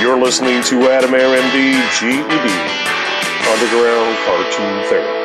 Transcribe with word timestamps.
You're 0.00 0.16
listening 0.16 0.62
to 0.62 0.88
Adam 0.92 1.12
Air 1.12 1.36
MD 1.42 1.74
GED 1.98 2.22
Underground 3.50 4.16
Cartoon 4.24 4.84
Therapy. 4.86 5.18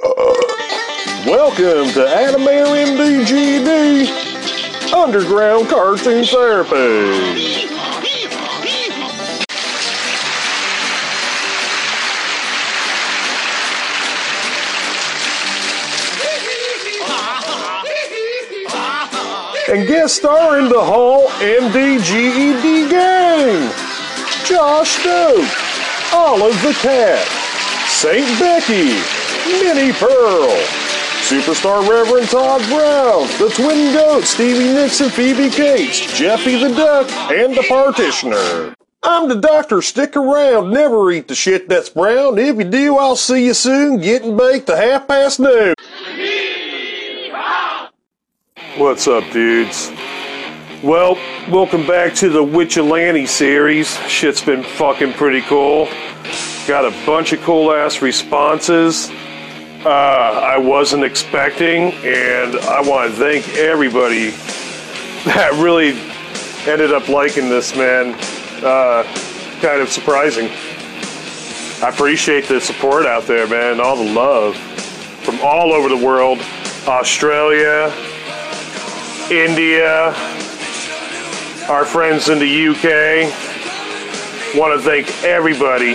Uh, 0.00 0.34
welcome 1.26 1.92
to 1.94 2.06
Adam 2.08 2.46
Air 2.46 2.66
MD 2.66 3.26
GED 3.26 4.94
Underground 4.94 5.68
Cartoon 5.68 6.24
Therapy. 6.24 7.63
And 19.74 19.88
guest 19.88 20.16
star 20.16 20.60
in 20.60 20.68
the 20.68 20.84
Hall 20.84 21.26
MDGED 21.40 22.90
gang. 22.90 23.72
Josh 24.46 24.90
Stokes, 25.00 26.12
Olive 26.12 26.62
the 26.62 26.74
Cat, 26.74 27.26
Saint 27.88 28.38
Becky, 28.38 28.94
Minnie 29.64 29.92
Pearl, 29.94 30.48
Superstar 31.26 31.88
Reverend 31.88 32.28
Todd 32.28 32.60
Brown, 32.68 33.26
the 33.40 33.52
Twin 33.56 33.92
Goats, 33.92 34.30
Stevie 34.30 34.74
Nicks 34.74 35.00
and 35.00 35.12
Phoebe 35.12 35.50
Cates, 35.50 36.16
Jeffy 36.16 36.56
the 36.56 36.68
Duck, 36.68 37.10
and 37.32 37.56
the 37.56 37.64
Partitioner. 37.68 38.74
I'm 39.02 39.28
the 39.28 39.34
doctor. 39.34 39.82
Stick 39.82 40.16
around. 40.16 40.70
Never 40.70 41.12
eat 41.12 41.28
the 41.28 41.34
shit 41.34 41.68
that's 41.68 41.90
brown. 41.90 42.38
If 42.38 42.56
you 42.56 42.64
do, 42.64 42.96
I'll 42.96 43.16
see 43.16 43.44
you 43.44 43.52
soon. 43.52 44.00
Getting 44.00 44.34
baked 44.34 44.68
to 44.68 44.76
half 44.76 45.06
past 45.06 45.40
noon. 45.40 45.73
What's 48.76 49.06
up, 49.06 49.30
dudes? 49.30 49.92
Well, 50.82 51.16
welcome 51.48 51.86
back 51.86 52.14
to 52.16 52.28
the 52.28 52.42
Witchalante 52.42 53.28
series. 53.28 53.96
Shit's 54.08 54.42
been 54.42 54.62
fucking 54.62 55.12
pretty 55.12 55.42
cool. 55.42 55.88
Got 56.66 56.84
a 56.84 57.06
bunch 57.06 57.32
of 57.32 57.40
cool 57.42 57.72
ass 57.72 58.02
responses 58.02 59.10
uh, 59.84 60.40
I 60.42 60.56
wasn't 60.56 61.04
expecting, 61.04 61.92
and 61.92 62.56
I 62.56 62.80
want 62.80 63.12
to 63.12 63.16
thank 63.18 63.48
everybody 63.56 64.30
that 65.24 65.52
really 65.62 65.90
ended 66.66 66.92
up 66.92 67.08
liking 67.08 67.50
this, 67.50 67.76
man. 67.76 68.14
Uh, 68.64 69.04
kind 69.60 69.82
of 69.82 69.90
surprising. 69.90 70.48
I 71.82 71.90
appreciate 71.90 72.48
the 72.48 72.60
support 72.60 73.04
out 73.04 73.26
there, 73.26 73.46
man, 73.46 73.78
all 73.78 73.96
the 73.96 74.10
love 74.12 74.56
from 74.56 75.38
all 75.42 75.72
over 75.72 75.88
the 75.88 76.04
world 76.04 76.38
Australia, 76.86 77.92
India, 79.30 80.12
our 81.68 81.86
friends 81.86 82.28
in 82.28 82.38
the 82.38 82.68
UK. 82.68 83.32
Want 84.54 84.78
to 84.78 84.86
thank 84.86 85.10
everybody. 85.24 85.94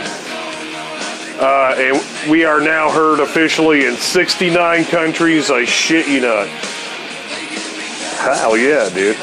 Uh, 1.40 1.76
and 1.78 2.30
we 2.30 2.44
are 2.44 2.60
now 2.60 2.90
heard 2.90 3.20
officially 3.20 3.86
in 3.86 3.96
69 3.96 4.84
countries. 4.86 5.52
I 5.52 5.64
shit 5.66 6.08
you 6.08 6.22
not. 6.22 6.48
Hell 8.18 8.58
yeah, 8.58 8.90
dude. 8.90 9.16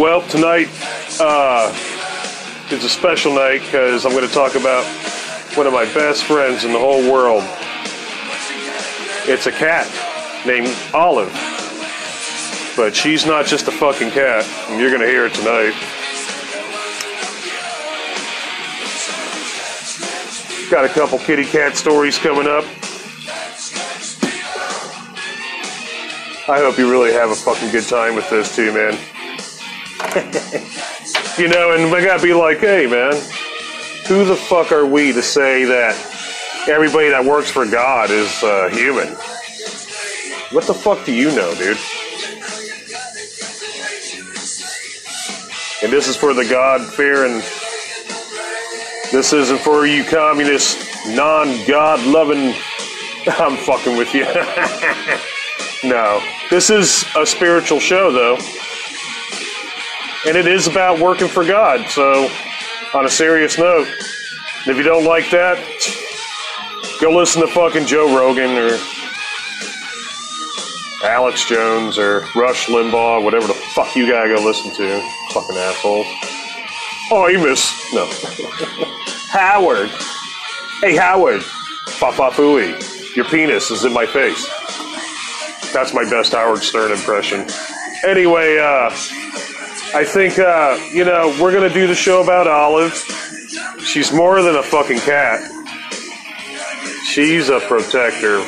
Well, 0.00 0.22
tonight 0.22 0.68
uh, 1.20 1.72
is 2.72 2.82
a 2.82 2.88
special 2.88 3.32
night 3.32 3.60
because 3.60 4.04
I'm 4.04 4.12
going 4.12 4.26
to 4.26 4.34
talk 4.34 4.56
about 4.56 4.84
one 5.56 5.68
of 5.68 5.72
my 5.72 5.84
best 5.94 6.24
friends 6.24 6.64
in 6.64 6.72
the 6.72 6.80
whole 6.80 7.00
world. 7.10 7.44
It's 9.26 9.46
a 9.46 9.52
cat 9.52 9.86
named 10.44 10.76
Olive. 10.92 11.53
But 12.76 12.96
she's 12.96 13.24
not 13.24 13.46
just 13.46 13.68
a 13.68 13.70
fucking 13.70 14.10
cat, 14.10 14.44
and 14.68 14.80
you're 14.80 14.90
gonna 14.90 15.06
hear 15.06 15.26
it 15.26 15.34
tonight. 15.34 15.74
Got 20.70 20.84
a 20.84 20.88
couple 20.88 21.18
kitty 21.20 21.44
cat 21.44 21.76
stories 21.76 22.18
coming 22.18 22.48
up. 22.48 22.64
I 26.46 26.58
hope 26.58 26.76
you 26.78 26.90
really 26.90 27.12
have 27.12 27.30
a 27.30 27.34
fucking 27.34 27.70
good 27.70 27.84
time 27.84 28.16
with 28.16 28.28
this 28.28 28.56
too, 28.56 28.72
man. 28.72 28.92
you 31.38 31.48
know, 31.48 31.72
and 31.72 31.92
we 31.92 32.04
gotta 32.04 32.22
be 32.22 32.34
like, 32.34 32.58
hey, 32.58 32.86
man, 32.86 33.14
who 34.08 34.24
the 34.24 34.36
fuck 34.36 34.72
are 34.72 34.84
we 34.84 35.12
to 35.12 35.22
say 35.22 35.64
that 35.64 35.94
everybody 36.68 37.08
that 37.08 37.24
works 37.24 37.50
for 37.50 37.64
God 37.64 38.10
is 38.10 38.42
uh, 38.42 38.68
human? 38.72 39.08
What 40.52 40.66
the 40.66 40.74
fuck 40.74 41.04
do 41.06 41.12
you 41.12 41.34
know, 41.34 41.54
dude? 41.54 41.78
And 45.84 45.92
this 45.92 46.08
is 46.08 46.16
for 46.16 46.32
the 46.32 46.46
God 46.46 46.80
fearing. 46.94 47.42
This 49.12 49.34
isn't 49.34 49.58
for 49.58 49.86
you 49.86 50.02
communist, 50.02 50.78
non 51.08 51.62
God 51.66 52.02
loving. 52.06 52.54
I'm 53.26 53.58
fucking 53.58 53.94
with 53.98 54.14
you. 54.14 54.24
no. 55.84 56.22
This 56.48 56.70
is 56.70 57.04
a 57.14 57.26
spiritual 57.26 57.80
show, 57.80 58.10
though. 58.10 58.38
And 60.26 60.38
it 60.38 60.46
is 60.46 60.68
about 60.68 61.00
working 61.00 61.28
for 61.28 61.44
God. 61.44 61.86
So, 61.90 62.30
on 62.94 63.04
a 63.04 63.10
serious 63.10 63.58
note, 63.58 63.86
if 64.66 64.78
you 64.78 64.84
don't 64.84 65.04
like 65.04 65.28
that, 65.32 65.58
go 66.98 67.10
listen 67.10 67.42
to 67.42 67.48
fucking 67.48 67.84
Joe 67.84 68.16
Rogan 68.16 68.56
or 68.56 68.78
Alex 71.04 71.44
Jones 71.46 71.98
or 71.98 72.20
Rush 72.34 72.68
Limbaugh, 72.68 73.22
whatever 73.22 73.48
the 73.48 73.63
fuck 73.74 73.96
you 73.96 74.06
gotta 74.08 74.28
go 74.28 74.42
listen 74.42 74.70
to. 74.72 75.00
Fucking 75.30 75.56
asshole. 75.56 76.04
Oh, 77.10 77.26
you 77.28 77.38
miss. 77.38 77.92
No. 77.92 78.06
Howard. 79.30 79.90
Hey, 80.80 80.96
Howard. 80.96 81.40
Fafafui. 81.40 83.16
Your 83.16 83.24
penis 83.24 83.70
is 83.70 83.84
in 83.84 83.92
my 83.92 84.06
face. 84.06 84.48
That's 85.72 85.92
my 85.92 86.08
best 86.08 86.32
Howard 86.32 86.62
Stern 86.62 86.92
impression. 86.92 87.46
Anyway, 88.06 88.58
uh, 88.58 88.90
I 89.94 90.04
think, 90.04 90.38
uh, 90.38 90.78
you 90.92 91.04
know, 91.04 91.36
we're 91.40 91.52
gonna 91.52 91.72
do 91.72 91.88
the 91.88 91.94
show 91.94 92.22
about 92.22 92.46
Olive. 92.46 92.94
She's 93.80 94.12
more 94.12 94.40
than 94.42 94.54
a 94.54 94.62
fucking 94.62 95.00
cat. 95.00 95.40
She's 97.06 97.48
a 97.48 97.60
protector 97.60 98.40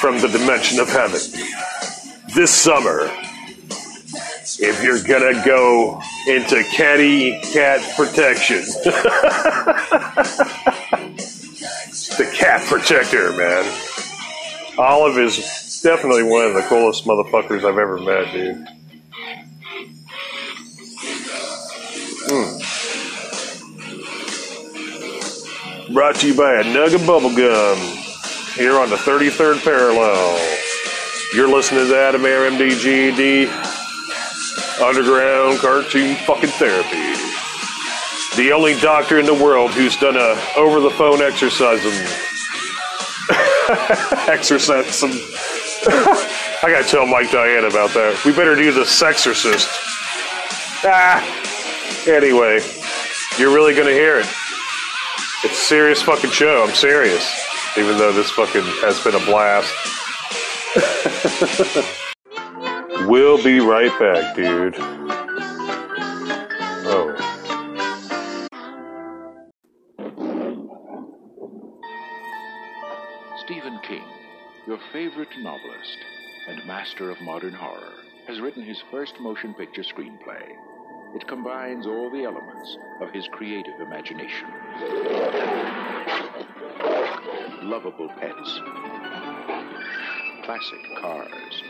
from 0.00 0.20
the 0.20 0.28
dimension 0.28 0.80
of 0.80 0.88
heaven. 0.88 1.20
This 2.34 2.50
summer, 2.50 3.10
if 4.64 4.80
you're 4.80 5.02
gonna 5.02 5.44
go 5.44 6.00
into 6.28 6.62
catty 6.70 7.40
cat 7.52 7.80
protection, 7.96 8.58
the 12.16 12.30
cat 12.32 12.64
protector, 12.68 13.32
man. 13.32 13.64
Olive 14.78 15.18
is 15.18 15.80
definitely 15.82 16.22
one 16.22 16.46
of 16.46 16.54
the 16.54 16.62
coolest 16.62 17.04
motherfuckers 17.04 17.64
I've 17.64 17.76
ever 17.76 17.98
met, 17.98 18.32
dude. 18.32 18.64
Mm. 22.28 22.62
Brought 25.92 26.14
to 26.16 26.28
you 26.28 26.34
by 26.36 26.52
a 26.60 26.62
nug 26.62 26.94
of 26.94 27.00
bubblegum 27.00 28.54
here 28.54 28.78
on 28.78 28.90
the 28.90 28.96
33rd 28.96 29.64
parallel. 29.64 30.38
You're 31.34 31.48
listening 31.48 31.88
to 31.88 31.96
Adam 31.98 32.24
Air 32.24 32.48
MDGD 32.48 33.71
Underground 34.80 35.58
Cartoon 35.58 36.16
Fucking 36.26 36.50
Therapy. 36.50 37.14
The 38.36 38.52
only 38.52 38.78
doctor 38.80 39.18
in 39.18 39.26
the 39.26 39.34
world 39.34 39.72
who's 39.72 39.96
done 39.96 40.16
a 40.16 40.38
over 40.56 40.80
the 40.80 40.90
phone 40.90 41.20
exorcism. 41.20 41.92
exorcism. 44.32 45.10
I 46.62 46.68
gotta 46.70 46.88
tell 46.88 47.06
Mike 47.06 47.30
Diane 47.30 47.64
about 47.64 47.90
that. 47.94 48.22
We 48.24 48.32
better 48.32 48.54
do 48.54 48.72
the 48.72 48.82
sexorcist. 48.82 49.68
Ah. 50.84 51.20
Anyway, 52.06 52.60
you're 53.38 53.54
really 53.54 53.74
gonna 53.74 53.90
hear 53.90 54.18
it. 54.18 54.26
It's 55.44 55.54
a 55.54 55.64
serious 55.64 56.02
fucking 56.02 56.30
show. 56.30 56.64
I'm 56.66 56.74
serious 56.74 57.42
even 57.78 57.96
though 57.96 58.12
this 58.12 58.30
fucking 58.30 58.62
has 58.82 59.02
been 59.02 59.14
a 59.14 59.24
blast. 59.24 59.72
we'll 63.08 63.42
be 63.42 63.60
right 63.60 63.96
back, 63.98 64.34
dude. 64.34 64.74
Oh. 66.84 67.14
Stephen 73.44 73.78
King, 73.86 74.04
your 74.66 74.78
favorite 74.92 75.28
novelist 75.38 75.98
and 76.48 76.66
master 76.66 77.10
of 77.10 77.20
modern 77.20 77.54
horror, 77.54 77.92
has 78.26 78.40
written 78.40 78.64
his 78.64 78.82
first 78.90 79.14
motion 79.20 79.54
picture 79.54 79.82
screenplay. 79.82 80.42
It 81.14 81.26
combines 81.28 81.86
all 81.86 82.10
the 82.10 82.24
elements 82.24 82.78
of 83.00 83.10
his 83.12 83.28
creative 83.32 83.80
imagination 83.80 84.48
lovable 87.72 88.08
pets, 88.20 88.60
classic 90.44 91.00
cars, 91.00 91.62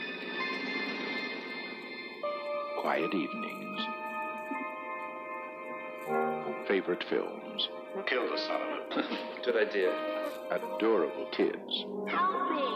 quiet 2.83 3.15
evenings. 3.15 3.81
Favorite 6.67 7.05
films. 7.09 7.69
Kill 8.07 8.29
the 8.29 8.37
son 8.37 8.61
of 8.61 8.99
a. 8.99 9.19
Good 9.45 9.69
idea. 9.69 9.95
Adorable 10.51 11.29
kids. 11.31 11.85
Help 12.09 12.51
me! 12.51 12.67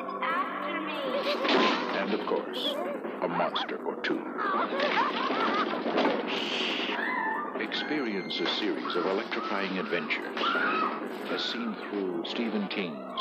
It's 0.00 0.14
after 0.20 0.80
me! 0.80 0.96
And 2.00 2.14
of 2.14 2.26
course, 2.26 2.74
a 3.22 3.28
monster 3.28 3.76
or 3.86 3.94
two. 4.02 4.20
Experience 7.62 8.40
a 8.40 8.48
series 8.56 8.96
of 8.96 9.06
electrifying 9.06 9.78
adventures 9.78 10.36
as 11.30 11.44
seen 11.44 11.76
through 11.88 12.24
Stephen 12.26 12.66
King's 12.66 13.20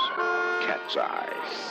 Cat's 0.65 0.97
Eye. 0.97 1.65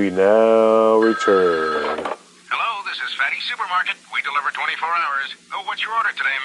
We 0.00 0.08
now 0.08 0.96
return. 0.96 1.98
Hello, 2.48 2.82
this 2.88 2.96
is 3.06 3.14
Fatty 3.18 3.38
Supermarket. 3.40 3.96
We 4.14 4.22
deliver 4.22 4.48
24 4.50 4.88
hours. 4.88 5.34
Oh, 5.52 5.62
what's 5.66 5.82
your 5.82 5.92
order 5.92 6.08
today, 6.16 6.38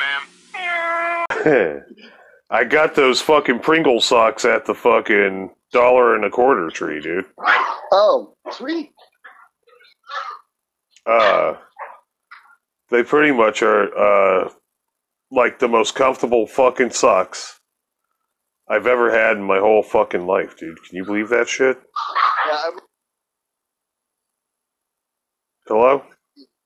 ma'am? 1.40 1.82
I 2.50 2.66
got 2.66 2.96
those 2.96 3.22
fucking 3.22 3.60
Pringle 3.60 4.02
socks 4.02 4.44
at 4.44 4.66
the 4.66 4.74
fucking 4.74 5.52
dollar 5.72 6.16
and 6.16 6.26
a 6.26 6.30
quarter 6.30 6.70
tree, 6.70 7.00
dude. 7.00 7.28
Oh, 7.94 8.36
sweet. 8.52 8.92
Uh, 11.06 11.54
they 12.90 13.04
pretty 13.04 13.32
much 13.32 13.64
are 13.64 13.88
uh, 13.98 14.50
like 15.32 15.60
the 15.60 15.70
most 15.70 15.96
comfortable 15.96 16.46
fucking 16.46 16.92
socks 16.92 17.62
I've 18.68 18.86
ever 18.86 19.14
had 19.14 19.38
in 19.38 19.44
my 19.44 19.60
whole 19.60 19.82
fucking 19.82 20.28
life, 20.28 20.58
dude. 20.58 20.84
Can 20.84 20.98
you 20.98 21.06
believe 21.06 21.30
that 21.30 21.48
shit? 21.48 21.78
Yeah, 22.48 22.54
I, 22.54 22.72
Hello? 25.68 26.04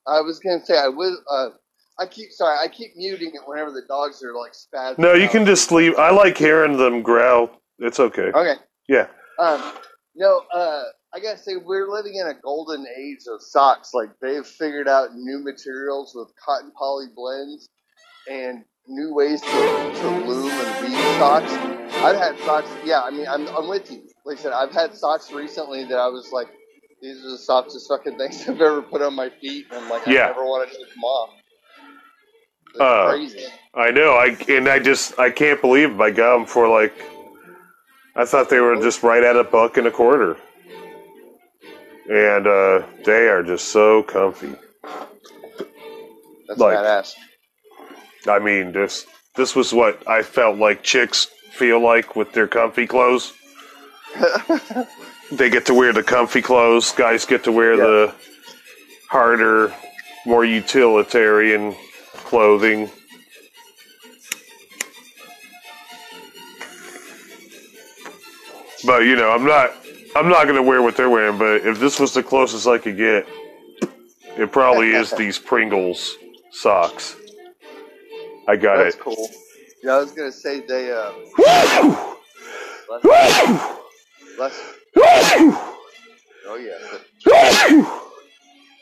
I 0.06 0.20
was 0.20 0.38
gonna 0.40 0.64
say 0.64 0.76
I 0.78 0.88
was. 0.88 1.18
Uh, 1.30 1.50
I 1.98 2.06
keep 2.06 2.30
sorry. 2.32 2.58
I 2.58 2.68
keep 2.68 2.96
muting 2.96 3.30
it 3.34 3.40
whenever 3.46 3.70
the 3.70 3.82
dogs 3.88 4.22
are 4.22 4.34
like 4.34 4.52
spazzing. 4.52 4.98
No, 4.98 5.14
you 5.14 5.24
out. 5.24 5.30
can 5.30 5.46
just 5.46 5.72
leave. 5.72 5.94
I 5.96 6.10
like 6.10 6.36
hearing 6.36 6.76
them 6.76 7.02
growl. 7.02 7.50
It's 7.78 8.00
okay. 8.00 8.30
Okay. 8.34 8.54
Yeah. 8.88 9.06
Um, 9.38 9.72
no, 10.14 10.42
uh, 10.52 10.82
I 11.14 11.20
gotta 11.20 11.38
say 11.38 11.56
we're 11.56 11.90
living 11.90 12.16
in 12.16 12.26
a 12.26 12.34
golden 12.34 12.86
age 12.98 13.20
of 13.32 13.40
socks. 13.40 13.94
Like 13.94 14.10
they've 14.20 14.46
figured 14.46 14.88
out 14.88 15.14
new 15.14 15.42
materials 15.42 16.12
with 16.14 16.28
cotton 16.36 16.72
poly 16.76 17.06
blends 17.14 17.68
and 18.30 18.64
new 18.86 19.14
ways 19.14 19.40
to, 19.40 19.48
to 19.48 20.08
loom 20.26 20.50
and 20.50 20.84
weave 20.84 21.18
socks. 21.18 21.52
I've 22.02 22.16
had 22.16 22.38
socks. 22.40 22.68
Yeah, 22.84 23.00
I 23.00 23.10
mean, 23.10 23.26
I'm 23.28 23.48
I'm 23.48 23.68
with 23.68 23.90
you. 23.90 24.02
Like 24.26 24.38
I 24.38 24.42
said, 24.42 24.52
I've 24.52 24.72
had 24.72 24.94
socks 24.94 25.32
recently 25.32 25.84
that 25.84 25.98
I 25.98 26.08
was 26.08 26.32
like, 26.32 26.48
these 27.02 27.24
are 27.24 27.30
the 27.30 27.38
softest 27.38 27.88
fucking 27.88 28.16
things 28.18 28.42
I've 28.48 28.60
ever 28.60 28.82
put 28.82 29.02
on 29.02 29.14
my 29.14 29.30
feet, 29.30 29.66
and 29.72 29.88
like, 29.88 30.06
Yeah. 30.06 30.24
I 30.24 30.26
never 30.28 30.44
want 30.44 30.70
to 30.70 30.76
take 30.76 30.88
them 30.94 31.04
off. 31.04 31.30
Uh, 32.78 33.10
crazy. 33.10 33.44
I 33.74 33.90
know. 33.90 34.12
I 34.12 34.36
and 34.48 34.68
I 34.68 34.78
just 34.78 35.18
I 35.18 35.30
can't 35.30 35.60
believe 35.60 36.00
I 36.00 36.10
got 36.10 36.38
them 36.38 36.46
for 36.46 36.68
like. 36.68 36.94
I 38.14 38.24
thought 38.24 38.48
they 38.50 38.60
were 38.60 38.76
just 38.76 39.02
right 39.02 39.22
at 39.24 39.34
a 39.36 39.42
buck 39.44 39.76
and 39.76 39.86
a 39.86 39.90
quarter, 39.90 40.36
and 42.08 42.46
uh, 42.46 42.82
they 43.04 43.28
are 43.28 43.42
just 43.42 43.68
so 43.68 44.02
comfy. 44.04 44.54
That's 46.48 46.60
like- 46.60 46.78
badass. 46.78 47.14
I 48.28 48.38
mean, 48.38 48.70
this 48.72 49.06
this 49.34 49.56
was 49.56 49.72
what 49.72 50.06
I 50.08 50.22
felt 50.22 50.58
like 50.58 50.82
chicks 50.84 51.26
feel 51.52 51.80
like 51.80 52.14
with 52.14 52.32
their 52.32 52.46
comfy 52.46 52.86
clothes. 52.86 53.32
they 55.32 55.48
get 55.50 55.66
to 55.66 55.74
wear 55.74 55.92
the 55.92 56.02
comfy 56.02 56.42
clothes. 56.42 56.92
Guys 56.92 57.24
get 57.24 57.44
to 57.44 57.52
wear 57.52 57.74
Yeah. 57.74 57.84
the 57.84 58.14
harder, 59.08 59.72
more 60.26 60.44
utilitarian 60.44 61.74
clothing. 62.14 62.90
But 68.84 69.04
you 69.04 69.16
know, 69.16 69.30
I'm 69.30 69.44
not 69.44 69.72
I'm 70.16 70.28
not 70.28 70.46
gonna 70.46 70.62
wear 70.62 70.82
what 70.82 70.96
they're 70.96 71.10
wearing. 71.10 71.38
But 71.38 71.66
if 71.66 71.78
this 71.78 72.00
was 72.00 72.14
the 72.14 72.22
closest 72.22 72.66
I 72.66 72.78
could 72.78 72.96
get, 72.96 73.26
it 74.38 74.50
probably 74.52 74.92
is 74.92 75.10
these 75.18 75.38
Pringles 75.38 76.16
socks. 76.50 77.16
I 78.48 78.56
got 78.56 78.78
That's 78.78 78.96
it. 78.96 79.00
cool. 79.00 79.28
Yeah, 79.82 79.92
I 79.96 79.98
was 79.98 80.12
gonna 80.12 80.32
say 80.32 80.60
they 80.60 80.90
uh, 80.92 81.12
less, 83.02 83.76
less 84.38 84.74
oh 84.96 86.56
yeah, 86.56 86.98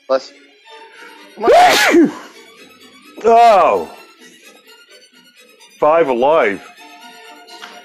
less. 0.09 0.33
Come 1.35 1.45
on. 1.45 1.51
oh, 3.25 3.97
five 5.79 6.09
alive. 6.09 6.67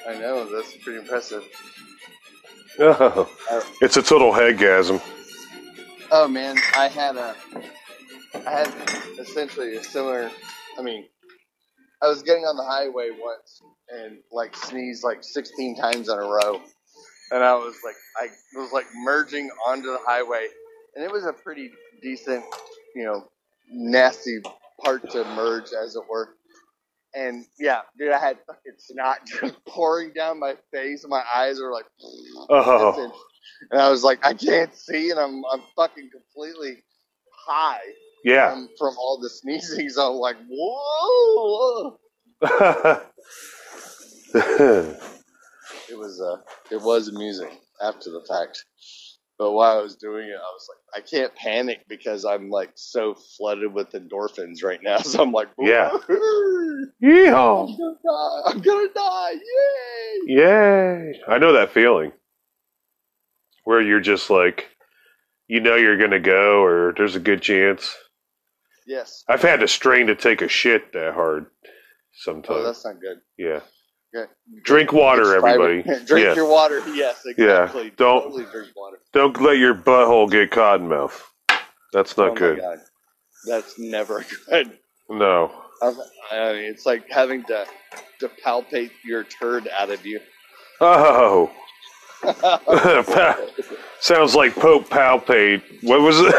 I 0.07 0.19
know 0.19 0.45
that's 0.45 0.75
pretty 0.77 0.99
impressive. 0.99 1.43
Oh, 2.79 3.29
it's 3.81 3.97
a 3.97 4.01
total 4.01 4.31
headgasm. 4.31 5.01
Oh 6.11 6.27
man, 6.27 6.57
I 6.75 6.87
had 6.87 7.15
a, 7.15 7.35
I 8.47 8.49
had 8.49 8.73
essentially 9.19 9.75
a 9.75 9.83
similar. 9.83 10.31
I 10.77 10.81
mean, 10.81 11.05
I 12.01 12.07
was 12.07 12.23
getting 12.23 12.43
on 12.43 12.57
the 12.57 12.63
highway 12.63 13.09
once 13.17 13.61
and 13.89 14.17
like 14.31 14.55
sneezed 14.55 15.03
like 15.03 15.23
16 15.23 15.75
times 15.77 16.09
in 16.09 16.17
a 16.17 16.21
row, 16.21 16.61
and 17.31 17.43
I 17.43 17.55
was 17.55 17.75
like, 17.83 17.95
I 18.17 18.29
was 18.57 18.71
like 18.71 18.85
merging 18.95 19.49
onto 19.67 19.87
the 19.87 19.99
highway, 20.05 20.47
and 20.95 21.03
it 21.03 21.11
was 21.11 21.25
a 21.25 21.33
pretty 21.33 21.71
decent, 22.01 22.43
you 22.95 23.03
know, 23.03 23.27
nasty 23.71 24.39
part 24.83 25.09
to 25.11 25.23
merge, 25.35 25.71
as 25.73 25.95
it 25.95 26.03
were. 26.09 26.29
And 27.15 27.45
yeah, 27.59 27.81
dude, 27.97 28.11
I 28.11 28.19
had 28.19 28.37
fucking 28.47 28.73
snot 28.77 29.19
just 29.41 29.55
pouring 29.65 30.13
down 30.13 30.39
my 30.39 30.55
face, 30.71 31.03
and 31.03 31.11
my 31.11 31.23
eyes 31.33 31.59
were 31.59 31.71
like. 31.71 31.85
Oh, 32.49 33.11
And 33.71 33.79
I 33.79 33.89
was 33.89 34.03
like, 34.03 34.25
I 34.25 34.33
can't 34.33 34.75
see, 34.75 35.11
and 35.11 35.19
I'm 35.19 35.43
I'm 35.51 35.61
fucking 35.75 36.09
completely 36.11 36.83
high 37.45 37.79
yeah. 38.23 38.51
um, 38.51 38.69
from 38.77 38.95
all 38.97 39.19
the 39.21 39.29
sneezing. 39.29 39.89
So 39.89 40.13
I'm 40.13 40.19
like, 40.19 40.37
whoa! 40.49 41.99
It 45.89 45.97
was 45.97 46.21
uh, 46.21 46.37
it 46.71 46.81
was 46.81 47.07
amusing 47.07 47.51
after 47.81 48.09
the 48.11 48.25
fact, 48.27 48.63
but 49.37 49.51
while 49.53 49.77
I 49.79 49.81
was 49.81 49.95
doing 49.95 50.27
it, 50.27 50.35
I 50.35 50.51
was 50.53 50.67
like, 50.69 51.03
I 51.03 51.07
can't 51.07 51.35
panic 51.35 51.85
because 51.87 52.25
I'm 52.25 52.49
like 52.49 52.71
so 52.75 53.15
flooded 53.37 53.73
with 53.73 53.91
endorphins 53.91 54.63
right 54.63 54.79
now. 54.83 54.97
So 55.03 55.21
I'm 55.23 55.31
like, 55.31 55.49
Yeah. 55.59 55.89
Yeehaw! 57.01 57.69
I'm 57.69 57.77
gonna 57.77 57.95
die! 58.05 58.41
I'm 58.45 58.61
gonna 58.61 58.87
die! 58.93 59.31
Yay! 59.33 60.35
Yay! 60.35 61.21
I 61.27 61.37
know 61.37 61.53
that 61.53 61.71
feeling. 61.71 62.11
Where 63.65 63.81
you're 63.81 64.01
just 64.01 64.29
like, 64.29 64.69
you 65.47 65.59
know 65.61 65.75
you're 65.75 65.97
gonna 65.97 66.19
go, 66.19 66.61
or 66.63 66.93
there's 66.97 67.15
a 67.15 67.19
good 67.19 67.41
chance. 67.41 67.93
Yes. 68.85 69.23
I've 69.29 69.41
had 69.41 69.61
to 69.61 69.67
strain 69.67 70.07
to 70.07 70.15
take 70.15 70.41
a 70.41 70.47
shit 70.49 70.91
that 70.93 71.13
hard 71.13 71.45
sometimes. 72.13 72.59
Oh, 72.59 72.63
that's 72.63 72.83
not 72.85 72.99
good. 72.99 73.17
yeah. 73.37 73.61
Yeah. 74.13 74.25
Drink 74.63 74.93
water, 74.93 75.35
everybody. 75.35 75.81
drink 76.05 76.25
yeah. 76.25 76.35
your 76.35 76.47
water. 76.47 76.79
Yes, 76.93 77.21
Yeah. 77.25 77.31
exactly. 77.63 77.91
Don't- 77.97 78.23
totally 78.23 78.45
drink 78.51 78.69
water. 78.75 78.99
Don't 79.13 79.39
let 79.41 79.57
your 79.57 79.73
butthole 79.75 80.29
get 80.29 80.51
cotton 80.51 80.87
mouth. 80.87 81.29
That's 81.91 82.17
not 82.17 82.31
oh 82.31 82.35
good. 82.35 82.57
My 82.57 82.63
God. 82.63 82.79
That's 83.47 83.77
never 83.79 84.25
good. 84.49 84.77
No. 85.09 85.51
I 85.81 85.87
I 86.31 86.53
mean, 86.53 86.63
it's 86.65 86.85
like 86.85 87.09
having 87.09 87.43
to 87.45 87.65
to 88.19 88.29
palpate 88.45 88.91
your 89.03 89.23
turd 89.23 89.67
out 89.77 89.89
of 89.89 90.05
you. 90.05 90.19
Oh. 90.79 91.51
Sounds 93.99 94.33
like 94.35 94.55
Pope 94.55 94.87
Palpate. 94.89 95.61
What 95.83 96.01
was 96.01 96.19
it? 96.21 96.33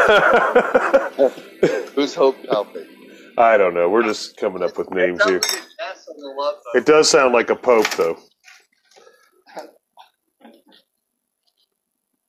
Who's 1.95 2.15
hope 2.15 2.37
palpate? 2.43 2.87
I 3.37 3.57
don't 3.57 3.73
know. 3.73 3.89
We're 3.89 4.03
just 4.03 4.37
coming 4.37 4.63
up 4.63 4.77
with 4.77 4.91
names 4.91 5.23
here. 5.23 5.39
That 5.39 5.45
sounds 5.45 5.53
like 5.53 5.63
an 5.79 5.91
S 5.91 6.07
on 6.09 6.17
the 6.17 6.41
love 6.41 6.55
boat. 6.55 6.79
It 6.79 6.85
does 6.85 7.09
sound 7.09 7.33
like 7.33 7.49
a 7.49 7.55
pope, 7.55 7.89
though. 7.95 8.17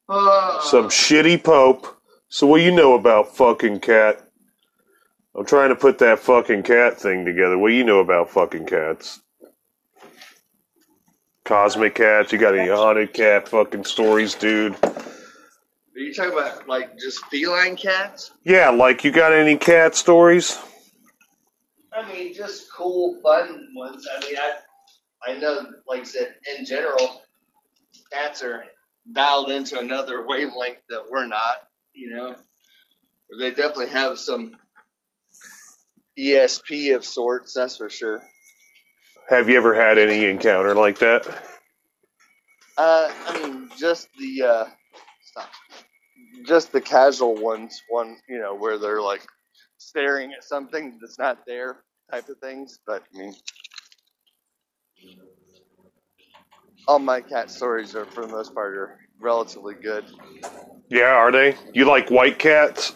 Some 0.08 0.88
shitty 0.88 1.42
pope 1.42 1.96
So 2.28 2.46
what 2.46 2.60
you 2.60 2.70
know 2.70 2.94
about 2.94 3.36
fucking 3.36 3.80
cat? 3.80 4.20
I'm 5.36 5.44
trying 5.44 5.70
to 5.70 5.76
put 5.76 5.98
that 5.98 6.18
fucking 6.20 6.62
cat 6.62 6.98
thing 6.98 7.24
together. 7.24 7.58
What 7.58 7.72
you 7.72 7.84
know 7.84 8.00
about 8.00 8.30
fucking 8.30 8.66
cats? 8.66 9.20
Cosmic 11.44 11.94
cats. 11.96 12.32
You 12.32 12.38
got 12.38 12.56
any 12.56 12.68
haunted 12.68 13.12
cat 13.12 13.48
fucking 13.48 13.84
stories, 13.84 14.34
dude? 14.34 14.76
Are 14.84 16.00
you 16.00 16.12
talking 16.12 16.32
about 16.32 16.68
like 16.68 16.98
just 16.98 17.24
feline 17.26 17.76
cats? 17.76 18.32
Yeah, 18.44 18.70
like 18.70 19.04
you 19.04 19.12
got 19.12 19.32
any 19.32 19.56
cat 19.56 19.94
stories? 19.94 20.58
I 21.96 22.12
mean, 22.12 22.34
just 22.34 22.70
cool, 22.72 23.18
fun 23.22 23.68
ones. 23.74 24.06
I 24.10 24.20
mean, 24.20 24.36
I 24.36 25.30
I 25.30 25.38
know, 25.38 25.66
like 25.88 26.00
I 26.00 26.04
said, 26.04 26.34
in 26.58 26.66
general, 26.66 27.22
cats 28.12 28.42
are 28.42 28.64
dialed 29.12 29.50
into 29.50 29.78
another 29.78 30.26
wavelength 30.26 30.78
that 30.90 31.04
we're 31.10 31.26
not. 31.26 31.56
You 31.94 32.10
know, 32.10 32.36
they 33.38 33.50
definitely 33.50 33.88
have 33.88 34.18
some 34.18 34.56
ESP 36.18 36.94
of 36.94 37.04
sorts. 37.04 37.54
That's 37.54 37.78
for 37.78 37.88
sure. 37.88 38.22
Have 39.28 39.48
you 39.48 39.56
ever 39.56 39.74
had 39.74 39.98
any 39.98 40.26
encounter 40.26 40.74
like 40.74 40.98
that? 40.98 41.26
Uh, 42.76 43.10
I 43.26 43.40
mean, 43.40 43.70
just 43.78 44.08
the 44.18 44.42
uh, 44.42 44.64
stop. 45.22 45.50
Just 46.44 46.72
the 46.72 46.80
casual 46.80 47.34
ones. 47.34 47.82
One, 47.88 48.18
you 48.28 48.38
know, 48.38 48.54
where 48.54 48.78
they're 48.78 49.00
like 49.00 49.26
staring 49.78 50.32
at 50.32 50.44
something 50.44 50.98
that's 51.00 51.18
not 51.18 51.46
there, 51.46 51.78
type 52.10 52.28
of 52.28 52.38
things. 52.38 52.78
But 52.86 53.02
I 53.14 53.18
mean, 53.18 53.34
all 56.88 56.98
my 56.98 57.20
cat 57.20 57.50
stories 57.50 57.94
are, 57.94 58.04
for 58.06 58.26
the 58.26 58.32
most 58.32 58.54
part, 58.54 58.76
are 58.76 58.98
relatively 59.20 59.74
good. 59.74 60.04
Yeah, 60.88 61.14
are 61.14 61.32
they? 61.32 61.56
You 61.72 61.84
like 61.86 62.10
white 62.10 62.38
cats? 62.38 62.94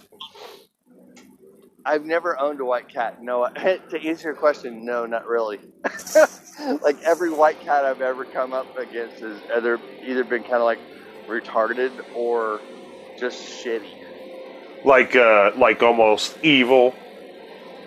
I've 1.85 2.05
never 2.05 2.39
owned 2.39 2.61
a 2.61 2.65
white 2.65 2.89
cat. 2.89 3.23
No, 3.23 3.49
to 3.57 4.07
answer 4.07 4.29
your 4.29 4.37
question, 4.37 4.85
no, 4.85 5.07
not 5.07 5.27
really. 5.27 5.59
like 6.83 7.01
every 7.03 7.31
white 7.31 7.61
cat 7.61 7.85
I've 7.85 8.01
ever 8.01 8.25
come 8.25 8.53
up 8.53 8.77
against 8.77 9.21
has 9.21 9.41
either 9.57 9.79
either 10.07 10.25
been 10.25 10.43
kind 10.43 10.57
of 10.57 10.65
like 10.65 10.79
retarded 11.29 11.91
or 12.15 12.61
just 13.19 13.65
shitty. 13.65 13.91
Like 14.85 15.17
uh 15.17 15.53
like 15.57 15.83
almost 15.83 16.37
evil? 16.43 16.95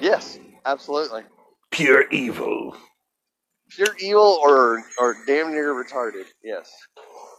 Yes, 0.02 0.40
absolutely. 0.66 1.24
Pure 1.72 2.10
evil. 2.12 2.76
Pure 3.70 3.96
evil 4.00 4.40
or 4.44 4.84
or 5.00 5.16
damn 5.26 5.52
near 5.52 5.74
retarded. 5.74 6.26
Yes. 6.44 6.72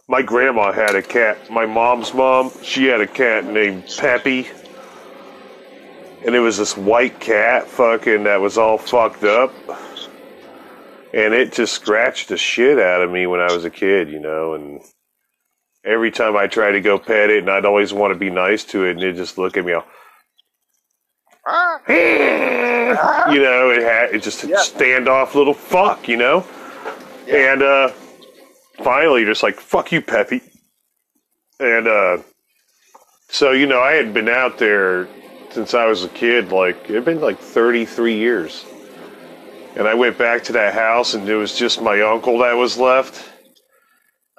My 0.07 0.21
grandma 0.21 0.71
had 0.71 0.95
a 0.95 1.01
cat. 1.01 1.49
My 1.49 1.65
mom's 1.65 2.13
mom, 2.13 2.51
she 2.61 2.85
had 2.85 3.01
a 3.01 3.07
cat 3.07 3.45
named 3.45 3.85
Peppy. 3.97 4.47
And 6.25 6.35
it 6.35 6.39
was 6.39 6.57
this 6.57 6.75
white 6.75 7.19
cat 7.19 7.67
fucking 7.67 8.23
that 8.23 8.41
was 8.41 8.57
all 8.57 8.77
fucked 8.77 9.23
up. 9.23 9.53
And 11.13 11.33
it 11.33 11.53
just 11.53 11.73
scratched 11.73 12.29
the 12.29 12.37
shit 12.37 12.77
out 12.77 13.01
of 13.01 13.11
me 13.11 13.25
when 13.25 13.39
I 13.39 13.51
was 13.53 13.63
a 13.63 13.69
kid, 13.69 14.09
you 14.09 14.19
know, 14.19 14.53
and 14.53 14.81
every 15.85 16.11
time 16.11 16.35
I 16.35 16.47
tried 16.47 16.73
to 16.73 16.81
go 16.81 16.99
pet 16.99 17.29
it 17.29 17.39
and 17.39 17.49
I'd 17.49 17.65
always 17.65 17.93
want 17.93 18.13
to 18.13 18.19
be 18.19 18.29
nice 18.29 18.63
to 18.65 18.85
it 18.85 18.91
and 18.91 19.01
it'd 19.01 19.15
just 19.15 19.37
look 19.37 19.55
at 19.55 19.65
me 19.65 19.73
all 19.73 19.85
you 21.87 23.41
know, 23.41 23.69
it 23.69 23.81
had 23.83 24.15
it 24.15 24.23
just 24.23 24.43
a 24.43 24.47
Yeah. 24.47 24.55
standoff 24.57 25.35
little 25.35 25.53
fuck, 25.53 26.07
you 26.07 26.17
know? 26.17 26.45
Yeah. 27.27 27.53
And 27.53 27.61
uh 27.63 27.89
finally 28.83 29.25
just 29.25 29.43
like 29.43 29.59
fuck 29.59 29.91
you, 29.91 30.01
Peppy. 30.01 30.41
And 31.59 31.87
uh 31.87 32.17
so, 33.29 33.51
you 33.51 33.67
know, 33.67 33.79
I 33.81 33.93
had 33.93 34.13
been 34.13 34.29
out 34.29 34.57
there 34.57 35.07
since 35.51 35.73
I 35.73 35.85
was 35.85 36.03
a 36.03 36.09
kid, 36.09 36.51
like 36.51 36.89
it 36.89 36.95
had 36.95 37.05
been 37.05 37.21
like 37.21 37.39
thirty 37.39 37.85
three 37.85 38.17
years. 38.17 38.65
And 39.75 39.87
I 39.87 39.93
went 39.93 40.17
back 40.17 40.43
to 40.45 40.53
that 40.53 40.73
house 40.73 41.13
and 41.13 41.27
it 41.29 41.35
was 41.35 41.55
just 41.55 41.81
my 41.81 42.01
uncle 42.01 42.39
that 42.39 42.53
was 42.53 42.77
left. 42.77 43.29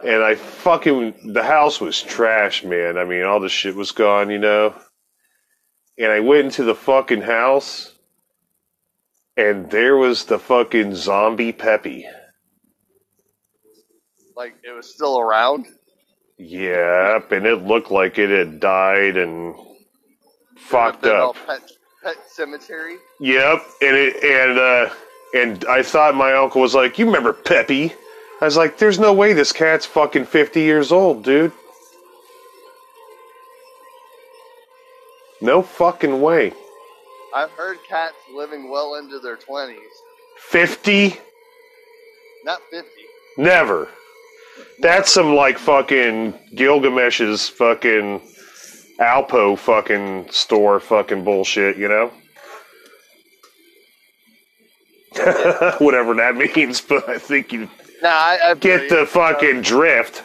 And 0.05 0.23
I 0.25 0.35
fucking 0.35 1.33
the 1.35 1.43
house 1.43 1.81
was 1.81 2.03
trash, 2.03 2.65
man. 2.65 2.99
I 2.99 3.05
mean 3.05 3.23
all 3.23 3.39
the 3.39 3.49
shit 3.49 3.77
was 3.77 3.93
gone, 3.93 4.29
you 4.31 4.39
know. 4.39 4.75
And 5.99 6.13
I 6.13 6.21
went 6.21 6.47
into 6.47 6.65
the 6.65 6.75
fucking 6.75 7.23
house 7.23 7.93
and 9.37 9.71
there 9.71 9.97
was 9.97 10.25
the 10.25 10.39
fucking 10.39 10.95
zombie 10.95 11.53
Peppy. 11.53 12.07
Like 14.35 14.55
it 14.63 14.75
was 14.75 14.93
still 14.93 15.19
around. 15.19 15.67
Yep, 16.39 17.33
and 17.33 17.47
it 17.47 17.63
looked 17.63 17.91
like 17.91 18.19
it 18.19 18.31
had 18.31 18.61
died 18.61 19.17
and 19.17 19.55
fucked 20.59 21.07
up. 21.07 21.37
Pet, 21.47 21.63
pet 22.03 22.17
cemetery. 22.29 22.97
Yep, 23.21 23.63
and 23.81 23.97
it 23.97 24.23
and 24.23 24.59
uh 24.59 24.95
and 25.35 25.65
I 25.67 25.83
thought 25.83 26.15
my 26.15 26.33
uncle 26.35 26.61
was 26.61 26.75
like, 26.75 26.99
"You 26.99 27.07
remember 27.07 27.33
Peppy?" 27.33 27.95
I 28.41 28.45
was 28.45 28.57
like, 28.57 28.77
"There's 28.77 28.99
no 28.99 29.15
way 29.15 29.33
this 29.33 29.53
cat's 29.53 29.87
fucking 29.87 30.27
50 30.27 30.61
years 30.61 30.93
old, 30.93 31.25
dude." 31.25 31.53
No 35.41 35.63
fucking 35.63 36.21
way. 36.21 36.53
I've 37.35 37.51
heard 37.51 37.77
cats 37.89 38.15
living 38.35 38.71
well 38.71 38.95
into 38.95 39.19
their 39.19 39.37
twenties. 39.37 39.79
50? 40.39 41.17
Not 42.45 42.61
fifty. 42.71 43.03
Never. 43.37 43.89
That's 44.81 45.11
some 45.11 45.35
like 45.35 45.59
fucking 45.59 46.35
Gilgamesh's 46.55 47.49
fucking 47.49 48.21
Alpo 48.99 49.59
fucking 49.59 50.31
store 50.31 50.81
fucking 50.81 51.25
bullshit, 51.25 51.77
you 51.77 51.89
know? 51.89 52.11
Whatever 55.79 56.15
that 56.15 56.37
means, 56.37 56.81
but 56.89 57.09
I 57.09 57.19
think 57.19 57.53
you 57.53 57.69
Nah, 58.03 58.09
I, 58.11 58.39
I 58.51 58.55
get 58.55 58.89
the 58.89 59.07
fucking 59.07 59.63
drift. 59.63 60.23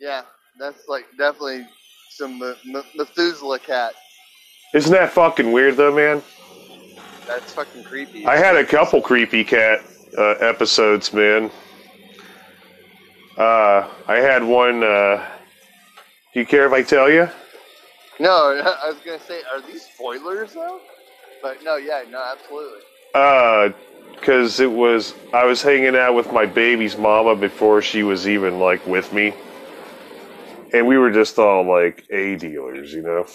Yeah, 0.00 0.22
that's 0.58 0.88
like 0.88 1.04
definitely 1.18 1.66
some 2.16 2.38
Methuselah 2.94 3.58
cat. 3.58 3.94
Isn't 4.74 4.92
that 4.92 5.10
fucking 5.10 5.52
weird 5.52 5.76
though, 5.76 5.94
man? 5.94 6.22
That's 7.26 7.52
fucking 7.52 7.84
creepy. 7.84 8.26
I 8.26 8.36
had 8.36 8.56
a 8.56 8.64
couple 8.64 9.00
creepy 9.00 9.44
cat 9.44 9.80
uh, 10.18 10.32
episodes, 10.40 11.12
man. 11.12 11.50
Uh, 13.36 13.88
I 14.06 14.16
had 14.16 14.42
one. 14.42 14.82
Uh, 14.82 15.26
do 16.34 16.40
you 16.40 16.46
care 16.46 16.66
if 16.66 16.72
I 16.72 16.82
tell 16.82 17.10
you? 17.10 17.28
no, 18.18 18.30
I 18.82 18.88
was 18.88 18.98
gonna 19.04 19.20
say, 19.20 19.42
are 19.52 19.60
these 19.60 19.82
spoilers 19.82 20.54
though? 20.54 20.80
But 21.42 21.62
no, 21.64 21.76
yeah, 21.76 22.04
no, 22.08 22.22
absolutely. 22.32 22.80
Uh, 23.14 23.70
because 24.14 24.60
it 24.60 24.70
was 24.70 25.14
I 25.32 25.44
was 25.44 25.62
hanging 25.62 25.96
out 25.96 26.14
with 26.14 26.32
my 26.32 26.46
baby's 26.46 26.96
mama 26.96 27.34
before 27.34 27.82
she 27.82 28.02
was 28.02 28.28
even 28.28 28.58
like 28.58 28.86
with 28.86 29.12
me, 29.12 29.34
and 30.72 30.86
we 30.86 30.98
were 30.98 31.10
just 31.10 31.38
all 31.38 31.66
like 31.66 32.04
a 32.10 32.36
dealers, 32.36 32.92
you 32.92 33.02
know. 33.02 33.26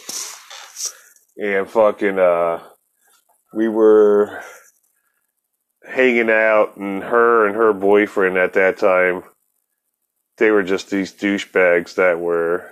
And 1.38 1.70
fucking 1.70 2.17
uh, 2.17 2.63
we 3.53 3.67
were 3.67 4.41
hanging 5.86 6.29
out, 6.29 6.77
and 6.77 7.03
her 7.03 7.48
and 7.48 7.56
her 7.56 7.74
boyfriend 7.74 8.38
at 8.38 8.53
that 8.53 8.77
time, 8.77 9.24
they 10.38 10.51
were 10.51 10.63
just 10.63 10.89
these 10.89 11.13
douchebags 11.13 11.96
that 11.96 12.20
were 12.20 12.70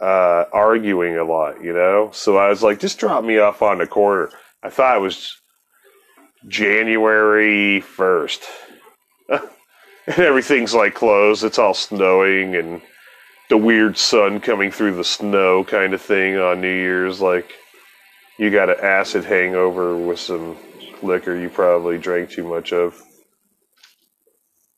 uh, 0.00 0.44
arguing 0.52 1.16
a 1.16 1.24
lot, 1.24 1.62
you 1.64 1.72
know. 1.72 2.10
So 2.12 2.36
I 2.36 2.48
was 2.48 2.62
like, 2.62 2.80
just 2.80 2.98
drop 2.98 3.24
me 3.24 3.38
off 3.38 3.62
on 3.62 3.78
the 3.78 3.86
corner. 3.86 4.30
I 4.62 4.70
thought 4.70 4.96
it 4.96 5.00
was 5.00 5.34
January 6.48 7.82
1st. 7.96 8.42
and 10.06 10.18
everything's 10.18 10.74
like 10.74 10.94
closed. 10.94 11.44
It's 11.44 11.58
all 11.58 11.74
snowing 11.74 12.56
and 12.56 12.82
the 13.50 13.56
weird 13.56 13.98
sun 13.98 14.40
coming 14.40 14.70
through 14.70 14.96
the 14.96 15.04
snow 15.04 15.64
kind 15.64 15.94
of 15.94 16.00
thing 16.00 16.36
on 16.36 16.60
New 16.60 16.74
Year's. 16.74 17.20
Like, 17.20 17.52
you 18.38 18.50
got 18.50 18.70
an 18.70 18.76
acid 18.82 19.24
hangover 19.24 19.96
with 19.96 20.18
some 20.18 20.56
liquor 21.02 21.36
you 21.36 21.48
probably 21.48 21.98
drank 21.98 22.30
too 22.30 22.46
much 22.46 22.72
of. 22.72 23.00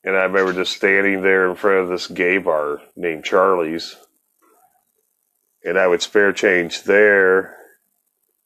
And 0.03 0.15
I 0.15 0.23
remember 0.23 0.53
just 0.53 0.75
standing 0.75 1.21
there 1.21 1.49
in 1.49 1.55
front 1.55 1.79
of 1.79 1.89
this 1.89 2.07
gay 2.07 2.37
bar 2.37 2.81
named 2.95 3.23
Charlie's. 3.23 3.95
And 5.63 5.77
I 5.77 5.87
would 5.87 6.01
spare 6.01 6.31
change 6.31 6.83
there. 6.83 7.57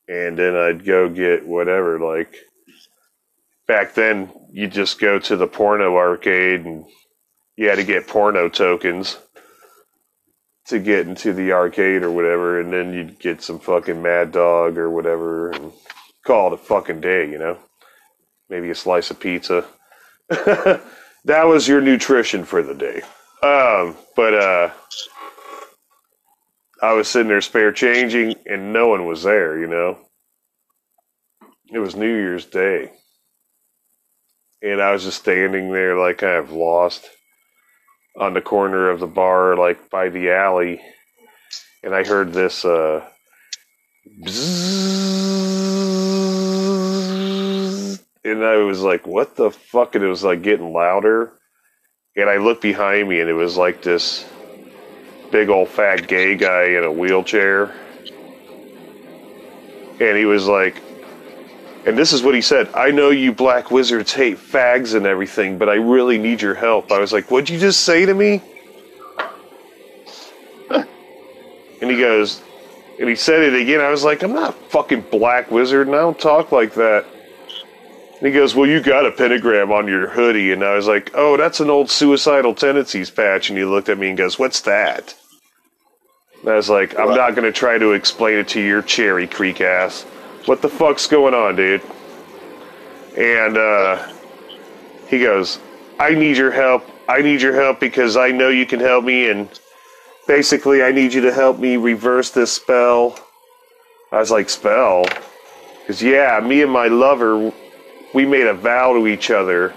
And 0.08 0.38
then 0.38 0.56
I'd 0.56 0.86
go 0.86 1.10
get 1.10 1.46
whatever, 1.46 2.00
like, 2.00 2.36
back 3.72 3.94
then 3.94 4.30
you 4.52 4.68
just 4.68 5.00
go 5.00 5.18
to 5.18 5.38
the 5.38 5.48
porno 5.48 5.96
arcade 5.96 6.66
and 6.66 6.84
you 7.56 7.70
had 7.70 7.78
to 7.78 7.86
get 7.86 8.06
porno 8.06 8.50
tokens 8.50 9.18
to 10.66 10.78
get 10.78 11.08
into 11.08 11.32
the 11.32 11.54
arcade 11.54 12.04
or 12.04 12.12
whatever 12.12 12.60
and 12.60 12.74
then 12.74 12.94
you'd 12.94 13.18
get 13.18 13.42
some 13.42 13.60
fucking 13.60 14.02
mad 14.02 14.30
dog 14.34 14.78
or 14.78 14.90
whatever 14.90 15.52
and 15.52 15.72
call 16.28 16.48
it 16.48 16.54
a 16.54 16.58
fucking 16.58 17.00
day 17.00 17.32
you 17.32 17.38
know? 17.38 17.58
Maybe 18.50 18.70
a 18.70 18.76
slice 18.76 19.10
of 19.10 19.20
pizza. 19.20 19.66
That 21.26 21.44
was 21.44 21.68
your 21.68 21.82
nutrition 21.82 22.46
for 22.46 22.64
the 22.64 22.74
day. 22.74 23.04
Um 23.42 23.96
but 24.16 24.34
uh 24.34 24.72
I 26.82 26.94
was 26.94 27.08
sitting 27.08 27.28
there 27.28 27.42
spare 27.42 27.72
changing, 27.72 28.34
and 28.48 28.74
no 28.74 28.88
one 28.88 29.06
was 29.06 29.22
there. 29.22 29.60
You 29.60 29.68
know, 29.68 30.00
it 31.72 31.78
was 31.78 31.96
New 31.96 32.08
Year's 32.12 32.46
Day, 32.46 32.92
and 34.62 34.82
I 34.82 34.92
was 34.92 35.04
just 35.04 35.20
standing 35.20 35.72
there, 35.72 35.98
like 35.98 36.20
kind 36.20 36.38
of 36.38 36.52
lost, 36.52 37.10
on 38.16 38.34
the 38.34 38.42
corner 38.42 38.90
of 38.90 39.00
the 39.00 39.08
bar, 39.08 39.56
like 39.56 39.90
by 39.90 40.10
the 40.10 40.32
alley, 40.32 40.82
and 41.84 41.96
I 41.96 42.04
heard 42.04 42.34
this. 42.34 42.66
uh 42.66 43.06
and 48.24 48.44
I 48.44 48.58
was 48.58 48.82
like, 48.82 49.08
"What 49.08 49.36
the 49.36 49.52
fuck?" 49.52 49.96
And 49.96 50.04
it 50.04 50.08
was 50.08 50.24
like 50.24 50.42
getting 50.42 50.74
louder, 50.74 51.34
and 52.16 52.30
I 52.30 52.38
looked 52.38 52.62
behind 52.62 53.10
me, 53.10 53.20
and 53.20 53.30
it 53.30 53.34
was 53.34 53.58
like 53.58 53.82
this 53.82 54.26
big 55.32 55.50
old 55.50 55.70
fat 55.70 56.08
gay 56.08 56.36
guy 56.36 56.66
in 56.66 56.84
a 56.84 56.92
wheelchair. 56.92 57.74
And 60.00 60.18
he 60.18 60.26
was 60.26 60.48
like, 60.48 60.82
and 61.86 61.98
this 61.98 62.14
is 62.14 62.22
what 62.24 62.36
he 62.36 62.42
said 62.42 62.70
I 62.74 62.92
know 62.92 63.10
you 63.10 63.32
black 63.32 63.72
wizards 63.72 64.14
hate 64.14 64.38
fags 64.38 64.96
and 64.96 65.06
everything, 65.06 65.58
but 65.58 65.70
I 65.70 65.76
really 65.76 66.18
need 66.18 66.42
your 66.42 66.56
help. 66.56 66.92
I 66.92 67.00
was 67.00 67.12
like, 67.14 67.32
What'd 67.32 67.50
you 67.50 67.60
just 67.60 67.82
say 67.82 68.06
to 68.06 68.14
me? 68.14 68.42
and 70.70 71.90
he 71.90 71.98
goes, 71.98 72.42
and 73.00 73.10
he 73.10 73.16
said 73.16 73.42
it 73.42 73.60
again. 73.60 73.82
I 73.82 73.90
was 73.90 74.04
like, 74.04 74.22
I'm 74.22 74.34
not 74.34 74.52
a 74.52 74.54
fucking 74.70 75.02
black 75.12 75.50
wizard, 75.50 75.88
and 75.88 75.96
I 75.96 76.00
don't 76.00 76.20
talk 76.20 76.52
like 76.52 76.76
that. 76.76 77.06
And 78.22 78.28
he 78.28 78.32
goes, 78.34 78.54
Well, 78.54 78.70
you 78.70 78.82
got 78.82 79.08
a 79.08 79.12
pentagram 79.12 79.72
on 79.72 79.88
your 79.88 80.08
hoodie. 80.08 80.52
And 80.52 80.64
I 80.64 80.76
was 80.76 80.88
like, 80.88 81.10
Oh, 81.16 81.38
that's 81.38 81.60
an 81.60 81.72
old 81.72 81.90
suicidal 81.90 82.54
tendencies 82.54 83.10
patch. 83.10 83.50
And 83.50 83.58
he 83.58 83.66
looked 83.66 83.90
at 83.90 83.98
me 83.98 84.10
and 84.10 84.18
goes, 84.18 84.38
What's 84.38 84.62
that? 84.62 85.16
And 86.42 86.52
I 86.52 86.56
was 86.56 86.70
like, 86.70 86.98
I'm 87.00 87.16
not 87.16 87.36
going 87.36 87.46
to 87.46 87.52
try 87.52 87.80
to 87.80 87.94
explain 87.94 88.38
it 88.38 88.48
to 88.50 88.62
your 88.62 88.84
Cherry 88.84 89.26
Creek 89.26 89.62
ass. 89.62 90.06
What 90.46 90.62
the 90.62 90.70
fuck's 90.70 91.08
going 91.08 91.34
on, 91.34 91.56
dude? 91.56 91.84
And 93.16 93.58
uh, 93.58 94.12
he 95.08 95.20
goes, 95.20 95.60
I 96.00 96.16
need 96.16 96.38
your 96.38 96.52
help. 96.52 96.90
I 97.08 97.22
need 97.22 97.42
your 97.42 97.54
help 97.54 97.80
because 97.80 98.18
I 98.18 98.32
know 98.32 98.50
you 98.50 98.66
can 98.66 98.80
help 98.80 99.06
me. 99.06 99.30
And 99.30 99.48
basically, 100.28 100.82
I 100.82 100.92
need 100.92 101.14
you 101.14 101.22
to 101.22 101.34
help 101.34 101.60
me 101.60 101.78
reverse 101.78 102.32
this 102.32 102.52
spell. 102.52 103.20
I 104.12 104.18
was 104.20 104.32
like, 104.32 104.50
Spell? 104.50 105.06
Because, 105.80 106.02
yeah, 106.02 106.40
me 106.44 106.64
and 106.64 106.72
my 106.72 106.88
lover, 106.88 107.54
we 108.14 108.26
made 108.26 108.48
a 108.48 108.54
vow 108.54 108.94
to 108.94 109.08
each 109.08 109.30
other. 109.30 109.74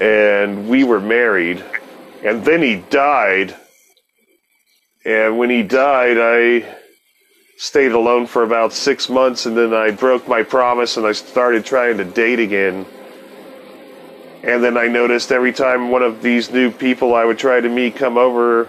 And 0.00 0.68
we 0.68 0.84
were 0.84 1.00
married. 1.00 1.62
And 2.24 2.44
then 2.44 2.62
he 2.62 2.76
died. 2.76 3.54
And 5.04 5.38
when 5.38 5.50
he 5.50 5.62
died, 5.62 6.16
I 6.18 6.76
stayed 7.58 7.90
alone 7.90 8.24
for 8.24 8.44
about 8.44 8.72
six 8.72 9.08
months 9.08 9.44
and 9.44 9.56
then 9.56 9.74
I 9.74 9.90
broke 9.90 10.28
my 10.28 10.44
promise 10.44 10.96
and 10.96 11.04
I 11.04 11.10
started 11.10 11.64
trying 11.64 11.98
to 11.98 12.04
date 12.04 12.38
again. 12.38 12.86
And 14.44 14.62
then 14.62 14.78
I 14.78 14.86
noticed 14.86 15.32
every 15.32 15.52
time 15.52 15.90
one 15.90 16.02
of 16.02 16.22
these 16.22 16.52
new 16.52 16.70
people 16.70 17.16
I 17.16 17.24
would 17.24 17.38
try 17.38 17.60
to 17.60 17.68
meet 17.68 17.96
come 17.96 18.16
over, 18.16 18.68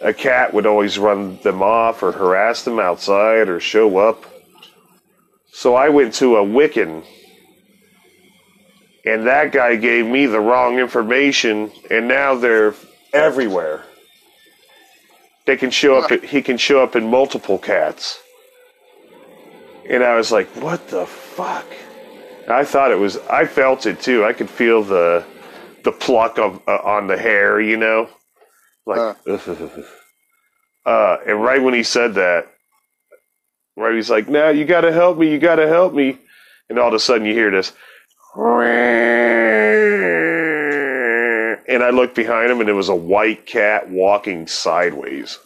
a 0.00 0.14
cat 0.14 0.54
would 0.54 0.64
always 0.64 0.96
run 0.96 1.38
them 1.38 1.60
off 1.60 2.04
or 2.04 2.12
harass 2.12 2.62
them 2.62 2.78
outside 2.78 3.48
or 3.48 3.58
show 3.58 3.98
up. 3.98 4.24
So 5.52 5.74
I 5.74 5.88
went 5.88 6.14
to 6.14 6.36
a 6.36 6.44
Wiccan. 6.44 7.04
And 9.04 9.26
that 9.26 9.50
guy 9.50 9.74
gave 9.74 10.06
me 10.06 10.26
the 10.26 10.40
wrong 10.40 10.78
information, 10.78 11.70
and 11.90 12.08
now 12.08 12.36
they're 12.36 12.74
everywhere. 13.12 13.84
They 15.46 15.56
can 15.56 15.70
show 15.70 15.98
up. 15.98 16.10
He 16.22 16.42
can 16.42 16.56
show 16.56 16.82
up 16.82 16.96
in 16.96 17.10
multiple 17.10 17.58
cats. 17.58 18.18
And 19.88 20.02
I 20.02 20.16
was 20.16 20.32
like, 20.32 20.48
"What 20.56 20.88
the 20.88 21.06
fuck?" 21.06 21.66
I 22.48 22.64
thought 22.64 22.90
it 22.90 22.98
was. 22.98 23.18
I 23.30 23.44
felt 23.46 23.86
it 23.86 24.00
too. 24.00 24.24
I 24.24 24.32
could 24.32 24.48
feel 24.48 24.82
the 24.82 25.24
the 25.82 25.92
pluck 25.92 26.38
of 26.38 26.62
uh, 26.66 26.78
on 26.82 27.06
the 27.08 27.18
hair. 27.18 27.60
You 27.60 27.76
know, 27.76 28.08
like. 28.86 28.98
uh, 30.86 31.16
and 31.26 31.42
right 31.42 31.62
when 31.62 31.74
he 31.74 31.82
said 31.82 32.14
that, 32.14 32.46
right, 33.76 33.94
he's 33.94 34.10
like, 34.10 34.28
"Now 34.28 34.48
you 34.48 34.64
got 34.64 34.82
to 34.82 34.92
help 34.92 35.18
me. 35.18 35.30
You 35.30 35.38
got 35.38 35.56
to 35.56 35.68
help 35.68 35.92
me." 35.92 36.18
And 36.70 36.78
all 36.78 36.88
of 36.88 36.94
a 36.94 36.98
sudden, 36.98 37.26
you 37.26 37.34
hear 37.34 37.50
this. 37.50 37.72
And 41.68 41.82
I 41.82 41.90
looked 41.90 42.14
behind 42.14 42.50
him, 42.50 42.60
and 42.60 42.68
it 42.68 42.74
was 42.74 42.88
a 42.88 42.94
white 42.94 43.46
cat 43.46 43.88
walking 43.88 44.46
sideways. 44.46 45.38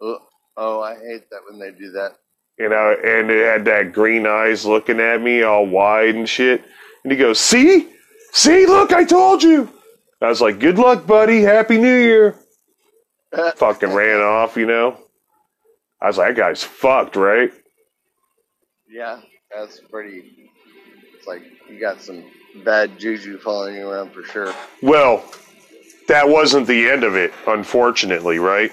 Oh, 0.00 0.18
oh, 0.56 0.80
I 0.80 0.94
hate 0.94 1.30
that 1.30 1.40
when 1.48 1.60
they 1.60 1.70
do 1.70 1.92
that. 1.92 2.16
You 2.58 2.68
know, 2.68 2.96
and 3.04 3.30
it 3.30 3.46
had 3.46 3.64
that 3.66 3.92
green 3.92 4.26
eyes 4.26 4.66
looking 4.66 4.98
at 5.00 5.22
me 5.22 5.42
all 5.42 5.64
wide 5.64 6.16
and 6.16 6.28
shit. 6.28 6.64
And 7.04 7.12
he 7.12 7.18
goes, 7.18 7.38
See? 7.38 7.88
See, 8.32 8.66
look, 8.66 8.92
I 8.92 9.04
told 9.04 9.42
you. 9.42 9.72
I 10.20 10.28
was 10.28 10.40
like, 10.40 10.58
Good 10.58 10.78
luck, 10.78 11.06
buddy. 11.06 11.42
Happy 11.42 11.78
New 11.78 11.96
Year. 11.96 12.34
Fucking 13.56 13.92
ran 13.92 14.20
off, 14.20 14.56
you 14.56 14.66
know. 14.66 14.98
I 16.02 16.08
was 16.08 16.18
like, 16.18 16.34
That 16.34 16.40
guy's 16.40 16.64
fucked, 16.64 17.14
right? 17.14 17.52
Yeah, 18.90 19.20
that's 19.54 19.80
pretty. 19.90 20.50
It's 21.16 21.26
like 21.26 21.42
you 21.68 21.78
got 21.78 22.00
some 22.00 22.24
bad 22.64 22.98
juju 22.98 23.38
following 23.38 23.76
you 23.76 23.88
around 23.88 24.12
for 24.12 24.22
sure. 24.24 24.54
Well, 24.82 25.24
that 26.08 26.28
wasn't 26.28 26.66
the 26.66 26.88
end 26.88 27.04
of 27.04 27.14
it, 27.16 27.32
unfortunately, 27.46 28.38
right? 28.38 28.72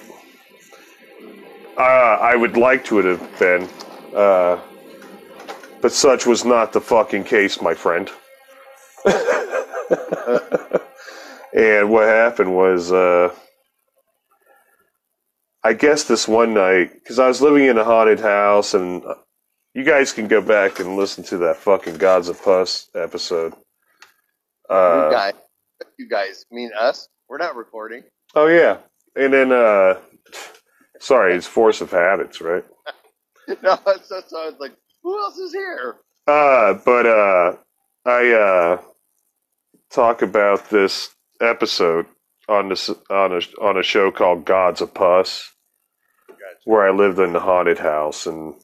Uh, 1.76 1.82
I 2.20 2.34
would 2.34 2.56
like 2.56 2.84
to 2.86 2.96
have 2.96 3.38
been, 3.38 3.68
uh, 4.14 4.58
but 5.82 5.92
such 5.92 6.26
was 6.26 6.44
not 6.44 6.72
the 6.72 6.80
fucking 6.80 7.24
case, 7.24 7.60
my 7.60 7.74
friend. 7.74 8.10
and 11.54 11.90
what 11.90 12.08
happened 12.08 12.56
was, 12.56 12.90
uh, 12.90 13.34
I 15.62 15.74
guess 15.74 16.04
this 16.04 16.26
one 16.26 16.54
night, 16.54 16.94
because 16.94 17.18
I 17.18 17.28
was 17.28 17.42
living 17.42 17.66
in 17.66 17.76
a 17.76 17.84
haunted 17.84 18.20
house, 18.20 18.72
and 18.72 19.04
you 19.74 19.84
guys 19.84 20.12
can 20.12 20.28
go 20.28 20.40
back 20.40 20.80
and 20.80 20.96
listen 20.96 21.22
to 21.24 21.36
that 21.38 21.56
fucking 21.56 21.98
Gods 21.98 22.30
of 22.30 22.42
Pus 22.42 22.88
episode. 22.94 23.52
Uh, 24.68 25.08
you 25.08 25.16
guys, 25.16 25.34
you 25.98 26.08
guys 26.08 26.44
mean 26.50 26.70
us? 26.78 27.08
We're 27.28 27.38
not 27.38 27.56
recording. 27.56 28.02
Oh 28.34 28.46
yeah, 28.46 28.78
and 29.14 29.32
then 29.32 29.52
uh, 29.52 29.98
sorry, 31.00 31.34
it's 31.34 31.46
force 31.46 31.80
of 31.80 31.90
habits, 31.90 32.40
right? 32.40 32.64
no, 33.62 33.78
that's, 33.84 34.08
that's 34.08 34.32
why 34.32 34.44
I 34.44 34.46
was 34.46 34.56
like, 34.58 34.72
who 35.02 35.18
else 35.18 35.38
is 35.38 35.52
here? 35.52 35.96
Uh, 36.26 36.74
but 36.84 37.06
uh, 37.06 37.56
I 38.04 38.32
uh, 38.32 38.80
talk 39.90 40.22
about 40.22 40.70
this 40.70 41.10
episode 41.40 42.06
on 42.48 42.68
this 42.68 42.88
on 43.10 43.32
a 43.32 43.40
on 43.60 43.76
a 43.76 43.82
show 43.82 44.10
called 44.10 44.44
Gods 44.44 44.80
of 44.80 44.94
Pus, 44.94 45.48
where 46.64 46.86
I 46.86 46.90
lived 46.90 47.18
in 47.18 47.32
the 47.32 47.40
haunted 47.40 47.78
house, 47.78 48.26
and 48.26 48.54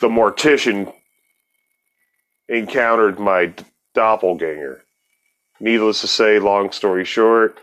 the 0.00 0.08
mortician 0.08 0.92
encountered 2.48 3.18
my 3.18 3.52
doppelganger. 3.94 4.82
Needless 5.60 6.00
to 6.02 6.06
say, 6.06 6.38
long 6.38 6.70
story 6.70 7.04
short, 7.04 7.58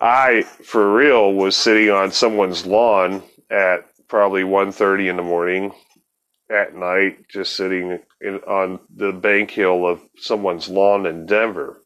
I, 0.00 0.42
for 0.42 0.94
real, 0.94 1.32
was 1.32 1.56
sitting 1.56 1.90
on 1.90 2.12
someone's 2.12 2.64
lawn 2.64 3.22
at 3.50 3.86
probably 4.08 4.42
1.30 4.42 5.10
in 5.10 5.16
the 5.16 5.22
morning 5.22 5.72
at 6.50 6.74
night, 6.74 7.28
just 7.28 7.56
sitting 7.56 7.98
in, 8.20 8.36
on 8.46 8.80
the 8.94 9.12
bank 9.12 9.50
hill 9.50 9.86
of 9.86 10.00
someone's 10.16 10.68
lawn 10.68 11.06
in 11.06 11.26
Denver, 11.26 11.80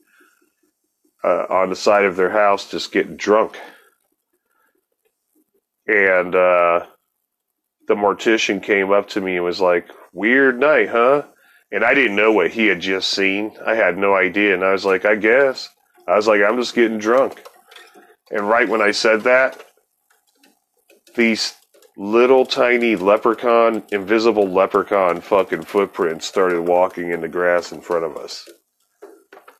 uh, 1.23 1.47
on 1.51 1.71
the 1.71 1.77
side 1.77 2.05
of 2.05 2.17
their 2.17 2.31
house, 2.31 2.71
just 2.71 2.93
getting 2.93 3.17
drunk. 3.17 3.59
And 5.87 6.35
uh, 6.35 6.87
the 7.89 7.95
mortician 7.95 8.63
came 8.63 8.91
up 8.91 9.09
to 9.11 9.21
me 9.21 9.37
and 9.37 9.45
was 9.45 9.61
like, 9.61 9.87
"Weird 10.15 10.59
night, 10.59 10.89
huh?" 10.89 11.25
And 11.75 11.83
I 11.85 11.93
didn't 11.93 12.15
know 12.15 12.31
what 12.31 12.53
he 12.53 12.69
had 12.69 12.79
just 12.79 13.11
seen. 13.11 13.51
I 13.67 13.75
had 13.75 13.99
no 13.99 14.15
idea. 14.15 14.55
And 14.55 14.63
I 14.63 14.71
was 14.71 14.85
like, 14.85 15.05
I 15.05 15.17
guess. 15.17 15.69
I 16.07 16.15
was 16.15 16.29
like, 16.29 16.41
I'm 16.41 16.57
just 16.57 16.73
getting 16.73 16.99
drunk. 16.99 17.45
And 18.31 18.49
right 18.49 18.69
when 18.69 18.81
I 18.81 18.93
said 18.93 19.23
that, 19.23 19.61
these 21.17 21.55
little 21.97 22.47
tiny 22.47 22.95
leprechaun, 22.95 23.83
invisible 23.91 24.47
leprechaun 24.47 25.21
fucking 25.21 25.65
footprints 25.65 26.27
started 26.27 26.61
walking 26.61 27.11
in 27.11 27.23
the 27.23 27.29
grass 27.29 27.73
in 27.73 27.81
front 27.81 28.05
of 28.05 28.17
us. 28.17 28.49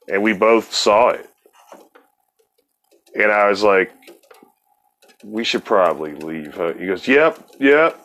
And 0.09 0.23
we 0.23 0.35
both 0.35 0.73
saw 0.73 1.09
it. 1.09 1.29
And 3.17 3.33
I 3.33 3.49
was 3.49 3.65
like, 3.65 3.91
we 5.25 5.43
should 5.43 5.65
probably 5.65 6.15
leave. 6.15 6.55
Huh? 6.55 6.75
He 6.75 6.87
goes, 6.87 7.09
yep, 7.09 7.45
yep. 7.59 8.01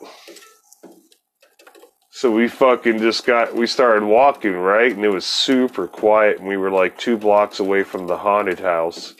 So 2.19 2.29
we 2.29 2.49
fucking 2.49 2.99
just 2.99 3.25
got, 3.25 3.55
we 3.55 3.65
started 3.65 4.03
walking, 4.03 4.51
right? 4.51 4.93
And 4.93 5.05
it 5.05 5.09
was 5.09 5.23
super 5.23 5.87
quiet. 5.87 6.39
And 6.39 6.49
we 6.49 6.57
were 6.57 6.69
like 6.69 6.97
two 6.97 7.15
blocks 7.15 7.61
away 7.61 7.83
from 7.83 8.07
the 8.07 8.17
haunted 8.17 8.59
house. 8.59 9.15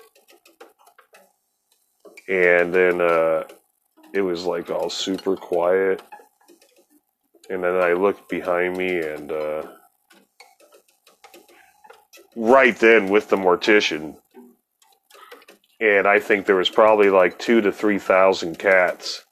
and 2.29 2.73
then 2.73 2.99
uh, 3.01 3.43
it 4.13 4.21
was 4.21 4.45
like 4.45 4.69
all 4.69 4.89
super 4.89 5.37
quiet. 5.37 6.01
And 7.49 7.63
then 7.63 7.75
I 7.75 7.93
looked 7.93 8.29
behind 8.29 8.77
me, 8.77 8.99
and 8.99 9.31
uh, 9.31 9.63
right 12.35 12.77
then 12.77 13.09
with 13.09 13.29
the 13.29 13.37
mortician, 13.37 14.17
and 15.79 16.05
I 16.05 16.19
think 16.19 16.45
there 16.45 16.57
was 16.57 16.69
probably 16.69 17.09
like 17.09 17.39
two 17.39 17.61
to 17.61 17.71
three 17.71 17.97
thousand 17.97 18.59
cats, 18.59 19.23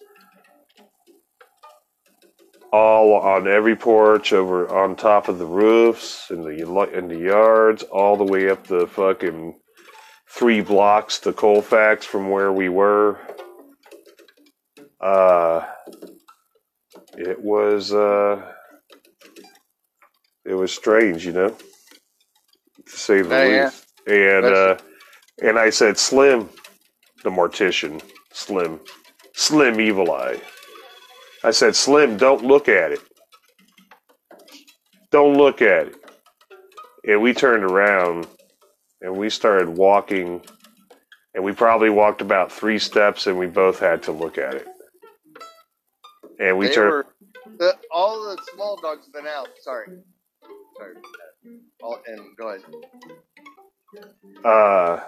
all 2.77 3.15
on 3.15 3.47
every 3.47 3.75
porch, 3.75 4.33
over 4.33 4.67
on 4.69 4.95
top 4.95 5.27
of 5.29 5.39
the 5.39 5.45
roofs, 5.45 6.29
in 6.29 6.41
the 6.43 6.89
in 6.97 7.07
the 7.07 7.17
yards, 7.19 7.83
all 7.83 8.15
the 8.17 8.23
way 8.33 8.49
up 8.49 8.67
the 8.67 8.87
fucking 8.87 9.59
three 10.29 10.61
blocks 10.61 11.19
to 11.21 11.33
Colfax 11.33 12.05
from 12.05 12.29
where 12.29 12.51
we 12.53 12.69
were. 12.69 13.19
Uh, 15.01 15.65
it 17.17 17.41
was 17.41 17.93
uh, 17.93 18.41
it 20.45 20.53
was 20.53 20.71
strange, 20.71 21.25
you 21.25 21.33
know, 21.33 21.49
to 21.49 22.97
say 22.97 23.21
the 23.21 23.35
Oh, 23.35 23.43
yeah. 23.43 23.65
least. 23.65 23.85
And 24.07 24.45
uh, 24.45 24.77
and 25.41 25.59
I 25.59 25.69
said, 25.71 25.97
Slim, 25.97 26.49
the 27.23 27.29
mortician, 27.29 28.01
Slim, 28.33 28.79
Slim 29.35 29.79
Evil 29.81 30.11
Eye. 30.11 30.41
I 31.47 31.51
said, 31.51 31.77
Slim, 31.77 32.17
don't 32.17 32.43
look 32.43 32.67
at 32.67 32.91
it. 32.91 32.99
Don't 35.11 35.37
look 35.37 35.61
at 35.61 35.87
it. 35.87 35.95
And 37.05 37.21
we 37.21 37.33
turned 37.33 37.63
around 37.63 38.27
and 38.99 39.15
we 39.15 39.29
started 39.29 39.69
walking, 39.69 40.41
and 41.33 41.45
we 41.45 41.53
probably 41.53 41.89
walked 41.89 42.19
about 42.19 42.51
three 42.51 42.77
steps, 42.77 43.27
and 43.27 43.39
we 43.39 43.47
both 43.47 43.79
had 43.79 44.03
to 44.03 44.11
look 44.11 44.37
at 44.37 44.55
it. 44.55 44.67
And 46.37 46.57
we 46.57 46.67
they 46.67 46.73
turned. 46.73 46.91
were 46.91 47.05
the, 47.57 47.77
all 47.93 48.21
the 48.25 48.37
small 48.53 48.75
dogs 48.81 49.05
have 49.05 49.13
been 49.13 49.31
out. 49.31 49.47
Sorry, 49.61 49.87
sorry. 50.77 50.95
All, 51.81 51.99
and 52.07 52.35
go 52.35 52.49
ahead. 52.49 52.61
uh, 54.43 54.99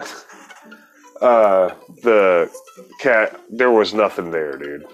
uh, 1.24 1.74
the 2.02 2.50
cat, 2.98 3.40
there 3.50 3.70
was 3.70 3.94
nothing 3.94 4.32
there, 4.32 4.56
dude. 4.58 4.84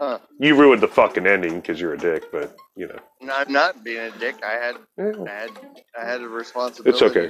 Huh. 0.00 0.18
You 0.38 0.56
ruined 0.56 0.80
the 0.82 0.88
fucking 0.88 1.26
ending 1.26 1.60
because 1.60 1.78
you're 1.78 1.92
a 1.92 1.98
dick, 1.98 2.32
but 2.32 2.56
you 2.74 2.86
know. 2.88 2.98
No, 3.20 3.34
I'm 3.36 3.52
not 3.52 3.84
being 3.84 4.00
a 4.00 4.10
dick. 4.18 4.36
I 4.42 4.52
had, 4.52 4.76
Eh, 4.98 5.12
I 5.28 5.30
had, 5.30 5.50
I 6.00 6.04
had 6.06 6.22
a 6.22 6.28
responsibility. 6.28 7.04
It's 7.04 7.16
okay. 7.16 7.28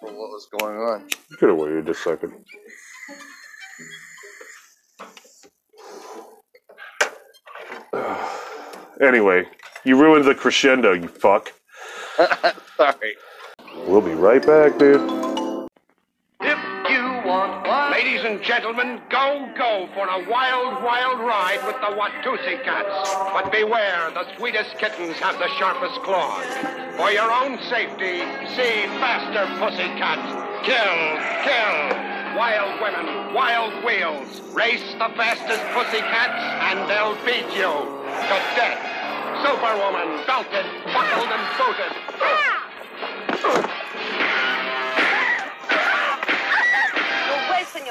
For 0.00 0.06
what 0.06 0.14
was 0.14 0.46
going 0.56 0.76
on. 0.76 1.08
You 1.30 1.36
could 1.36 1.48
have 1.48 1.58
waited 1.58 1.88
a 1.88 1.94
second. 1.94 2.32
anyway, 9.02 9.48
you 9.84 10.00
ruined 10.00 10.26
the 10.26 10.34
crescendo, 10.36 10.92
you 10.92 11.08
fuck. 11.08 11.52
Sorry. 12.76 13.16
We'll 13.86 14.00
be 14.00 14.12
right 14.12 14.46
back, 14.46 14.78
dude. 14.78 15.19
And 18.30 18.42
gentlemen, 18.44 19.00
go, 19.10 19.50
go 19.58 19.88
for 19.92 20.06
a 20.06 20.30
wild, 20.30 20.84
wild 20.84 21.18
ride 21.18 21.58
with 21.66 21.74
the 21.82 21.90
Watusi 21.98 22.62
cats. 22.62 23.10
But 23.34 23.50
beware, 23.50 24.10
the 24.14 24.24
sweetest 24.36 24.78
kittens 24.78 25.16
have 25.16 25.36
the 25.40 25.48
sharpest 25.58 26.00
claws. 26.02 26.46
For 26.96 27.10
your 27.10 27.26
own 27.26 27.58
safety, 27.66 28.22
see 28.54 28.86
faster 29.02 29.50
pussy 29.58 29.90
cats. 29.98 30.30
Kill, 30.62 31.00
kill. 31.42 32.38
Wild 32.38 32.80
women, 32.80 33.34
wild 33.34 33.84
wheels. 33.84 34.40
Race 34.54 34.92
the 34.94 35.10
fastest 35.18 35.64
pussy 35.74 35.98
cats, 35.98 36.38
and 36.70 36.86
they'll 36.86 37.18
beat 37.26 37.50
you 37.50 37.66
to 37.66 38.36
death. 38.54 38.78
Superwoman, 39.42 40.22
belted, 40.26 40.66
buckled, 40.94 41.30
and 41.34 41.44
booted. 41.58 42.39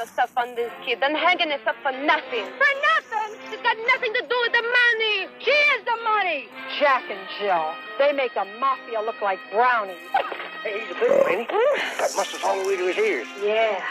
Yourself 0.00 0.32
on 0.36 0.54
this 0.54 0.72
kid 0.84 0.98
and 1.02 1.14
hanging 1.16 1.52
us 1.52 1.60
up 1.66 1.76
for 1.82 1.92
nothing. 1.92 2.44
For 2.56 2.72
nothing? 2.88 3.36
It's 3.52 3.62
got 3.62 3.76
nothing 3.92 4.12
to 4.14 4.22
do 4.24 4.36
with 4.44 4.52
the 4.52 4.64
money. 4.64 5.28
She 5.44 5.50
is 5.50 5.84
the 5.84 5.98
money. 6.02 6.48
Jack 6.78 7.04
and 7.10 7.20
Jill. 7.38 7.74
They 7.98 8.12
make 8.12 8.32
the 8.32 8.46
mafia 8.58 9.00
look 9.00 9.20
like 9.20 9.38
brownies. 9.52 10.00
Hey, 10.64 10.80
he's 10.80 10.96
a 10.96 11.00
big 11.00 11.10
one, 11.10 11.30
ain't 11.30 11.50
he? 11.50 11.66
That 12.00 12.12
must 12.16 12.32
have 12.36 12.62
the 12.62 12.68
way 12.68 12.76
to 12.76 12.86
his 12.86 12.96
ears. 12.96 13.28
Yeah. 13.42 13.84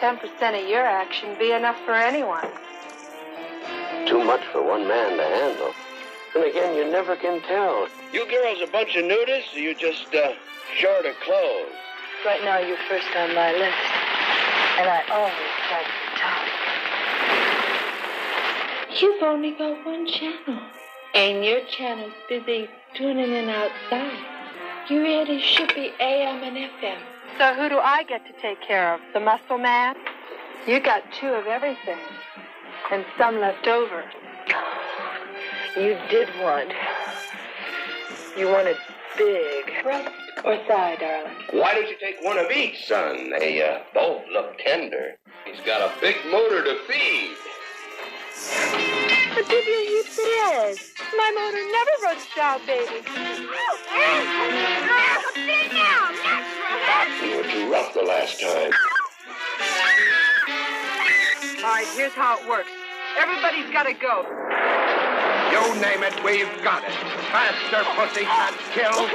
10% 0.00 0.18
of 0.62 0.68
your 0.68 0.82
action 0.82 1.36
be 1.38 1.52
enough 1.52 1.78
for 1.84 1.94
anyone. 1.94 2.46
Too 4.06 4.24
much 4.24 4.42
for 4.50 4.62
one 4.62 4.88
man 4.88 5.18
to 5.18 5.22
handle. 5.22 5.72
And 6.34 6.44
again, 6.44 6.74
you 6.76 6.90
never 6.90 7.14
can 7.14 7.40
tell. 7.42 7.88
You 8.12 8.28
girls 8.28 8.58
a 8.60 8.66
bunch 8.66 8.96
of 8.96 9.04
nudists, 9.04 9.54
or 9.54 9.60
you 9.60 9.74
just, 9.74 10.12
uh, 10.14 10.32
short 10.76 11.06
of 11.06 11.14
clothes? 11.20 11.74
Right 12.26 12.42
now, 12.42 12.58
you're 12.58 12.78
first 12.88 13.06
on 13.16 13.34
my 13.34 13.52
list. 13.52 13.97
And 14.78 14.88
I 14.88 15.02
always 15.10 15.34
start 15.66 15.84
at 15.84 15.92
the 16.06 16.20
top. 16.20 16.46
You've 19.02 19.22
only 19.24 19.50
got 19.50 19.84
one 19.84 20.06
channel. 20.06 20.62
And 21.16 21.44
your 21.44 21.64
channel's 21.66 22.12
busy 22.28 22.70
tuning 22.94 23.32
in 23.32 23.48
outside. 23.48 24.18
You 24.88 25.02
really 25.02 25.40
should 25.40 25.74
be 25.74 25.90
AM 25.98 26.44
and 26.44 26.56
FM. 26.56 26.98
So 27.38 27.54
who 27.54 27.68
do 27.68 27.78
I 27.78 28.04
get 28.04 28.24
to 28.26 28.32
take 28.40 28.60
care 28.62 28.94
of? 28.94 29.00
The 29.14 29.18
muscle 29.18 29.58
man? 29.58 29.96
You 30.68 30.78
got 30.78 31.02
two 31.12 31.26
of 31.26 31.48
everything. 31.48 31.98
And 32.92 33.04
some 33.18 33.40
left 33.40 33.66
over. 33.66 34.04
You 35.76 35.98
did 36.08 36.28
want. 36.40 36.72
You 38.36 38.46
wanted 38.46 38.76
big. 39.16 39.72
Breast 39.82 40.27
or 40.44 40.56
thigh, 40.66 40.96
darling? 40.96 41.32
Why 41.50 41.74
don't 41.74 41.88
you 41.88 41.96
take 41.98 42.16
one 42.22 42.38
of 42.38 42.50
each, 42.50 42.86
son? 42.86 43.30
They 43.38 43.62
uh, 43.62 43.80
both 43.94 44.22
look 44.32 44.58
tender. 44.58 45.16
He's 45.44 45.60
got 45.64 45.80
a 45.80 45.92
big 46.00 46.16
motor 46.30 46.62
to 46.64 46.78
feed. 46.86 47.36
But 49.34 49.48
give 49.48 49.64
you 49.66 49.80
heaps 49.88 50.18
it 50.18 50.22
is. 50.70 50.92
My 51.16 51.30
motor 51.34 51.62
never 51.72 51.90
runs 52.04 52.26
down, 52.36 52.60
baby. 52.66 53.02
You 57.22 57.36
were 57.36 57.42
too 57.50 57.72
rough 57.72 57.94
the 57.94 58.02
last 58.02 58.40
time. 58.40 58.72
All 61.58 61.64
right, 61.64 61.86
here's 61.96 62.12
how 62.12 62.38
it 62.38 62.48
works. 62.48 62.70
Everybody's 63.18 63.70
got 63.72 63.84
to 63.84 63.94
go. 63.94 64.87
You 65.48 65.80
name 65.80 66.02
it, 66.04 66.12
we've 66.24 66.50
got 66.62 66.84
it. 66.84 66.92
Faster 67.32 67.84
pussycat 67.96 68.52
kills 68.72 69.08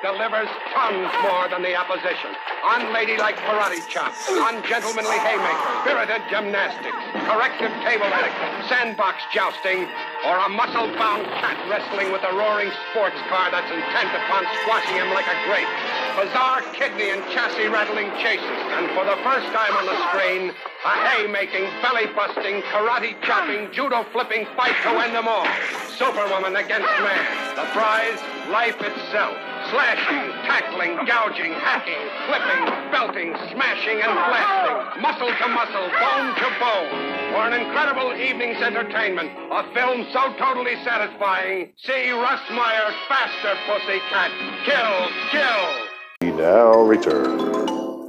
delivers 0.00 0.48
tons 0.72 1.12
more 1.24 1.48
than 1.48 1.62
the 1.62 1.76
opposition. 1.76 2.32
Unladylike 2.64 3.36
karate 3.44 3.80
chops, 3.88 4.28
ungentlemanly 4.28 5.18
haymakers, 5.18 5.72
spirited 5.84 6.22
gymnastics, 6.28 7.02
corrective 7.24 7.72
table 7.84 8.08
etiquette, 8.08 8.68
sandbox 8.68 9.22
jousting, 9.32 9.88
or 10.24 10.36
a 10.44 10.48
muscle-bound 10.48 11.26
cat 11.40 11.58
wrestling 11.68 12.12
with 12.12 12.22
a 12.22 12.32
roaring 12.36 12.70
sports 12.92 13.18
car 13.28 13.50
that's 13.50 13.70
intent 13.70 14.10
upon 14.14 14.44
squashing 14.62 14.96
him 14.96 15.10
like 15.10 15.26
a 15.26 15.36
grape. 15.48 15.68
Bizarre 16.12 16.60
kidney 16.74 17.10
and 17.10 17.22
chassis 17.32 17.68
rattling 17.68 18.10
chases, 18.20 18.60
and 18.76 18.86
for 18.92 19.04
the 19.04 19.16
first 19.24 19.48
time 19.48 19.72
on 19.80 19.86
the 19.88 19.96
screen, 20.12 20.52
a 20.84 20.94
hay-making, 21.08 21.64
belly-busting, 21.80 22.60
karate 22.68 23.16
chopping, 23.22 23.72
judo 23.72 24.04
flipping 24.12 24.44
fight 24.54 24.76
to 24.84 24.90
end 25.00 25.14
them 25.14 25.26
all. 25.26 25.48
Superwoman 25.96 26.56
against 26.56 26.92
man. 27.00 27.56
The 27.56 27.64
prize, 27.72 28.20
life 28.52 28.76
itself. 28.76 29.34
Slashing, 29.72 30.28
tackling, 30.44 31.00
gouging, 31.06 31.54
hacking, 31.64 32.02
flipping, 32.28 32.64
belting, 32.92 33.32
smashing, 33.54 34.02
and 34.04 34.12
blasting. 34.12 35.00
Muscle 35.00 35.32
to 35.32 35.48
muscle, 35.48 35.88
bone 35.96 36.28
to 36.34 36.48
bone. 36.60 36.92
For 37.32 37.42
an 37.48 37.54
incredible 37.56 38.12
evening's 38.12 38.60
entertainment, 38.60 39.30
a 39.50 39.64
film 39.72 40.04
so 40.12 40.34
totally 40.36 40.76
satisfying, 40.84 41.72
see 41.78 42.10
Russ 42.10 42.42
Meyer's 42.50 42.98
Faster 43.08 43.56
Pussycat. 43.64 44.30
Kill, 44.66 45.08
kill. 45.30 45.91
We 46.22 46.30
now 46.30 46.80
return. 46.82 48.08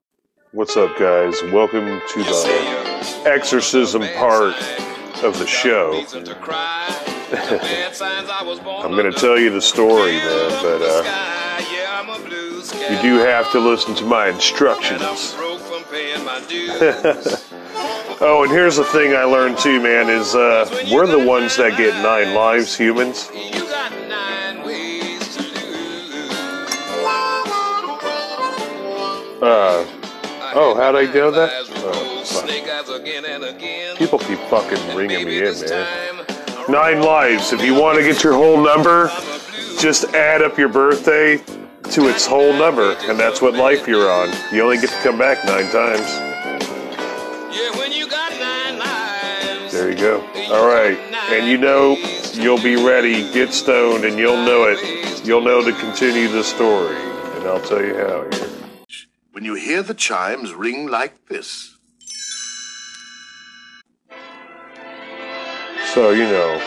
What's 0.52 0.78
up, 0.78 0.96
guys? 1.00 1.42
Welcome 1.52 2.00
to 2.10 2.20
the 2.20 3.24
exorcism 3.26 4.04
part 4.16 4.54
of 5.24 5.40
the 5.40 5.48
show. 5.48 6.06
I'm 8.84 8.92
going 8.92 9.12
to 9.12 9.20
tell 9.20 9.40
you 9.40 9.50
the 9.50 9.60
story, 9.60 10.12
man, 10.12 10.62
but 10.62 10.82
uh, 10.84 11.02
you 12.92 13.02
do 13.02 13.18
have 13.18 13.52
to 13.52 13.60
listen 13.60 13.96
to 13.96 14.06
my 14.06 14.30
instructions. 14.30 15.02
oh, 18.22 18.44
and 18.44 18.52
here's 18.52 18.76
the 18.76 18.84
thing 18.84 19.16
I 19.16 19.24
learned 19.24 19.58
too, 19.58 19.82
man, 19.82 20.12
is 20.12 20.36
uh, 20.36 20.70
we're 20.92 21.08
the 21.08 21.18
ones 21.18 21.58
that 21.58 21.80
get 21.80 21.96
nine 22.04 22.36
lives, 22.36 22.78
humans. 22.78 23.32
Uh, 29.44 29.86
oh, 30.56 30.74
how'd 30.78 30.96
I 30.96 31.06
do 31.06 31.30
that? 31.32 31.68
People 33.98 34.20
keep 34.20 34.40
fucking 34.50 34.96
ringing 34.96 35.26
me 35.26 35.40
in, 35.40 35.60
man. 35.70 36.26
Nine 36.70 37.02
lives. 37.02 37.52
If 37.52 37.62
you 37.62 37.74
want 37.74 37.98
to 37.98 38.06
get 38.06 38.24
your 38.24 38.36
whole 38.36 38.64
number, 38.64 39.10
just 39.82 40.06
add 40.14 40.42
up 40.42 40.58
your 40.58 40.70
birthday 40.70 41.40
to 41.92 42.08
its 42.08 42.26
whole 42.26 42.54
number, 42.54 42.96
and 43.02 43.20
that's 43.20 43.42
what 43.42 43.56
life 43.56 43.86
you're 43.86 44.10
on. 44.10 44.30
You 44.54 44.64
only 44.64 44.78
get 44.78 44.92
to 44.92 45.02
come 45.04 45.18
back 45.18 45.44
nine 45.44 45.70
times. 45.72 46.08
There 49.74 49.92
you 49.92 49.98
go. 49.98 50.22
All 50.54 50.68
right, 50.68 50.98
and 51.34 51.50
you 51.50 51.58
know 51.58 51.98
you'll 52.32 52.64
be 52.64 52.78
ready. 52.78 53.30
Get 53.34 53.54
stoned, 53.54 54.06
and 54.06 54.18
you'll 54.18 54.46
know 54.46 54.68
it. 54.70 55.26
You'll 55.26 55.42
know 55.42 55.62
to 55.62 55.74
continue 55.74 56.30
the 56.30 56.46
story, 56.46 56.96
and 56.96 57.44
I'll 57.46 57.60
tell 57.60 57.84
you 57.84 57.96
how 57.96 58.26
here. 58.32 58.53
When 59.34 59.44
you 59.44 59.56
hear 59.56 59.82
the 59.82 59.96
chimes 59.96 60.54
ring 60.54 60.88
like 60.88 61.28
this, 61.28 61.74
So, 65.94 66.10
you 66.10 66.24
know, 66.24 66.60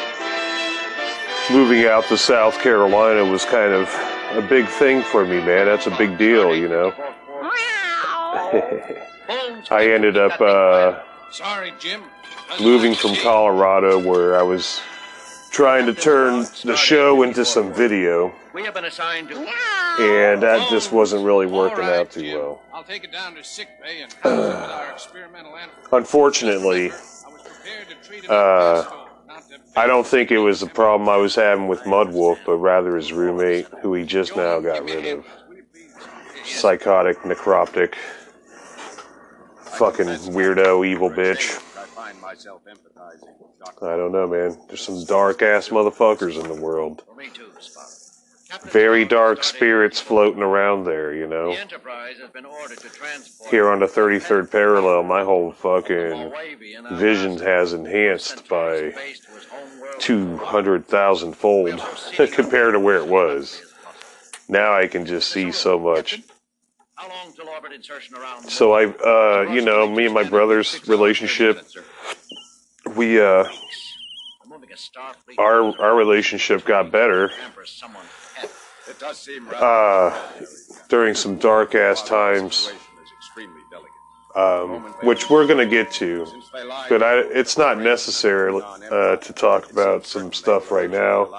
moving 1.50 1.84
out 1.84 2.04
to 2.06 2.16
South 2.16 2.60
Carolina 2.60 3.24
was 3.24 3.44
kind 3.44 3.72
of 3.72 3.88
a 4.32 4.46
big 4.48 4.68
thing 4.68 5.02
for 5.02 5.24
me, 5.24 5.38
man. 5.40 5.66
That's 5.66 5.88
a 5.88 5.96
big 5.96 6.16
deal, 6.16 6.54
you 6.54 6.68
know. 6.68 6.92
I 9.70 9.90
ended 9.92 10.16
up 10.16 10.40
uh, 10.40 11.00
Sorry, 11.32 11.72
Jim. 11.80 12.04
moving 12.60 12.94
from 12.94 13.16
Colorado 13.16 13.98
where 13.98 14.38
I 14.38 14.42
was 14.42 14.80
trying 15.50 15.86
to 15.86 15.94
turn 15.94 16.46
the 16.64 16.76
show 16.76 17.24
into 17.24 17.44
some 17.44 17.72
video, 17.72 18.32
We 18.52 18.62
have 18.62 18.74
been 18.74 18.84
assigned 18.84 19.28
to. 19.30 19.44
And 19.98 20.42
that 20.42 20.68
just 20.70 20.92
wasn't 20.92 21.24
really 21.24 21.46
working 21.46 21.84
out 21.84 22.10
too 22.10 22.36
well. 22.36 22.62
I'll 22.72 22.84
take 22.84 23.04
it 23.04 23.12
down 23.12 23.34
to 23.34 23.44
sick 23.44 23.68
bay 23.82 24.02
and 24.02 24.14
our 24.24 24.92
experimental 24.92 25.56
animal. 25.56 25.74
Unfortunately, 25.92 26.92
uh, 28.28 28.84
I 29.76 29.86
don't 29.86 30.06
think 30.06 30.30
it 30.30 30.38
was 30.38 30.60
the 30.60 30.66
problem 30.66 31.08
I 31.08 31.16
was 31.16 31.34
having 31.34 31.68
with 31.68 31.86
Mud 31.86 32.12
Wolf, 32.12 32.38
but 32.46 32.56
rather 32.56 32.96
his 32.96 33.12
roommate, 33.12 33.66
who 33.82 33.94
he 33.94 34.04
just 34.04 34.36
now 34.36 34.60
got 34.60 34.84
rid 34.84 35.18
of. 35.18 35.26
Psychotic, 36.44 37.18
necroptic, 37.20 37.94
fucking 39.56 40.06
weirdo, 40.06 40.86
evil 40.86 41.10
bitch. 41.10 41.56
I 41.76 41.84
find 41.86 42.20
myself 42.20 42.62
empathizing. 42.64 43.36
I 43.82 43.96
don't 43.96 44.12
know, 44.12 44.28
man. 44.28 44.56
There's 44.68 44.80
some 44.80 45.04
dark 45.04 45.42
ass 45.42 45.70
motherfuckers 45.70 46.40
in 46.40 46.48
the 46.48 46.60
world. 46.60 47.02
Me 48.48 48.58
too, 48.58 48.66
Spock. 48.66 48.70
Very 48.70 49.04
dark 49.04 49.44
spirits 49.44 50.00
floating 50.00 50.42
around 50.42 50.84
there, 50.84 51.14
you 51.14 51.26
know. 51.26 51.52
The 51.52 51.60
Enterprise 51.60 52.16
has 52.20 52.30
been 52.30 52.44
ordered 52.44 52.78
to 52.78 52.88
transport. 52.88 53.50
Here 53.50 53.68
on 53.68 53.80
the 53.80 53.86
33rd 53.86 54.50
parallel, 54.50 55.02
my 55.02 55.22
whole 55.22 55.52
fucking 55.52 56.32
vision 56.92 57.38
has 57.38 57.72
enhanced 57.72 58.48
by 58.48 58.94
200,000 59.98 61.32
fold 61.34 61.82
compared 62.32 62.74
to 62.74 62.80
where 62.80 62.96
it 62.96 63.06
was. 63.06 63.62
Now 64.48 64.74
I 64.74 64.86
can 64.86 65.06
just 65.06 65.30
see 65.30 65.50
so 65.50 65.78
much. 65.78 66.22
How 66.94 67.08
long 67.08 67.32
till 67.32 67.48
orbit 67.48 67.72
insertion 67.72 68.16
around? 68.16 68.48
So 68.48 68.72
I, 68.72 68.86
uh, 68.86 69.52
you 69.52 69.60
know, 69.60 69.88
me 69.88 70.06
and 70.06 70.14
my 70.14 70.22
brother's 70.22 70.86
relationship, 70.88 71.66
we, 72.94 73.20
uh, 73.20 73.44
Moving 74.48 74.72
a 74.72 74.76
Starfleet 74.76 75.38
our 75.38 75.82
our 75.82 75.96
relationship 75.96 76.64
got 76.64 76.90
better 76.90 77.30
uh, 79.54 80.22
during 80.88 81.14
some 81.14 81.36
dark 81.36 81.74
ass 81.74 82.02
times, 82.02 82.72
extremely 83.18 83.62
delicate. 83.70 83.92
um, 84.34 84.94
which 85.06 85.28
we're 85.30 85.46
gonna 85.46 85.66
get 85.66 85.90
to. 85.92 86.26
But 86.88 87.02
I, 87.02 87.18
it's 87.18 87.58
not 87.58 87.78
necessary 87.78 88.60
uh, 88.90 89.16
to 89.16 89.32
talk 89.32 89.70
about 89.70 90.06
some 90.06 90.32
stuff 90.32 90.70
right 90.70 90.90
now. 90.90 91.32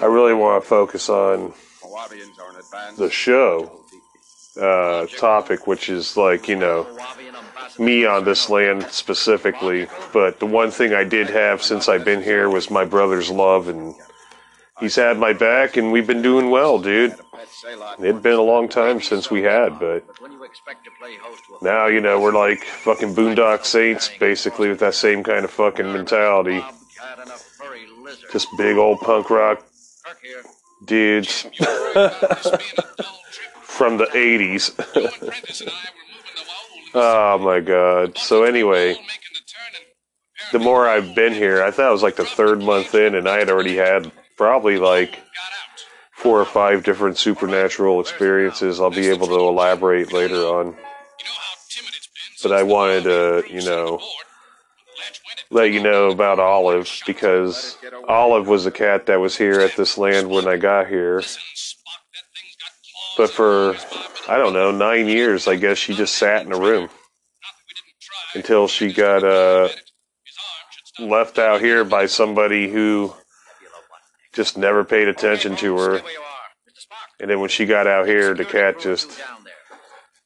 I 0.00 0.06
really 0.06 0.34
want 0.34 0.62
to 0.62 0.68
focus 0.68 1.08
on 1.08 1.54
Moabians 1.94 2.38
are 2.38 2.50
an 2.50 2.56
advanced 2.56 2.98
the 2.98 3.10
show 3.10 3.80
uh, 4.60 5.06
topic, 5.18 5.66
which 5.66 5.88
is 5.88 6.16
like 6.16 6.48
you 6.48 6.56
know 6.56 6.86
me 7.78 8.04
on 8.04 8.24
this 8.24 8.50
land 8.50 8.82
specifically. 8.90 9.86
But 10.12 10.40
the 10.40 10.46
one 10.46 10.70
thing 10.70 10.92
I 10.92 11.04
did 11.04 11.30
have 11.30 11.62
since 11.62 11.88
I've 11.88 12.04
been 12.04 12.22
here 12.22 12.48
was 12.50 12.70
my 12.70 12.84
brother's 12.84 13.30
love, 13.30 13.68
and 13.68 13.94
he's 14.80 14.96
had 14.96 15.18
my 15.18 15.32
back, 15.32 15.76
and 15.76 15.92
we've 15.92 16.06
been 16.06 16.22
doing 16.22 16.50
well, 16.50 16.78
dude. 16.78 17.14
It'd 17.98 18.22
been 18.22 18.34
a 18.34 18.42
long 18.42 18.68
time 18.68 19.00
since 19.00 19.30
we 19.30 19.42
had, 19.42 19.78
but 19.78 20.04
When 20.20 20.32
you 20.32 20.44
expect 20.44 20.84
to 20.84 20.90
play 20.98 21.16
host 21.16 21.42
to 21.48 21.54
a 21.60 21.64
now 21.64 21.86
you 21.86 22.00
know 22.00 22.20
we're 22.20 22.32
like 22.32 22.62
fucking 22.64 23.14
Boondock 23.14 23.64
Saints, 23.64 24.10
basically 24.18 24.68
with 24.68 24.80
that 24.80 24.94
same 24.94 25.22
kind 25.22 25.44
of 25.44 25.50
fucking 25.50 25.92
mentality. 25.92 26.60
cat 26.60 27.18
and 27.20 27.30
a 27.30 27.34
furry 27.34 27.86
lizard. 28.02 28.30
Just 28.32 28.48
big 28.58 28.76
old 28.76 29.00
punk 29.00 29.30
rock 29.30 29.64
dudes. 30.84 31.42
From 33.62 33.96
the 33.96 34.06
80s. 34.06 34.72
oh 36.94 37.38
my 37.38 37.58
god. 37.58 38.16
So, 38.18 38.44
anyway, 38.44 38.96
the 40.52 40.60
more 40.60 40.88
I've 40.88 41.14
been 41.16 41.32
here, 41.32 41.62
I 41.62 41.72
thought 41.72 41.88
it 41.88 41.92
was 41.92 42.02
like 42.02 42.14
the 42.16 42.24
third 42.24 42.62
month 42.62 42.94
in, 42.94 43.16
and 43.16 43.28
I 43.28 43.38
had 43.38 43.50
already 43.50 43.76
had 43.76 44.12
probably 44.36 44.78
like 44.78 45.20
four 46.12 46.40
or 46.40 46.44
five 46.44 46.84
different 46.84 47.18
supernatural 47.18 48.00
experiences 48.00 48.80
I'll 48.80 48.90
be 48.90 49.08
able 49.08 49.26
to 49.28 49.34
elaborate 49.34 50.12
later 50.12 50.36
on. 50.36 50.76
But 52.42 52.52
I 52.52 52.62
wanted 52.62 53.04
to, 53.04 53.44
you 53.50 53.62
know, 53.62 54.00
let 55.50 55.72
you 55.72 55.82
know 55.82 56.10
about 56.10 56.38
Olive 56.38 56.90
because 57.06 57.76
Olive 58.08 58.48
was 58.48 58.66
a 58.66 58.70
cat 58.70 59.06
that 59.06 59.20
was 59.20 59.36
here 59.36 59.60
at 59.60 59.76
this 59.76 59.96
land 59.96 60.28
when 60.28 60.48
I 60.48 60.56
got 60.56 60.88
here. 60.88 61.22
But 63.16 63.30
for, 63.30 63.76
I 64.28 64.36
don't 64.36 64.52
know, 64.52 64.70
nine 64.70 65.06
years, 65.06 65.46
I 65.46 65.56
guess 65.56 65.78
she 65.78 65.94
just 65.94 66.16
sat 66.16 66.44
in 66.44 66.52
a 66.52 66.58
room 66.58 66.88
until 68.34 68.66
she 68.66 68.92
got 68.92 69.22
uh, 69.22 69.68
left 70.98 71.38
out 71.38 71.60
here 71.60 71.84
by 71.84 72.06
somebody 72.06 72.70
who 72.70 73.14
just 74.34 74.56
never 74.56 74.84
paid 74.84 75.08
attention 75.08 75.56
to 75.56 75.78
her. 75.78 76.02
And 77.20 77.30
then 77.30 77.40
when 77.40 77.48
she 77.48 77.66
got 77.66 77.86
out 77.86 78.06
here, 78.06 78.34
the 78.34 78.44
cat 78.44 78.80
just 78.80 79.20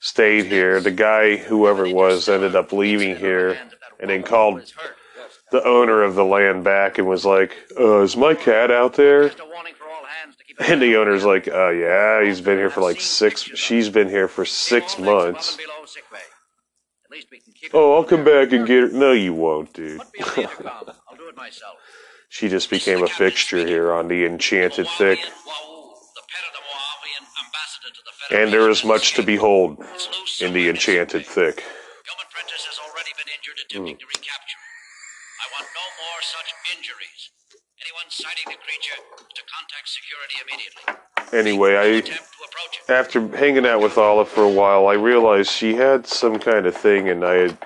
stayed 0.01 0.47
here. 0.47 0.81
The 0.81 0.91
guy, 0.91 1.37
whoever 1.37 1.87
it 1.87 1.95
was, 1.95 2.29
ended 2.29 2.57
up 2.57 2.73
leaving 2.73 3.17
here 3.17 3.59
and 4.01 4.11
then 4.11 4.23
called 4.23 4.73
the 5.51 5.65
owner 5.65 6.03
of 6.03 6.15
the 6.15 6.25
land 6.25 6.65
back 6.65 6.99
and 6.99 7.07
was 7.07 7.25
like, 7.25 7.57
uh, 7.79 8.01
is 8.03 8.17
my 8.17 8.35
cat 8.35 8.71
out 8.71 8.95
there? 8.95 9.31
And 10.61 10.83
the 10.83 10.97
owner's 10.97 11.25
like, 11.25 11.47
uh, 11.47 11.69
yeah, 11.69 12.25
he's 12.25 12.41
been 12.41 12.59
here 12.59 12.69
for 12.69 12.81
like 12.81 13.01
six, 13.01 13.43
she's 13.43 13.89
been 13.89 14.09
here 14.09 14.27
for 14.27 14.45
six 14.45 14.99
months. 14.99 15.57
Oh, 17.73 17.95
I'll 17.95 18.03
come 18.03 18.25
back 18.25 18.51
and 18.53 18.67
get 18.67 18.83
her. 18.83 18.89
No, 18.89 19.13
you 19.13 19.35
won't, 19.35 19.73
dude. 19.73 20.01
I'll 22.31 22.41
do 22.41 22.47
it 22.47 22.53
myself. 22.53 22.69
she 22.69 22.69
just 22.69 22.71
became 22.71 23.03
a 23.03 23.09
fixture 23.09 23.67
here 23.67 23.93
on 23.93 24.09
the 24.09 24.25
Enchanted 24.25 24.87
Thick. 24.97 25.19
And 28.31 28.53
there 28.53 28.69
is 28.69 28.85
much 28.85 29.15
to 29.15 29.23
behold 29.23 29.79
in 30.41 30.53
the 30.53 30.69
Enchanted 30.69 31.25
Thick. 31.25 31.65
attempting. 33.79 34.59
I 35.39 35.47
want 35.55 35.69
no 35.73 35.87
more 36.03 36.21
such 36.21 36.53
injuries. 36.77 37.31
Anyone 37.81 38.11
sighting 38.11 38.45
the 38.47 38.59
creature 38.59 39.01
to 39.35 39.43
contact 39.47 39.89
security 39.89 40.37
immediately. 40.45 40.85
Anyway, 41.33 41.77
I 41.77 42.03
after 42.93 43.29
hanging 43.37 43.67
out 43.67 43.81
with 43.81 43.99
Olive 43.99 44.29
for 44.29 44.43
a 44.43 44.49
while, 44.49 44.89
I 44.89 44.95
realized 44.95 45.51
she 45.51 45.75
had 45.75 46.07
some 46.07 46.39
kind 46.39 46.67
of 46.67 46.75
thing, 46.75 47.09
and 47.09 47.25
I 47.25 47.35
had 47.35 47.59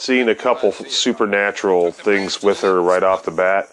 seen 0.00 0.28
a 0.28 0.34
couple 0.34 0.72
supernatural 0.72 1.92
things 1.92 2.42
with 2.42 2.62
her 2.62 2.80
right 2.80 3.02
off 3.02 3.24
the 3.24 3.30
bat. 3.30 3.68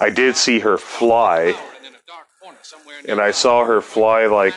I 0.00 0.10
did 0.10 0.36
see 0.36 0.60
her 0.60 0.78
fly, 0.78 1.58
and 3.08 3.20
I 3.20 3.32
saw 3.32 3.64
her 3.64 3.80
fly 3.80 4.26
like, 4.26 4.54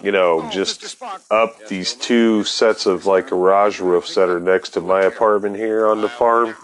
you 0.00 0.12
know, 0.12 0.48
just 0.50 1.02
up 1.30 1.66
these 1.66 1.94
two 1.94 2.44
sets 2.44 2.86
of 2.86 3.06
like 3.06 3.28
garage 3.28 3.80
roofs 3.80 4.14
that 4.14 4.28
are 4.28 4.40
next 4.40 4.70
to 4.70 4.80
my 4.80 5.02
apartment 5.02 5.56
here 5.56 5.86
on 5.86 6.00
the 6.00 6.08
farm. 6.08 6.54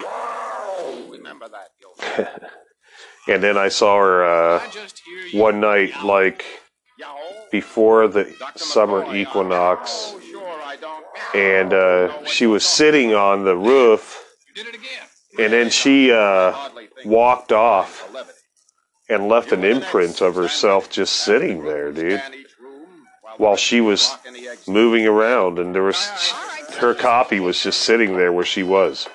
and 3.29 3.43
then 3.43 3.57
I 3.57 3.69
saw 3.69 3.99
her 3.99 4.25
uh, 4.25 4.71
one 5.33 5.61
night, 5.61 5.93
like 6.05 6.45
before 7.51 8.07
the 8.07 8.33
summer 8.57 9.15
equinox, 9.15 10.15
and 11.35 11.73
uh, 11.73 12.25
she 12.25 12.47
was 12.47 12.65
sitting 12.65 13.15
on 13.15 13.45
the 13.45 13.57
roof, 13.57 14.25
and 15.39 15.53
then 15.53 15.71
she 15.71 16.13
uh, 16.13 16.71
walked 17.05 17.53
off 17.53 18.09
and 19.09 19.29
left 19.29 19.53
an 19.53 19.65
imprint 19.65 20.21
of 20.21 20.35
herself 20.35 20.91
just 20.91 21.15
sitting 21.15 21.65
there, 21.65 21.93
dude, 21.93 22.23
while 23.37 23.57
she 23.57 23.81
was 23.81 24.15
moving 24.69 25.07
around, 25.07 25.59
and 25.59 25.75
there 25.75 25.83
was 25.83 26.33
her 26.79 26.95
copy 26.95 27.41
was 27.41 27.63
just 27.63 27.83
sitting 27.83 28.17
there 28.17 28.33
where 28.33 28.45
she 28.45 28.63
was. 28.63 29.09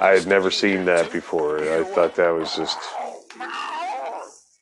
I 0.00 0.10
had 0.10 0.26
never 0.26 0.50
seen 0.50 0.84
that 0.84 1.10
before. 1.10 1.58
I 1.58 1.82
thought 1.84 2.16
that 2.16 2.30
was 2.30 2.54
just 2.54 2.78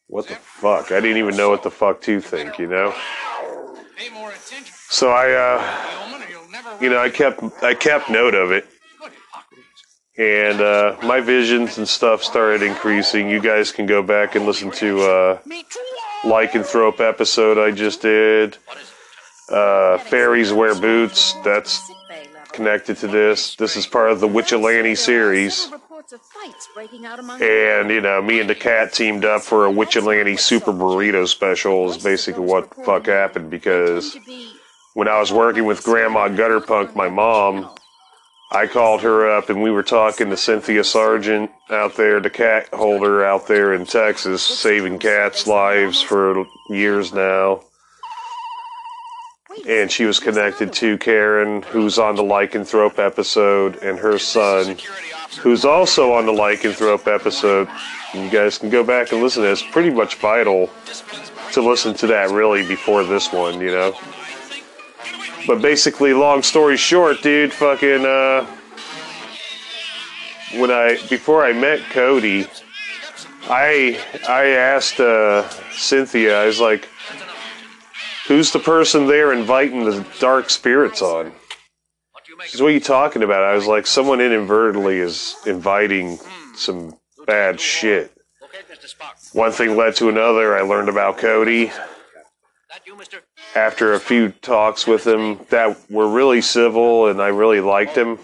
what 0.07 0.29
the 0.29 0.37
fuck. 0.37 0.93
I 0.93 1.01
didn't 1.01 1.17
even 1.17 1.37
know 1.37 1.51
what 1.51 1.63
the 1.63 1.71
fuck 1.71 2.01
to 2.03 2.21
think, 2.21 2.59
you 2.59 2.69
know. 2.69 2.95
So 4.90 5.11
I, 5.11 5.33
uh, 5.33 6.79
you 6.81 6.88
know, 6.90 6.99
I 6.99 7.11
kept 7.11 7.42
I 7.62 7.75
kept 7.75 8.11
note 8.11 8.35
of 8.35 8.53
it, 8.53 8.66
and 10.16 10.61
uh, 10.61 10.97
my 11.03 11.20
visions 11.20 11.79
and 11.79 11.88
stuff 11.88 12.23
started 12.23 12.62
increasing. 12.62 13.29
You 13.29 13.40
guys 13.40 13.73
can 13.73 13.87
go 13.87 14.03
back 14.03 14.35
and 14.35 14.47
listen 14.47 14.70
to 14.73 15.01
uh, 15.03 15.38
Lycanthrope 16.23 17.01
episode 17.01 17.59
I 17.59 17.70
just 17.70 18.03
did. 18.03 18.59
Uh, 19.51 19.99
Fairies 19.99 20.53
wear 20.53 20.75
boots. 20.75 21.35
That's 21.44 21.90
connected 22.53 22.97
to 22.99 23.09
this. 23.09 23.57
This 23.57 23.77
is 23.77 23.87
part 23.87 24.11
of 24.11 24.20
the 24.20 24.29
Witchilani 24.29 24.97
series. 24.97 25.70
And, 27.42 27.90
you 27.90 28.01
know, 28.01 28.23
me 28.23 28.40
and 28.40 28.49
the 28.49 28.55
cat 28.55 28.92
teamed 28.92 29.25
up 29.25 29.42
for 29.42 29.66
a 29.66 29.73
Witchilani 29.73 30.38
Super 30.38 30.73
Burrito 30.73 31.27
special 31.27 31.90
is 31.90 31.99
basically 31.99 32.44
what 32.44 32.70
the 32.70 32.85
fuck 32.85 33.07
happened 33.07 33.51
because 33.51 34.16
when 34.95 35.09
I 35.09 35.19
was 35.19 35.33
working 35.33 35.65
with 35.65 35.83
Grandma 35.83 36.29
Gutterpunk, 36.29 36.95
my 36.95 37.09
mom, 37.09 37.69
I 38.53 38.69
called 38.69 39.03
her 39.03 39.29
up 39.37 39.51
and 39.51 39.61
we 39.61 39.73
were 39.73 39.83
talking 39.83 40.31
to 40.31 40.37
Cynthia 40.37 40.85
Sargent 40.85 41.51
out 41.69 41.97
there, 41.97 42.21
the 42.21 42.31
cat 42.31 42.69
holder 42.73 43.25
out 43.25 43.49
there 43.49 43.75
in 43.75 43.87
Texas, 43.87 44.43
saving 44.43 45.01
cats' 45.01 45.49
lives 45.49 46.01
for 46.01 46.47
years 46.71 47.13
now. 47.13 47.63
And 49.69 49.91
she 49.91 50.05
was 50.05 50.21
connected 50.21 50.73
to 50.75 50.97
Karen, 50.99 51.63
who's 51.63 51.99
on 51.99 52.15
the 52.15 52.23
Lycanthrope 52.23 52.99
episode, 52.99 53.77
and 53.83 53.99
her 53.99 54.19
son, 54.19 54.77
who's 55.41 55.65
also 55.65 56.13
on 56.13 56.27
the 56.27 56.33
Lycanthrope 56.33 57.13
episode. 57.13 57.69
You 58.13 58.31
guys 58.31 58.59
can 58.59 58.71
go 58.71 58.85
back 58.85 59.11
and 59.11 59.21
listen 59.23 59.43
to 59.43 59.49
it. 59.49 59.53
It's 59.53 59.63
pretty 59.63 59.91
much 59.91 60.17
vital 60.17 60.71
to 61.53 61.63
listen 61.63 61.95
to 61.95 62.07
that 62.09 62.31
really 62.31 62.67
before 62.67 63.03
this 63.05 63.33
one, 63.33 63.61
you 63.61 63.71
know. 63.71 63.97
But 65.47 65.61
basically, 65.61 66.15
long 66.15 66.43
story 66.43 66.77
short, 66.77 67.23
dude, 67.23 67.53
fucking, 67.53 68.05
uh, 68.07 68.47
when 70.55 70.71
I, 70.71 70.99
before 71.11 71.45
I 71.45 71.53
met 71.53 71.81
Cody, 71.91 72.47
I, 73.45 74.01
I 74.27 74.47
asked, 74.47 75.01
uh, 75.01 75.47
Cynthia, 75.73 76.41
I 76.41 76.47
was 76.47 76.61
like, 76.61 76.89
who's 78.27 78.53
the 78.53 78.59
person 78.59 79.07
there 79.07 79.33
inviting 79.33 79.85
the 79.85 80.07
dark 80.19 80.49
spirits 80.49 81.03
on? 81.03 81.33
She's, 82.47 82.61
what 82.61 82.69
are 82.69 82.73
you 82.73 82.81
talking 82.81 83.23
about? 83.23 83.45
I 83.45 83.55
was 83.55 83.67
like, 83.67 83.87
someone 83.87 84.21
inadvertently 84.21 84.99
is 84.99 85.37
inviting 85.47 86.19
some 86.55 86.97
bad 87.27 87.61
shit. 87.61 88.17
One 89.33 89.53
thing 89.53 89.77
led 89.77 89.97
to 89.97 90.09
another. 90.09 90.57
I 90.57 90.63
learned 90.63 90.89
about 90.89 91.19
Cody. 91.19 91.71
After 93.55 93.95
a 93.95 94.01
few 94.01 94.31
talks 94.31 94.87
with 94.87 95.07
him 95.07 95.38
that 95.51 95.79
were 95.90 96.09
really 96.09 96.40
civil 96.40 97.07
and 97.09 97.23
I 97.23 97.29
really 97.29 97.61
liked 97.61 97.97
him. 97.97 98.19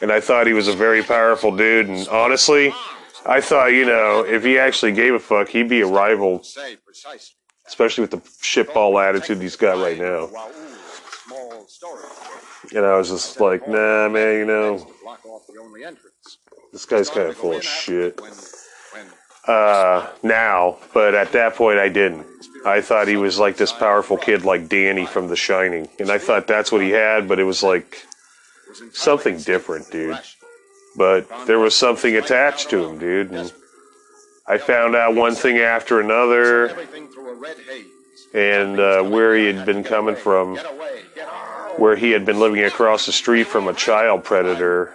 And 0.00 0.12
I 0.12 0.20
thought 0.20 0.46
he 0.46 0.52
was 0.52 0.68
a 0.68 0.72
very 0.72 1.02
powerful 1.02 1.54
dude. 1.56 1.88
And 1.88 2.06
honestly, 2.08 2.72
I 3.24 3.40
thought, 3.40 3.72
you 3.72 3.84
know, 3.84 4.24
if 4.26 4.44
he 4.44 4.58
actually 4.58 4.92
gave 4.92 5.14
a 5.14 5.18
fuck, 5.18 5.48
he'd 5.48 5.68
be 5.68 5.80
a 5.80 5.86
rival. 5.86 6.44
Especially 7.66 8.02
with 8.02 8.12
the 8.12 8.18
shitball 8.18 9.02
attitude 9.02 9.40
he's 9.42 9.56
got 9.56 9.78
right 9.78 9.98
now. 9.98 10.28
And 12.74 12.84
I 12.86 12.96
was 12.96 13.10
just 13.10 13.40
like, 13.40 13.66
nah, 13.66 14.08
man, 14.08 14.38
you 14.38 14.46
know, 14.46 14.86
this 16.72 16.86
guy's 16.86 17.10
kind 17.10 17.28
of 17.28 17.36
full 17.36 17.54
of 17.54 17.64
shit. 17.64 18.20
Uh, 19.46 20.08
now, 20.22 20.76
but 20.92 21.14
at 21.14 21.32
that 21.32 21.54
point 21.54 21.78
I 21.78 21.88
didn't. 21.88 22.26
I 22.64 22.80
thought 22.80 23.06
he 23.06 23.16
was 23.16 23.38
like 23.38 23.56
this 23.56 23.72
powerful 23.72 24.16
kid 24.16 24.44
like 24.44 24.68
Danny 24.68 25.06
from 25.06 25.28
The 25.28 25.36
Shining. 25.36 25.88
And 26.00 26.10
I 26.10 26.18
thought 26.18 26.48
that's 26.48 26.72
what 26.72 26.82
he 26.82 26.90
had, 26.90 27.28
but 27.28 27.38
it 27.38 27.44
was 27.44 27.62
like 27.62 28.04
something 28.92 29.38
different, 29.38 29.90
dude. 29.90 30.18
But 30.96 31.28
there 31.46 31.60
was 31.60 31.76
something 31.76 32.16
attached 32.16 32.70
to 32.70 32.84
him, 32.84 32.98
dude. 32.98 33.30
And 33.30 33.52
I 34.48 34.58
found 34.58 34.96
out 34.96 35.14
one 35.14 35.36
thing 35.36 35.58
after 35.58 36.00
another 36.00 36.76
and 38.34 38.80
uh, 38.80 39.02
where 39.02 39.36
he 39.36 39.46
had 39.46 39.64
been 39.64 39.84
coming 39.84 40.16
from, 40.16 40.56
where 41.76 41.96
he 41.96 42.10
had 42.10 42.26
been 42.26 42.40
living 42.40 42.64
across 42.64 43.06
the 43.06 43.12
street 43.12 43.46
from 43.46 43.68
a 43.68 43.74
child 43.74 44.24
predator 44.24 44.92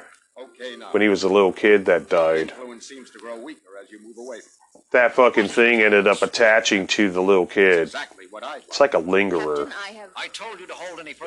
when 0.92 1.02
he 1.02 1.10
was 1.10 1.24
a 1.24 1.30
little 1.30 1.54
kid 1.54 1.86
that 1.86 2.10
died. 2.10 2.52
That 4.92 5.14
fucking 5.14 5.48
thing 5.48 5.82
ended 5.82 6.08
up 6.08 6.22
attaching 6.22 6.88
to 6.88 7.10
the 7.12 7.22
little 7.22 7.46
kid. 7.46 7.94
It's 8.68 8.80
like 8.80 8.94
a 8.94 9.00
lingerer. 9.00 9.72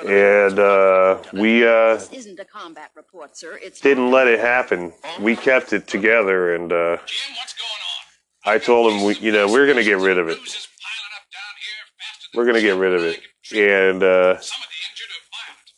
And 0.07 0.59
uh, 0.59 1.23
we 1.33 1.67
uh, 1.67 2.01
isn't 2.13 2.39
a 2.39 2.45
combat 2.45 2.91
report, 2.95 3.37
sir. 3.37 3.59
It's 3.63 3.81
didn't 3.81 4.11
let 4.11 4.27
it 4.27 4.41
happen. 4.41 4.93
We 5.21 5.37
kept 5.37 5.73
it 5.73 5.87
together, 5.87 6.55
and 6.55 6.73
uh, 6.73 6.99
I 8.45 8.59
told 8.59 8.93
him, 8.93 9.05
we, 9.05 9.17
you 9.17 9.33
know, 9.33 9.47
we're 9.51 9.67
going 9.67 9.79
to 9.79 9.85
get 9.85 9.99
rid 9.99 10.19
of 10.19 10.29
it. 10.29 10.39
We're 12.35 12.45
going 12.45 12.57
to 12.57 12.63
get 12.63 12.77
rid 12.77 12.95
of 12.95 13.03
it. 13.03 13.21
And 13.55 14.03
uh, 14.03 14.39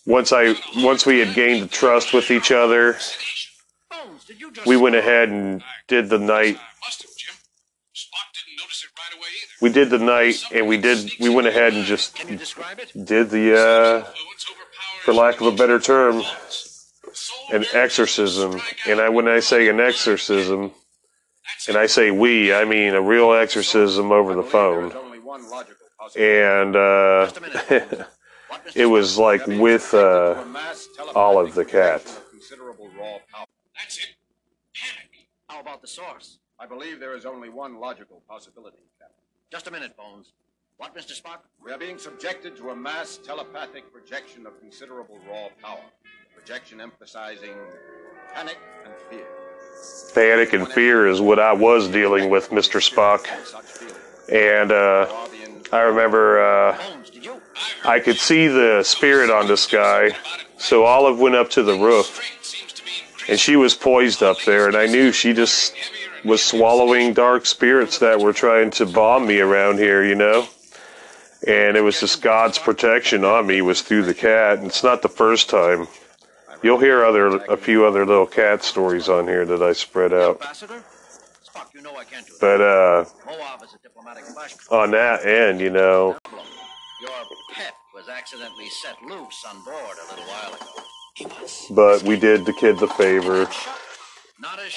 once 0.07 0.33
I, 0.33 0.55
once 0.77 1.05
we 1.07 1.19
had 1.19 1.35
gained 1.35 1.65
the 1.65 1.69
trust 1.69 2.13
with 2.13 2.31
each 2.31 2.51
other, 2.51 2.97
we 4.65 4.77
went 4.77 4.95
ahead 4.97 5.29
and 5.29 5.63
did 5.89 6.09
the 6.09 6.19
night. 6.19 6.59
We 9.61 9.73
did 9.73 9.91
the 9.91 9.99
night, 9.99 10.43
and 10.55 10.67
we 10.67 10.77
did. 10.77 11.11
We 11.19 11.29
went 11.31 11.47
ahead 11.47 11.73
and 11.73 11.85
just 11.85 12.17
did 12.17 13.31
the, 13.31 13.59
uh, 13.59 14.11
for 15.03 15.15
lack 15.15 15.41
of 15.41 15.47
a 15.47 15.57
better 15.57 15.81
term, 15.81 16.23
an 17.53 17.65
exorcism. 17.73 18.61
And 18.87 19.01
I, 19.01 19.09
when 19.09 19.29
I 19.29 19.41
say 19.41 19.69
an 19.69 19.81
exorcism, 19.81 20.73
and 21.69 21.77
I 21.77 21.87
say 21.87 22.11
we, 22.11 22.53
I 22.53 22.65
mean 22.65 22.95
a 22.95 23.01
real 23.01 23.33
exorcism 23.33 24.13
over 24.13 24.35
the 24.35 24.43
phone. 24.43 24.93
And 26.19 26.77
uh, 26.77 27.31
it 28.75 28.87
was 28.87 29.19
like 29.19 29.47
with 29.47 29.95
uh, 29.95 30.45
Olive 31.15 31.55
the 31.55 31.65
cat. 31.65 32.03
That's 32.05 33.99
it. 33.99 34.17
Panic. 34.75 35.29
How 35.49 35.61
about 35.61 35.81
the 35.81 35.89
source? 35.89 36.39
I 36.59 36.67
believe 36.67 37.01
there 37.01 37.17
is 37.17 37.27
only 37.27 37.49
one 37.49 37.79
logical 37.79 38.23
possibility, 38.29 38.79
Captain. 38.99 39.26
Just 39.51 39.69
a 39.69 39.71
minute, 39.71 39.97
Bones. 39.97 40.33
What, 40.77 40.95
Mr. 40.97 41.19
Spock? 41.21 41.39
We 41.65 41.71
are 41.71 41.79
being 41.79 41.99
subjected 41.99 42.57
to 42.57 42.71
a 42.71 42.77
mass 42.77 43.19
telepathic 43.25 43.93
projection 43.93 44.45
of 44.45 44.59
considerable 44.59 45.19
raw 45.31 45.49
power. 45.63 45.85
The 46.03 46.41
projection 46.41 46.81
emphasizing 46.81 47.55
panic 48.35 48.59
and 48.85 48.93
fear. 49.09 49.25
Panic 50.15 50.53
and 50.53 50.69
fear 50.69 51.07
is 51.07 51.21
what 51.21 51.39
I 51.39 51.53
was 51.53 51.87
dealing 51.87 52.29
with, 52.29 52.51
Mr. 52.51 52.81
Spock. 52.83 53.27
And 54.29 54.73
uh, 54.73 55.07
I 55.73 55.83
remember 55.83 56.41
uh, 56.41 56.79
I 57.85 58.01
could 58.01 58.17
see 58.17 58.49
the 58.49 58.83
spirit 58.83 59.31
on 59.31 59.47
this 59.47 59.67
guy, 59.67 60.11
so 60.59 60.85
Olive 60.85 61.21
went 61.21 61.37
up 61.37 61.51
to 61.51 61.63
the 61.63 61.75
roof, 61.75 62.21
and 63.29 63.39
she 63.39 63.55
was 63.55 63.75
poised 63.75 64.25
up 64.25 64.39
there, 64.45 64.67
and 64.67 64.77
I 64.77 64.87
knew 64.87 65.13
she 65.13 65.33
just 65.33 65.73
was 66.27 66.45
swallowing 66.45 67.15
dark 67.15 67.47
spirits 67.47 67.99
that 68.01 68.21
were 68.21 68.33
trying 68.33 68.71
to 68.73 68.87
bomb 68.87 69.27
me 69.27 69.41
around 69.41 69.79
here, 69.79 70.05
you 70.05 70.15
know. 70.15 70.47
And 71.47 71.77
it 71.77 71.83
was 71.83 72.01
just 72.01 72.23
God's 72.23 72.59
protection 72.59 73.25
on 73.25 73.47
me 73.47 73.63
was 73.63 73.83
through 73.83 74.03
the 74.03 74.15
cat. 74.15 74.59
And 74.59 74.67
it's 74.67 74.83
not 74.83 75.03
the 75.03 75.09
first 75.09 75.49
time. 75.49 75.87
You'll 76.63 76.81
hear 76.81 77.05
other 77.05 77.37
a 77.45 77.57
few 77.57 77.87
other 77.87 78.05
little 78.05 78.27
cat 78.27 78.65
stories 78.65 79.09
on 79.09 79.29
here 79.29 79.45
that 79.47 79.63
I 79.63 79.73
spread 79.73 80.13
out. 80.13 80.41
But 82.41 82.61
uh, 82.61 83.05
on 84.71 84.91
that 84.91 85.25
end, 85.25 85.61
you 85.61 85.71
know, 85.71 86.17
Your 87.01 87.11
pet 87.55 87.75
was 87.95 88.09
accidentally 88.09 88.69
set 88.69 88.97
loose 89.03 89.45
on 89.49 89.63
board 89.65 89.97
a 90.03 90.11
little 90.11 90.25
while 90.27 90.55
ago. 90.55 91.75
but 91.75 92.03
we 92.03 92.19
did 92.19 92.45
the 92.47 92.53
kid 92.55 92.79
the 92.79 92.89
favor, 92.89 93.49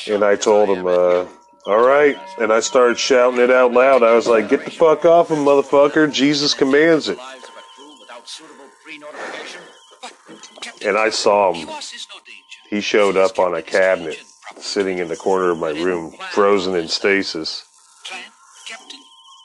and 0.07 0.23
I 0.23 0.35
told 0.35 0.69
him, 0.69 0.85
uh, 0.85 1.25
"All 1.65 1.85
right," 1.85 2.17
and 2.39 2.51
I 2.51 2.59
started 2.59 2.97
shouting 2.97 3.39
it 3.39 3.51
out 3.51 3.73
loud. 3.73 4.03
I 4.03 4.13
was 4.13 4.27
like, 4.27 4.49
"Get 4.49 4.65
the 4.65 4.71
fuck 4.71 5.05
off 5.05 5.29
him, 5.29 5.39
motherfucker! 5.39 6.11
Jesus 6.11 6.53
commands 6.53 7.09
it." 7.09 7.19
And 10.85 10.97
I 10.97 11.09
saw 11.09 11.53
him. 11.53 11.69
He 12.69 12.81
showed 12.81 13.17
up 13.17 13.39
on 13.39 13.55
a 13.55 13.61
cabinet, 13.61 14.21
sitting 14.57 14.99
in 14.99 15.07
the 15.07 15.15
corner 15.15 15.51
of 15.51 15.59
my 15.59 15.71
room, 15.71 16.13
frozen 16.31 16.75
in 16.75 16.87
stasis. 16.87 17.65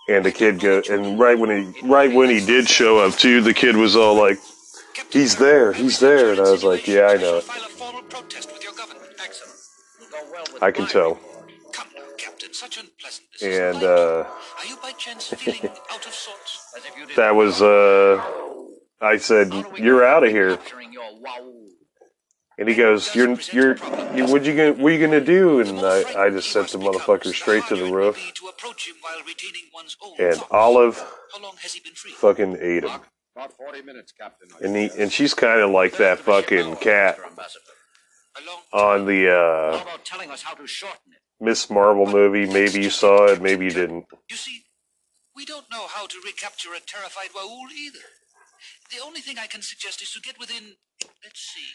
And 0.06 0.24
the 0.24 0.32
kid 0.32 0.60
go, 0.60 0.82
and 0.90 1.18
right 1.18 1.38
when 1.38 1.72
he, 1.72 1.80
right 1.80 2.12
when 2.12 2.28
he 2.28 2.44
did 2.44 2.68
show 2.68 2.98
up 2.98 3.14
too, 3.14 3.40
the 3.40 3.54
kid 3.54 3.74
was 3.74 3.96
all 3.96 4.14
like, 4.14 4.38
He's 5.14 5.36
there, 5.36 5.72
he's 5.72 6.00
there. 6.00 6.32
And 6.32 6.40
I 6.40 6.50
was 6.50 6.64
like, 6.64 6.88
yeah, 6.88 7.06
I 7.06 7.14
know 7.14 7.38
it. 7.38 7.46
I 10.60 10.72
can 10.72 10.86
tell. 10.86 11.20
Report. 12.26 12.40
Come 12.40 12.48
now, 12.48 12.48
Captain. 12.48 12.54
Such 12.54 12.78
unpleasantness. 12.78 13.42
And 13.42 13.82
uh, 13.82 14.24
Are 14.58 14.66
you 14.66 14.76
by 14.82 14.92
chance 14.92 15.28
feeling 15.28 15.70
out 15.92 16.06
of 16.06 16.14
sorts? 16.14 16.74
As 16.76 16.84
if 16.84 16.96
you 16.96 17.06
did 17.06 17.16
that 17.16 17.34
was, 17.34 17.62
uh, 17.62 18.22
I 19.00 19.16
said, 19.18 19.52
you're 19.78 20.04
out 20.04 20.24
of 20.24 20.30
here. 20.30 20.56
capturing 20.56 20.92
your 20.92 21.20
wow. 21.20 21.52
And 22.56 22.68
he 22.68 22.76
goes, 22.76 23.12
"You're, 23.16 23.36
you're, 23.52 23.76
you, 24.14 24.26
what 24.26 24.44
you 24.44 24.54
gonna, 24.56 24.74
what 24.74 24.92
you 24.92 25.00
gonna 25.04 25.20
do?" 25.20 25.58
And 25.58 25.80
I, 25.80 26.04
I 26.26 26.30
just 26.30 26.52
sent 26.52 26.68
the 26.68 26.78
motherfucker 26.78 27.34
straight 27.34 27.66
to 27.66 27.74
the 27.74 27.92
roof. 27.92 28.32
To 28.36 28.46
approach 28.46 28.86
him 28.88 28.94
while 29.00 29.18
retaining 29.26 29.62
one's 29.74 29.96
own 30.00 30.14
And. 30.20 30.40
Olive 30.52 30.98
How 31.32 31.42
long 31.42 31.56
has 31.60 31.72
he 31.72 31.80
been 31.80 31.94
free? 31.94 32.12
fucking 32.12 32.58
ate 32.60 32.84
him. 32.84 33.00
About 33.34 33.52
40 33.54 33.82
minutes, 33.82 34.12
Captain. 34.12 34.48
And 34.62 34.76
he, 34.76 34.88
and 34.96 35.10
she's 35.10 35.34
kind 35.34 35.60
of 35.62 35.70
like 35.70 35.96
that 35.96 36.20
fucking 36.20 36.76
cat 36.76 37.18
on 38.72 39.06
the 39.06 39.26
How 39.26 39.74
uh, 39.74 39.96
about 41.40 41.56
telling 41.56 41.70
us 41.70 41.70
how 41.70 41.78
to 41.78 41.94
shorten 41.94 42.06
it? 42.06 42.06
Miss 42.06 42.06
Marvel 42.06 42.06
movie. 42.06 42.46
Maybe 42.46 42.82
you 42.82 42.90
saw 42.90 43.26
it, 43.26 43.42
maybe 43.42 43.66
you 43.66 43.72
didn't. 43.72 44.06
You 44.30 44.36
see, 44.36 44.64
we 45.36 45.44
don't 45.44 45.70
know 45.70 45.86
how 45.88 46.06
to 46.06 46.16
recapture 46.24 46.70
a 46.74 46.80
terrified 46.80 47.30
Waul 47.34 47.68
either. 47.76 48.00
The 48.90 49.04
only 49.04 49.20
thing 49.20 49.38
I 49.38 49.46
can 49.46 49.62
suggest 49.62 50.02
is 50.02 50.12
to 50.12 50.20
get 50.20 50.38
within, 50.38 50.76
let's 51.24 51.40
see, 51.40 51.70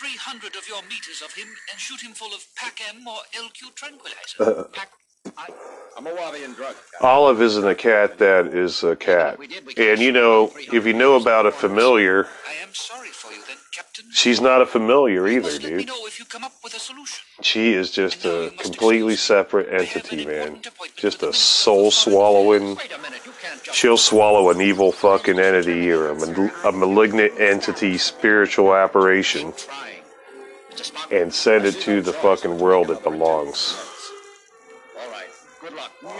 300 0.00 0.56
of 0.56 0.68
your 0.68 0.82
meters 0.82 1.22
of 1.24 1.34
him 1.34 1.48
and 1.72 1.80
shoot 1.80 2.00
him 2.02 2.12
full 2.12 2.34
of 2.34 2.46
Pac 2.56 2.80
M 2.88 3.06
or 3.08 3.18
LQ 3.34 3.74
tranquilizer. 3.74 4.68
Pac, 4.74 4.90
I, 5.36 5.48
A 5.98 6.54
drug. 6.54 6.76
Olive 7.00 7.42
isn't 7.42 7.66
a 7.66 7.74
cat. 7.74 8.18
That 8.18 8.46
is 8.46 8.84
a 8.84 8.94
cat. 8.94 9.38
And 9.76 10.00
you 10.00 10.12
know, 10.12 10.52
if 10.56 10.86
you 10.86 10.92
know 10.92 11.16
about 11.16 11.46
a 11.46 11.50
familiar, 11.50 12.26
I 12.48 12.62
am 12.62 12.72
sorry 12.72 13.08
for 13.08 13.32
you 13.32 13.40
then, 13.48 13.56
Captain. 13.74 14.04
she's 14.12 14.40
not 14.40 14.62
a 14.62 14.66
familiar 14.66 15.26
either, 15.26 15.58
dude. 15.58 15.88
know 15.88 16.06
if 16.06 16.20
you 16.20 16.24
come 16.24 16.44
up 16.44 16.52
with 16.62 16.74
a 16.74 16.78
solution. 16.78 17.24
She 17.40 17.72
is 17.72 17.90
just 17.90 18.24
a 18.24 18.52
completely 18.58 19.16
separate 19.16 19.72
entity, 19.72 20.24
man. 20.24 20.60
Just 20.94 21.24
a 21.24 21.32
soul 21.32 21.90
swallowing. 21.90 22.78
She'll 23.72 23.96
swallow 23.96 24.50
an 24.50 24.60
evil 24.60 24.92
fucking 24.92 25.38
entity 25.38 25.90
or 25.90 26.10
a, 26.10 26.14
mal- 26.14 26.50
a 26.64 26.72
malignant 26.72 27.40
entity, 27.40 27.98
spiritual 27.98 28.72
apparition, 28.74 29.52
and 31.10 31.34
send 31.34 31.64
it 31.64 31.80
to 31.80 32.02
the 32.02 32.12
fucking 32.12 32.58
world 32.58 32.90
it 32.90 33.02
belongs. 33.02 33.76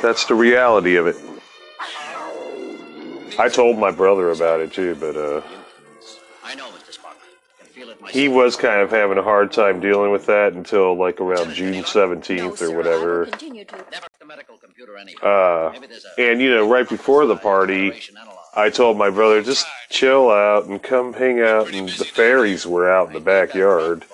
That's 0.03 0.24
the 0.26 0.35
reality 0.35 0.97
of 0.97 1.07
it. 1.07 1.16
I 3.39 3.49
told 3.49 3.79
my 3.79 3.91
brother 3.93 4.31
about 4.31 4.61
it 4.61 4.72
too, 4.72 4.97
but 4.97 5.16
uh, 5.16 5.43
I 6.45 6.55
know, 6.57 6.66
Mr. 6.70 6.99
Spock. 6.99 7.14
I 7.61 7.64
can 7.64 7.66
feel 7.68 7.91
it 7.91 8.01
myself. 8.01 8.14
he 8.14 8.26
was 8.29 8.57
kind 8.57 8.81
of 8.81 8.91
having 8.91 9.16
a 9.16 9.22
hard 9.22 9.53
time 9.53 9.79
dealing 9.79 10.11
with 10.11 10.26
that 10.26 10.55
until 10.55 10.97
like 10.97 11.20
around 11.20 11.55
June 11.55 11.85
17th 11.85 12.61
or 12.62 12.76
whatever. 12.76 13.26
Continue 13.26 13.64
to. 13.64 13.76
Never 13.93 14.07
the 14.18 14.24
medical 14.26 14.57
computer 14.57 14.97
anyhow. 14.97 15.70
Uh, 15.72 15.81
and 16.18 16.41
you 16.41 16.51
know, 16.51 16.68
right 16.68 16.89
before 16.89 17.26
the 17.26 17.37
party, 17.37 17.93
I 18.57 18.70
told 18.70 18.99
my 18.99 19.11
brother 19.11 19.41
just 19.41 19.66
chill 19.89 20.31
out 20.31 20.66
and 20.66 20.83
come 20.83 21.12
hang 21.12 21.41
out. 21.41 21.72
And 21.72 21.89
the 21.89 22.05
fairies 22.05 22.66
were 22.66 22.91
out 22.91 23.09
in 23.09 23.12
the 23.12 23.20
backyard, 23.20 24.05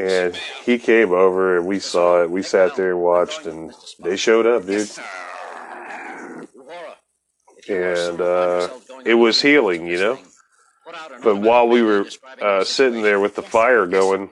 and 0.00 0.34
he 0.64 0.78
came 0.78 1.12
over 1.12 1.58
and 1.58 1.66
we 1.66 1.78
saw 1.78 2.22
it. 2.22 2.30
We 2.30 2.42
sat 2.42 2.74
there 2.76 2.92
and 2.92 3.00
watched, 3.00 3.46
and 3.46 3.72
they 4.02 4.16
showed 4.16 4.46
up, 4.46 4.66
dude. 4.66 4.88
And 7.68 8.20
uh, 8.20 8.68
it 9.04 9.14
was 9.14 9.42
healing, 9.42 9.86
you 9.86 9.98
know. 9.98 10.18
But 11.22 11.36
while 11.36 11.68
we 11.68 11.82
were 11.82 12.06
uh, 12.40 12.64
sitting 12.64 13.02
there 13.02 13.20
with 13.20 13.36
the 13.36 13.42
fire 13.42 13.86
going, 13.86 14.30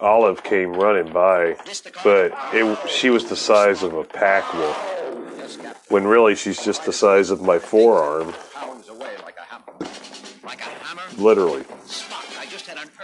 Olive 0.00 0.42
came 0.42 0.72
running 0.72 1.12
by, 1.12 1.56
but 2.02 2.32
it, 2.52 2.88
she 2.88 3.10
was 3.10 3.26
the 3.26 3.36
size 3.36 3.84
of 3.84 3.94
a 3.94 4.02
pack 4.02 4.52
wolf. 4.52 4.76
When 5.88 6.04
really 6.04 6.34
she's 6.34 6.64
just 6.64 6.84
the 6.84 6.92
size 6.92 7.30
of 7.30 7.40
my 7.40 7.58
forearm, 7.58 8.34
Pounds 8.52 8.88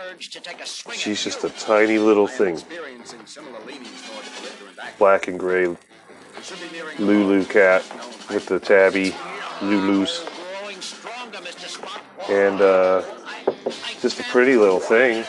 urge 0.09 0.31
to 0.31 0.41
take 0.41 0.61
a 0.61 0.67
swing 0.67 0.97
She's 0.99 1.23
just 1.25 1.45
a 1.45 1.51
tiny 1.51 1.99
little 1.99 2.27
thing, 2.27 2.55
Experiencing 2.55 3.21
similar 3.27 3.61
leanings 3.67 4.03
toward 4.09 4.25
belligerent 4.25 4.79
action. 4.79 4.95
black 4.99 5.29
and 5.29 5.39
gray 5.39 5.69
We 5.69 5.77
should 6.43 6.61
be 6.61 6.77
nearing 6.77 6.99
Lulu 6.99 7.45
cat 7.45 7.83
with 8.31 8.47
the 8.47 8.59
tabby 8.61 9.11
Lulus, 9.61 10.25
Growing 10.61 10.81
stronger, 10.81 11.39
Mr. 11.39 11.79
Spock. 11.79 12.31
and 12.31 12.61
uh, 12.61 13.03
just 14.01 14.21
a 14.21 14.23
pretty 14.25 14.57
little 14.57 14.79
thing. 14.79 15.25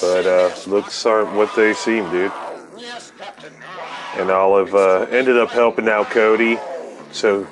But 0.00 0.26
uh, 0.26 0.54
looks 0.66 1.04
aren't 1.04 1.34
what 1.34 1.54
they 1.56 1.74
seem, 1.74 2.08
dude. 2.10 2.32
Captain. 3.18 3.52
and 4.16 4.30
Olive 4.30 4.74
uh, 4.74 5.06
ended 5.10 5.36
up 5.36 5.50
helping 5.50 5.88
out 5.88 6.08
Cody. 6.10 6.56
So 7.12 7.46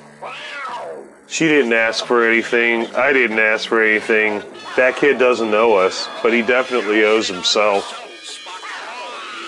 she 1.27 1.47
didn't 1.47 1.73
ask 1.73 2.05
for 2.05 2.27
anything. 2.27 2.87
I 2.95 3.13
didn't 3.13 3.39
ask 3.39 3.67
for 3.67 3.81
anything. 3.81 4.41
That 4.75 4.95
kid 4.95 5.17
doesn't 5.19 5.51
know 5.51 5.75
us, 5.75 6.07
but 6.23 6.33
he 6.33 6.41
definitely 6.41 7.03
owes 7.03 7.27
himself. 7.27 8.03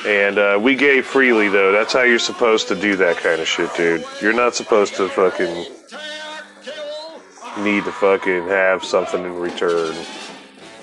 And 0.05 0.37
uh, 0.37 0.59
we 0.61 0.75
gave 0.75 1.05
freely, 1.05 1.49
though. 1.49 1.71
That's 1.71 1.93
how 1.93 2.03
you're 2.03 2.19
supposed 2.19 2.67
to 2.69 2.75
do 2.75 2.95
that 2.97 3.17
kind 3.17 3.41
of 3.41 3.47
shit, 3.47 3.73
dude. 3.75 4.05
You're 4.21 4.33
not 4.33 4.55
supposed 4.55 4.95
to 4.95 5.09
fucking 5.09 5.65
need 7.63 7.83
to 7.83 7.91
fucking 7.91 8.47
have 8.47 8.83
something 8.83 9.23
in 9.23 9.35
return. 9.35 9.93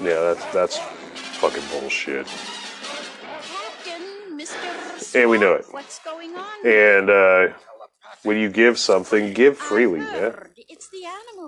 Yeah, 0.01 0.35
that's 0.35 0.45
that's 0.53 0.79
fucking 1.39 1.63
bullshit. 1.71 2.27
And 5.15 5.31
we 5.31 5.39
know 5.39 5.55
it. 5.55 5.65
What's 5.71 5.99
going 6.01 6.35
on? 6.35 6.67
And 6.67 7.09
uh, 7.09 7.49
when 8.27 8.37
you 8.37 8.51
give 8.51 8.79
something, 8.79 9.33
give 9.33 9.57
freely, 9.57 10.01
man. 10.01 10.35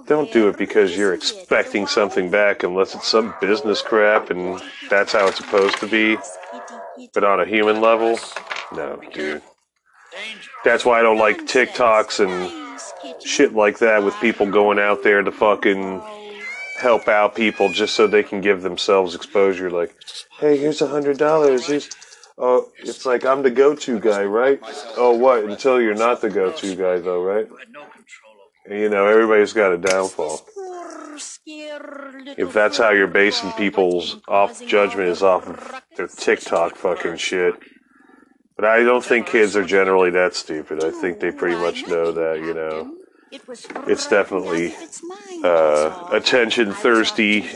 Don't 0.06 0.32
do 0.32 0.48
it 0.48 0.56
because 0.56 0.96
you're 0.96 1.12
expecting 1.12 1.86
something 1.86 2.30
back 2.30 2.62
unless 2.62 2.94
it's 2.94 3.08
some 3.08 3.34
business 3.40 3.82
crap 3.82 4.30
and 4.30 4.62
that's 4.88 5.12
how 5.12 5.26
it's 5.26 5.36
supposed 5.36 5.78
to 5.78 5.86
be. 5.86 6.16
But 7.12 7.24
on 7.24 7.40
a 7.40 7.44
human 7.44 7.80
level, 7.80 8.18
no, 8.72 9.00
dude. 9.12 9.42
That's 10.64 10.84
why 10.84 11.00
I 11.00 11.02
don't 11.02 11.18
like 11.18 11.40
TikToks 11.42 12.24
and 12.24 13.22
shit 13.22 13.54
like 13.54 13.78
that 13.78 14.02
with 14.02 14.14
people 14.20 14.50
going 14.50 14.78
out 14.78 15.02
there 15.02 15.22
to 15.22 15.30
fucking 15.30 16.00
help 16.78 17.08
out 17.08 17.34
people 17.34 17.70
just 17.72 17.94
so 17.94 18.06
they 18.06 18.22
can 18.22 18.40
give 18.40 18.62
themselves 18.62 19.14
exposure. 19.14 19.70
Like, 19.70 19.94
hey, 20.38 20.56
here's 20.56 20.80
a 20.80 20.86
hundred 20.86 21.18
dollars. 21.18 21.66
Here's 21.66 21.88
oh, 22.38 22.68
it's 22.78 23.04
like 23.04 23.24
I'm 23.24 23.42
the 23.42 23.50
go-to 23.50 23.98
guy, 24.00 24.24
right? 24.24 24.60
Oh, 24.96 25.16
what? 25.16 25.44
Until 25.44 25.80
you're 25.80 25.94
not 25.94 26.20
the 26.20 26.30
go-to 26.30 26.74
guy, 26.74 26.98
though, 26.98 27.22
right? 27.22 27.46
You 28.68 28.88
know, 28.88 29.06
everybody's 29.06 29.52
got 29.52 29.72
a 29.72 29.78
downfall. 29.78 30.46
If 31.46 32.52
that's 32.52 32.76
how 32.78 32.90
you're 32.90 33.06
basing 33.06 33.52
people's 33.52 34.20
off 34.28 34.64
judgment 34.66 35.08
is 35.08 35.22
off 35.22 35.48
of 35.48 35.82
their 35.96 36.06
TikTok 36.06 36.76
fucking 36.76 37.16
shit. 37.16 37.54
But 38.56 38.66
I 38.66 38.82
don't 38.82 39.04
think 39.04 39.28
kids 39.28 39.56
are 39.56 39.64
generally 39.64 40.10
that 40.10 40.34
stupid. 40.34 40.84
I 40.84 40.90
think 40.90 41.20
they 41.20 41.30
pretty 41.30 41.56
much 41.56 41.86
know 41.86 42.12
that, 42.12 42.40
you 42.40 42.54
know. 42.54 42.97
It's 43.30 44.08
definitely 44.08 44.74
uh, 45.44 46.08
attention 46.12 46.72
thirsty. 46.72 47.46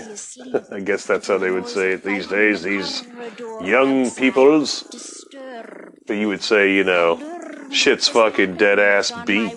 I 0.71 0.81
guess 0.81 1.07
that's 1.07 1.29
how 1.29 1.39
they 1.39 1.51
would 1.51 1.69
say 1.69 1.93
it 1.93 2.05
these 2.05 2.27
days. 2.27 2.63
These 2.63 3.05
young 3.63 4.11
peoples. 4.11 4.85
But 6.07 6.15
you 6.15 6.29
would 6.29 6.43
say, 6.43 6.75
you 6.75 6.85
know, 6.85 7.69
shit's 7.71 8.09
fucking 8.09 8.57
dead 8.57 8.79
ass 8.79 9.13
beat. 9.25 9.57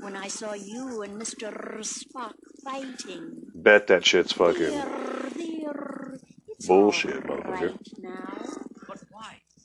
when 0.00 0.16
I 0.16 0.28
saw 0.28 0.54
you 0.54 1.02
and 1.02 1.20
Mr. 1.20 1.52
Spock 1.80 2.32
fighting. 2.64 3.42
Bet 3.54 3.86
that 3.88 4.06
shit's 4.06 4.32
fucking 4.32 4.82
bullshit, 6.66 7.24
motherfucker. 7.24 7.78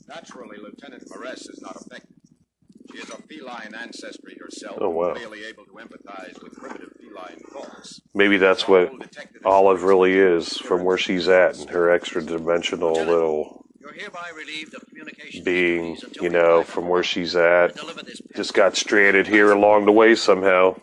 Naturally, 0.07 0.57
Lieutenant 0.57 1.03
M'Ress 1.09 1.49
is 1.49 1.59
not 1.61 1.75
affected. 1.77 2.09
She 2.93 2.99
is 2.99 3.09
of 3.09 3.23
feline 3.25 3.73
ancestry 3.75 4.37
herself, 4.39 4.77
Oh, 4.79 4.89
wow. 4.89 5.13
clearly 5.15 5.45
able 5.45 5.65
to 5.65 5.71
empathize 5.71 6.41
with 6.43 6.53
primitive 6.53 6.91
feline 6.99 7.39
thoughts. 7.51 8.01
Maybe 8.13 8.37
that's 8.37 8.67
what 8.67 8.91
Olive 9.43 9.83
really 9.83 10.13
is 10.13 10.57
from 10.57 10.83
where 10.83 10.97
she's 10.97 11.27
at 11.27 11.59
in 11.59 11.67
her 11.69 11.89
extra 11.89 12.21
dimensional 12.23 12.93
little 12.93 13.65
You're 13.79 13.93
hereby 13.93 14.29
relieved 14.35 14.75
of 14.75 14.85
communication. 14.87 15.43
being, 15.43 15.97
you 16.21 16.29
know, 16.29 16.61
from 16.63 16.87
where 16.87 17.03
she's 17.03 17.35
at. 17.35 17.75
Just 18.35 18.53
got 18.53 18.75
stranded 18.77 19.25
here 19.27 19.51
along 19.51 19.85
the 19.85 19.91
way 19.91 20.13
somehow. 20.13 20.75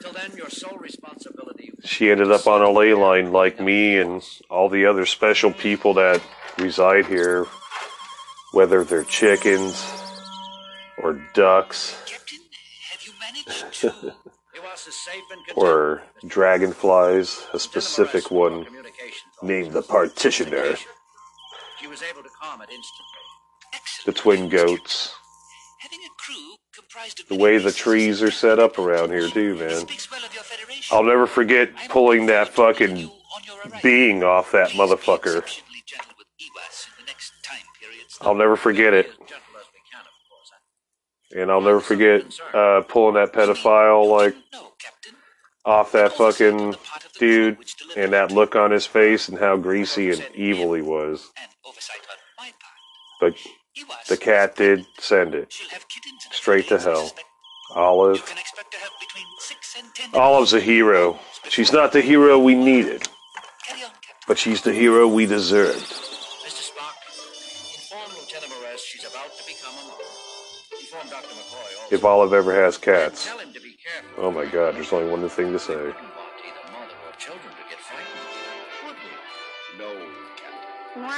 Till 0.00 0.12
then, 0.12 0.34
your 0.36 0.48
sole 0.48 0.78
responsibility. 0.78 1.72
She 1.84 2.10
ended 2.10 2.30
up 2.32 2.46
on 2.46 2.62
a 2.62 2.70
ley 2.70 2.94
line 2.94 3.30
like 3.32 3.60
me 3.60 3.98
and 3.98 4.22
all 4.48 4.68
the 4.70 4.86
other 4.86 5.04
special 5.04 5.52
people 5.52 5.94
that 5.94 6.22
reside 6.58 7.06
here, 7.06 7.46
whether 8.52 8.84
they're 8.84 9.04
chickens 9.04 9.74
or 11.02 11.20
ducks. 11.34 11.96
Have 12.90 13.02
you 13.02 13.12
managed 13.20 13.80
to? 13.80 14.14
house 14.78 14.86
is 14.86 14.96
safe 14.96 15.22
and 15.32 15.40
or 15.56 16.02
dragonflies, 16.26 17.46
a 17.52 17.58
specific 17.58 18.30
one 18.30 18.66
named 19.42 19.72
the 19.72 19.82
Partitioner, 19.82 20.76
She 21.80 21.86
was 21.86 22.02
able 22.02 22.22
to 22.22 22.28
calm 22.40 22.60
it 22.62 22.68
instantly. 22.70 24.06
the 24.06 24.12
twin 24.12 24.48
goats. 24.48 25.14
Having 25.80 25.98
a 26.04 26.22
crew 26.22 26.56
comprised 26.74 27.20
of 27.20 27.28
The 27.28 27.36
way 27.36 27.58
the 27.58 27.72
trees 27.72 28.22
are 28.22 28.30
set 28.30 28.58
up 28.58 28.78
around 28.78 29.10
here, 29.10 29.28
too, 29.28 29.56
man. 29.56 29.86
I'll 30.90 31.04
never 31.04 31.26
forget 31.26 31.70
pulling 31.88 32.26
that 32.26 32.48
fucking 32.48 33.10
being 33.82 34.22
off 34.22 34.52
that 34.52 34.70
motherfucker. 34.70 35.42
I'll 38.20 38.34
never 38.34 38.56
forget 38.56 38.94
it. 38.94 39.10
And 41.34 41.50
I'll 41.50 41.60
never 41.60 41.80
forget 41.80 42.22
uh, 42.54 42.82
pulling 42.88 43.14
that 43.14 43.32
pedophile 43.32 44.10
like 44.10 44.34
off 45.64 45.92
that 45.92 46.12
fucking 46.14 46.74
dude 47.18 47.58
and 47.96 48.12
that 48.14 48.32
look 48.32 48.56
on 48.56 48.70
his 48.70 48.86
face 48.86 49.28
and 49.28 49.38
how 49.38 49.56
greasy 49.56 50.10
and 50.10 50.26
evil 50.34 50.72
he 50.72 50.80
was. 50.80 51.30
But 53.20 53.34
the 54.08 54.16
cat 54.16 54.56
did 54.56 54.86
send 54.98 55.34
it 55.34 55.54
straight 56.30 56.68
to 56.68 56.78
hell. 56.78 57.10
Olive. 57.74 58.24
Olive's 60.14 60.54
a 60.54 60.60
hero. 60.60 61.18
She's 61.48 61.72
not 61.72 61.92
the 61.92 62.00
hero 62.00 62.38
we 62.38 62.54
needed, 62.54 63.06
but 64.26 64.38
she's 64.38 64.62
the 64.62 64.72
hero 64.72 65.06
we 65.06 65.26
deserved. 65.26 66.07
If 71.90 72.04
Olive 72.04 72.34
ever 72.34 72.54
has 72.54 72.76
cats. 72.76 73.24
Tell 73.24 73.38
him 73.38 73.50
to 73.54 73.60
be 73.60 73.74
careful. 73.82 74.24
Oh 74.24 74.30
my 74.30 74.44
god, 74.44 74.74
there's 74.74 74.92
only 74.92 75.10
one 75.10 75.26
thing 75.30 75.52
to 75.52 75.58
say. 75.58 75.72
Either 75.72 75.86
mother 75.86 76.94
or 77.06 77.12
children 77.16 77.50
to 77.50 77.64
get 77.70 77.78
frightened. 77.78 78.18
Would 78.84 78.96
we? 79.02 79.10
No, 79.78 81.08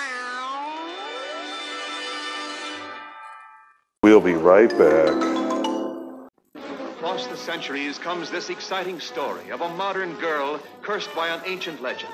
We'll 4.04 4.20
be 4.20 4.34
right 4.34 4.70
back. 4.78 5.40
Across 6.96 7.26
the 7.26 7.36
centuries 7.36 7.98
comes 7.98 8.30
this 8.30 8.48
exciting 8.48 9.00
story 9.00 9.50
of 9.50 9.62
a 9.62 9.68
modern 9.70 10.14
girl 10.20 10.60
cursed 10.82 11.12
by 11.16 11.28
an 11.28 11.40
ancient 11.46 11.82
legend. 11.82 12.12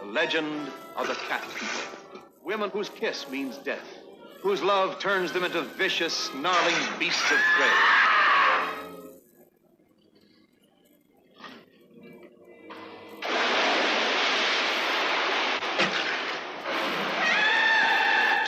The 0.00 0.06
legend 0.06 0.70
of 0.96 1.08
the 1.08 1.14
cat 1.14 1.42
people. 1.54 2.20
Women 2.44 2.70
whose 2.70 2.90
kiss 2.90 3.28
means 3.28 3.56
death, 3.58 4.01
whose 4.42 4.62
love 4.62 4.98
turns 4.98 5.32
them 5.32 5.44
into 5.44 5.62
vicious, 5.62 6.12
snarling 6.12 6.74
beasts 6.98 7.30
of 7.30 7.38
prey. 7.56 8.82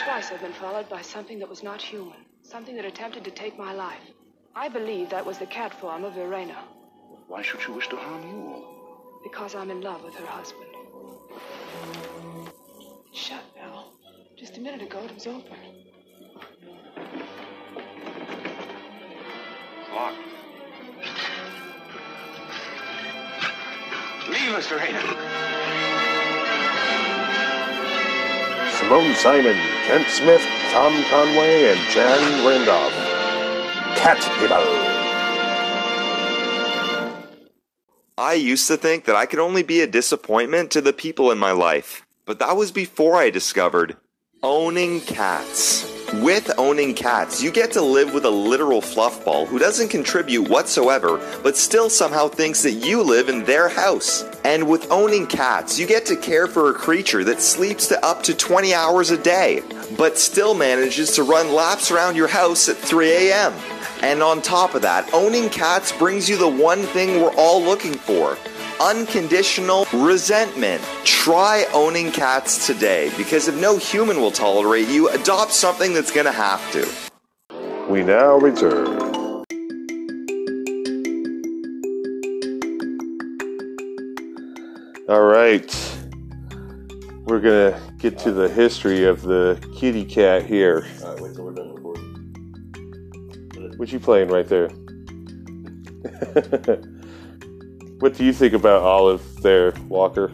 Twice 0.03 0.31
I've 0.31 0.41
been 0.41 0.53
followed 0.53 0.87
by 0.89 1.01
something 1.01 1.39
that 1.39 1.49
was 1.49 1.63
not 1.63 1.81
human, 1.81 2.17
something 2.43 2.75
that 2.75 2.85
attempted 2.85 3.23
to 3.25 3.31
take 3.31 3.57
my 3.57 3.73
life. 3.73 4.01
I 4.55 4.69
believe 4.69 5.09
that 5.09 5.25
was 5.25 5.37
the 5.37 5.45
cat 5.45 5.73
form 5.79 6.03
of 6.03 6.13
Verena, 6.13 6.57
Why 7.27 7.41
should 7.41 7.61
she 7.61 7.71
wish 7.71 7.87
to 7.89 7.97
harm 7.97 8.23
you? 8.23 8.63
because 9.23 9.55
I'm 9.55 9.71
in 9.71 9.81
love 9.81 10.03
with 10.03 10.13
her 10.15 10.25
husband. 10.27 10.69
Shut. 13.11 13.43
Just 14.37 14.57
a 14.57 14.59
minute 14.59 14.81
ago 14.81 14.99
it 15.05 15.13
was 15.13 15.27
open. 15.27 15.57
It's 19.79 19.89
Locked. 19.93 20.17
Leave 24.27 24.51
us, 24.53 24.67
Verena. 24.67 24.99
Simone 28.77 29.15
Simon, 29.15 29.55
Kent 29.87 30.09
Smith, 30.09 30.41
Tom 30.71 30.91
Conway, 31.09 31.71
and 31.71 31.79
Jane 31.91 32.45
Randolph. 32.45 32.91
Cat 33.95 34.19
people. 34.37 34.57
I 38.17 38.33
used 38.33 38.67
to 38.67 38.75
think 38.75 39.05
that 39.05 39.15
I 39.15 39.27
could 39.27 39.39
only 39.39 39.63
be 39.63 39.79
a 39.79 39.87
disappointment 39.87 40.71
to 40.71 40.81
the 40.81 40.91
people 40.91 41.31
in 41.31 41.37
my 41.37 41.51
life, 41.51 42.05
but 42.25 42.39
that 42.39 42.57
was 42.57 42.73
before 42.73 43.15
I 43.15 43.29
discovered 43.29 43.95
owning 44.45 45.01
cats. 45.01 45.91
With 46.21 46.51
owning 46.59 46.93
cats, 46.93 47.41
you 47.41 47.49
get 47.49 47.71
to 47.71 47.81
live 47.81 48.13
with 48.13 48.25
a 48.25 48.29
literal 48.29 48.79
fluffball 48.79 49.47
who 49.47 49.57
doesn't 49.57 49.89
contribute 49.89 50.47
whatsoever, 50.47 51.17
but 51.41 51.57
still 51.57 51.89
somehow 51.89 52.27
thinks 52.27 52.61
that 52.61 52.73
you 52.73 53.01
live 53.01 53.27
in 53.27 53.43
their 53.45 53.67
house. 53.67 54.23
And 54.43 54.69
with 54.69 54.91
owning 54.91 55.25
cats, 55.25 55.79
you 55.79 55.87
get 55.87 56.05
to 56.05 56.15
care 56.15 56.45
for 56.45 56.69
a 56.69 56.75
creature 56.75 57.23
that 57.23 57.41
sleeps 57.41 57.87
to 57.87 58.05
up 58.05 58.21
to 58.21 58.35
20 58.35 58.71
hours 58.71 59.09
a 59.09 59.17
day, 59.17 59.63
but 59.97 60.19
still 60.19 60.53
manages 60.53 61.15
to 61.15 61.23
run 61.23 61.51
laps 61.51 61.89
around 61.89 62.15
your 62.15 62.27
house 62.27 62.69
at 62.69 62.77
3 62.77 63.31
a.m. 63.31 63.51
And 64.03 64.21
on 64.21 64.43
top 64.43 64.75
of 64.75 64.83
that, 64.83 65.11
owning 65.11 65.49
cats 65.49 65.91
brings 65.91 66.29
you 66.29 66.37
the 66.37 66.47
one 66.47 66.83
thing 66.83 67.19
we're 67.19 67.33
all 67.35 67.63
looking 67.63 67.95
for 67.95 68.37
unconditional 68.81 69.85
resentment. 69.93 70.81
Try 71.03 71.65
owning 71.73 72.11
cats 72.11 72.65
today 72.65 73.11
because 73.17 73.47
if 73.47 73.55
no 73.59 73.77
human 73.77 74.17
will 74.17 74.31
tolerate 74.31 74.87
you, 74.87 75.09
adopt 75.09 75.51
something 75.51 75.93
that's 75.93 76.11
gonna 76.11 76.31
have 76.31 76.71
to. 76.71 76.87
We 77.89 78.03
now 78.03 78.37
return. 78.37 79.05
All 85.07 85.21
right. 85.21 85.71
We're 87.25 87.39
going 87.39 87.73
to 87.73 87.81
get 87.97 88.17
to 88.19 88.31
the 88.31 88.49
history 88.49 89.03
of 89.03 89.21
the 89.23 89.59
kitty 89.77 90.05
cat 90.05 90.45
here. 90.45 90.87
All 91.03 91.13
right, 91.13 91.21
wait 91.21 91.35
till 91.35 91.45
we're 91.45 91.53
done 91.53 91.73
recording. 91.73 92.03
What 93.77 93.91
you 93.91 93.99
playing 93.99 94.29
right 94.29 94.47
there? 94.47 94.69
what 98.05 98.13
do 98.13 98.23
you 98.23 98.33
think 98.33 98.53
about 98.53 98.83
Olive 98.83 99.41
there, 99.41 99.73
Walker? 99.87 100.31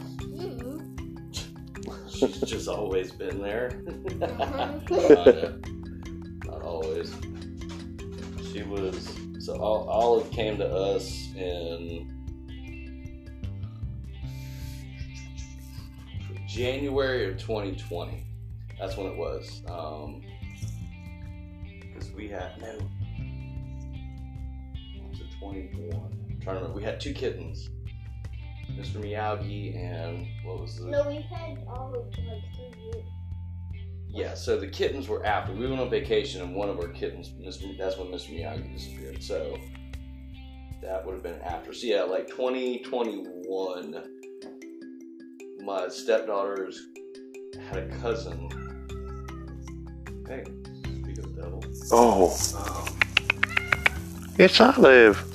She's 2.09 2.41
just 2.41 2.67
always 2.67 3.13
been 3.13 3.41
there. 3.41 3.81
Not 6.43 6.63
always. 6.63 7.15
She 8.51 8.63
was 8.63 9.17
so 9.39 9.55
Olive 9.57 10.29
came 10.31 10.57
to 10.57 10.67
us 10.67 11.29
in 11.37 12.11
January 16.49 17.31
of 17.31 17.37
2020. 17.37 18.25
That's 18.81 18.97
when 18.97 19.07
it 19.07 19.15
was. 19.15 19.61
Um, 19.69 20.21
because 21.79 22.11
we 22.11 22.27
had 22.27 22.59
no. 22.59 22.79
what 24.97 25.09
Was 25.09 25.21
it 25.21 25.27
21? 25.39 26.20
I'm 26.41 26.45
trying 26.45 26.55
to 26.55 26.61
remember. 26.61 26.79
We 26.79 26.83
had 26.83 26.99
two 26.99 27.13
kittens. 27.13 27.69
Mr. 28.71 28.95
Miyagi 28.95 29.75
and 29.77 30.25
what 30.43 30.59
was 30.59 30.77
the 30.77 30.85
No, 30.85 31.07
we 31.07 31.21
had 31.21 31.63
all 31.67 31.93
of 31.93 32.05
like 32.17 32.41
three 32.55 32.83
years. 32.83 33.05
Yeah, 34.07 34.33
so 34.33 34.57
the 34.59 34.65
kittens 34.67 35.07
were 35.07 35.23
after. 35.23 35.53
We 35.53 35.67
went 35.67 35.79
on 35.79 35.91
vacation, 35.91 36.41
and 36.41 36.55
one 36.55 36.67
of 36.67 36.79
our 36.79 36.87
kittens, 36.87 37.29
Mr. 37.29 37.77
that's 37.77 37.97
when 37.97 38.07
Mr. 38.07 38.31
Miyagi 38.31 38.73
disappeared. 38.73 39.21
So 39.21 39.55
that 40.81 41.05
would 41.05 41.13
have 41.13 41.21
been 41.21 41.39
after. 41.41 41.73
So 41.73 41.85
yeah, 41.85 42.01
like 42.03 42.27
2021, 42.27 44.03
my 45.63 45.87
stepdaughters 45.89 46.87
had 47.69 47.77
a 47.77 47.87
cousin. 47.99 48.49
Hey, 50.27 50.43
speak 51.03 51.19
of 51.19 51.35
the 51.35 51.41
devil. 51.43 51.63
Oh. 51.91 52.35
Um, 52.57 52.99
It's 54.39 54.59
Olive. 54.59 55.30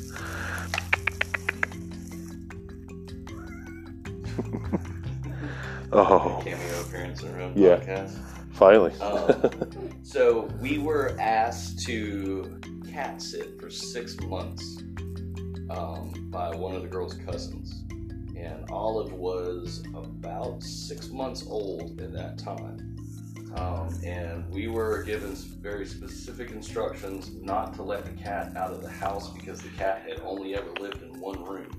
Oh. 5.93 6.41
cameo 6.45 6.81
appearance 6.83 7.23
in 7.23 7.41
own 7.41 7.53
Yeah. 7.57 7.77
podcast. 7.77 8.19
Finally. 8.53 8.93
Um, 9.01 9.51
so 10.03 10.49
we 10.61 10.79
were 10.79 11.17
asked 11.21 11.81
to 11.87 12.59
cat 12.91 13.21
sit 13.21 13.61
for 13.61 13.69
six 13.69 14.19
months 14.21 14.79
um, 15.69 16.13
by 16.31 16.55
one 16.55 16.75
of 16.75 16.83
the 16.83 16.89
girls' 16.89 17.15
cousins, 17.15 17.85
and 18.37 18.65
Olive 18.71 19.13
was 19.13 19.83
about 19.95 20.63
six 20.63 21.11
months 21.11 21.45
old 21.47 22.01
at 22.01 22.13
that 22.13 22.39
time. 22.39 22.97
Um, 23.57 23.89
and 24.05 24.49
we 24.53 24.69
were 24.69 25.03
given 25.03 25.35
very 25.35 25.87
specific 25.87 26.51
instructions 26.51 27.31
not 27.41 27.75
to 27.75 27.83
let 27.83 28.05
the 28.05 28.11
cat 28.23 28.55
out 28.57 28.71
of 28.73 28.83
the 28.83 28.91
house 28.91 29.31
because 29.31 29.61
the 29.61 29.71
cat 29.71 30.03
had 30.07 30.21
only 30.25 30.55
ever 30.55 30.71
lived 30.81 31.03
in 31.03 31.19
one 31.21 31.43
room. 31.45 31.71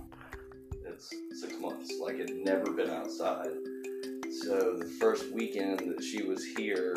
It's 0.85 1.13
six 1.39 1.53
months, 1.59 1.91
like 2.01 2.15
it 2.15 2.31
never 2.35 2.71
been 2.71 2.89
outside. 2.89 3.49
So 4.47 4.77
the 4.79 4.85
first 4.85 5.33
weekend 5.33 5.79
that 5.79 6.01
she 6.01 6.23
was 6.23 6.45
here, 6.45 6.95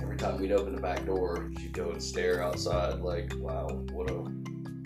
every 0.00 0.16
time 0.16 0.40
we'd 0.40 0.52
open 0.52 0.76
the 0.76 0.80
back 0.80 1.04
door, 1.04 1.50
she'd 1.58 1.72
go 1.72 1.90
and 1.90 2.00
stare 2.00 2.44
outside 2.44 3.00
like, 3.00 3.32
wow, 3.38 3.66
what 3.90 4.08
a 4.08 4.20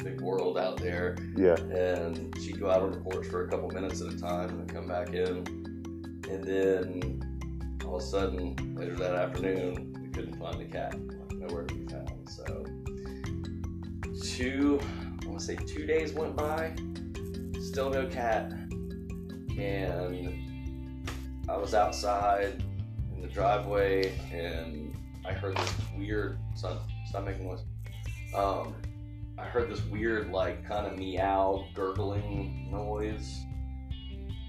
big 0.03 0.23
world 0.23 0.57
out 0.57 0.79
there. 0.79 1.19
Yeah. 1.37 1.57
And 1.57 2.35
she'd 2.41 2.59
go 2.59 2.71
out 2.71 2.81
on 2.81 2.93
the 2.93 2.97
porch 2.97 3.27
for 3.27 3.45
a 3.45 3.51
couple 3.51 3.69
minutes 3.69 4.01
at 4.01 4.11
a 4.11 4.19
time 4.19 4.49
and 4.49 4.61
then 4.61 4.67
come 4.75 4.89
back 4.89 5.13
in. 5.13 5.47
And 6.31 6.43
then 6.43 7.79
all 7.85 7.97
of 7.97 8.03
a 8.03 8.07
sudden, 8.07 8.57
later 8.75 8.97
that 8.97 9.15
afternoon, 9.15 9.95
we 10.01 10.09
couldn't 10.09 10.39
find 10.39 10.59
the 10.59 10.65
cat. 10.65 10.99
Nowhere 11.35 11.65
to 11.65 11.75
be 11.75 11.85
found. 11.87 12.31
So, 12.31 12.65
two, 14.23 14.81
I 15.23 15.27
want 15.27 15.39
to 15.39 15.45
say 15.45 15.57
two 15.57 15.85
days 15.85 16.15
went 16.15 16.35
by, 16.35 16.75
still 17.61 17.91
no 17.91 18.07
cat. 18.07 18.55
And 19.59 20.48
I 21.49 21.57
was 21.57 21.75
outside 21.75 22.63
in 23.15 23.23
the 23.23 23.29
driveway 23.29 24.19
and 24.33 24.95
I 25.25 25.33
heard 25.33 25.57
this 25.57 25.75
weird, 25.97 26.39
son, 26.55 26.79
stop 27.09 27.25
making 27.25 27.47
noise. 27.47 27.63
Um, 28.35 28.75
I 29.39 29.45
heard 29.45 29.71
this 29.71 29.83
weird, 29.85 30.31
like, 30.31 30.67
kind 30.67 30.87
of 30.87 30.99
meow, 30.99 31.65
gurgling 31.75 32.69
noise 32.71 33.45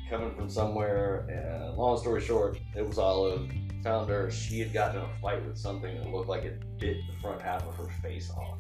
coming 0.10 0.34
from 0.36 0.50
somewhere. 0.50 1.26
And 1.30 1.78
long 1.78 1.98
story 2.00 2.22
short, 2.22 2.60
it 2.76 2.86
was 2.86 2.98
Olive. 2.98 3.50
Found 3.84 4.10
her. 4.10 4.30
She 4.30 4.60
had 4.60 4.74
gotten 4.74 5.02
in 5.02 5.06
a 5.10 5.22
fight 5.22 5.46
with 5.46 5.58
something 5.58 5.96
that 5.98 6.10
looked 6.10 6.28
like 6.28 6.44
it 6.44 6.62
bit 6.80 6.98
the 7.08 7.22
front 7.22 7.42
half 7.42 7.66
of 7.66 7.76
her 7.78 7.88
face 8.02 8.30
off. 8.32 8.58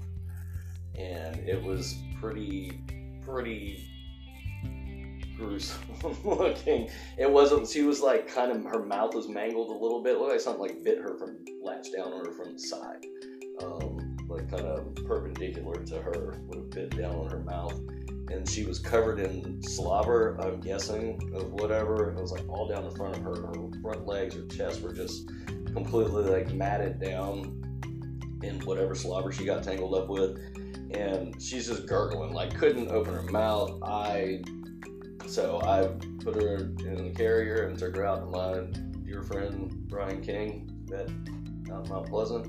And 0.95 1.37
it 1.39 1.61
was 1.61 1.95
pretty, 2.21 2.81
pretty 3.25 3.85
gruesome 5.39 5.79
looking. 6.23 6.89
It 7.17 7.29
wasn't, 7.31 7.67
she 7.67 7.83
was 7.83 8.01
like 8.01 8.27
kind 8.27 8.51
of, 8.51 8.63
her 8.65 8.85
mouth 8.85 9.15
was 9.15 9.27
mangled 9.27 9.69
a 9.69 9.79
little 9.83 10.03
bit. 10.03 10.15
It 10.15 10.19
looked 10.19 10.31
like 10.31 10.41
something 10.41 10.61
like 10.61 10.83
bit 10.83 10.99
her 10.99 11.17
from, 11.17 11.37
latched 11.63 11.93
down 11.95 12.13
on 12.13 12.25
her 12.25 12.31
from 12.31 12.53
the 12.53 12.59
side. 12.59 13.05
Um, 13.63 14.17
like 14.27 14.49
kind 14.51 14.65
of 14.65 14.93
perpendicular 14.95 15.83
to 15.83 16.01
her, 16.01 16.35
would 16.47 16.57
have 16.57 16.69
bit 16.69 16.97
down 16.97 17.15
on 17.15 17.29
her 17.29 17.39
mouth. 17.39 17.79
And 18.31 18.47
she 18.47 18.63
was 18.63 18.77
covered 18.77 19.19
in 19.19 19.61
slobber, 19.63 20.37
I'm 20.39 20.59
guessing, 20.59 21.19
of 21.33 21.51
whatever. 21.51 22.11
It 22.11 22.21
was 22.21 22.31
like 22.31 22.47
all 22.47 22.67
down 22.67 22.83
the 22.83 22.95
front 22.95 23.17
of 23.17 23.23
her. 23.23 23.35
Her 23.47 23.81
front 23.81 24.05
legs, 24.05 24.35
her 24.35 24.45
chest 24.45 24.81
were 24.81 24.93
just 24.93 25.31
completely 25.73 26.23
like 26.23 26.53
matted 26.53 26.99
down 26.99 27.59
in 28.43 28.59
whatever 28.61 28.93
slobber 28.93 29.31
she 29.31 29.45
got 29.45 29.63
tangled 29.63 29.95
up 29.95 30.09
with. 30.09 30.37
And 30.91 31.41
she's 31.41 31.67
just 31.67 31.87
gurgling, 31.87 32.33
like 32.33 32.55
couldn't 32.55 32.89
open 32.89 33.13
her 33.15 33.23
mouth. 33.23 33.79
I 33.83 34.41
so 35.29 35.61
I 35.63 35.87
put 36.23 36.41
her 36.41 36.55
in 36.57 37.03
the 37.03 37.13
carrier 37.15 37.67
and 37.67 37.77
took 37.77 37.95
her 37.95 38.05
out 38.05 38.21
to 38.21 38.25
my 38.25 38.61
dear 39.05 39.21
friend 39.21 39.71
Brian 39.87 40.21
King 40.21 40.69
at 40.93 41.09
Mount 41.87 42.07
Pleasant. 42.07 42.47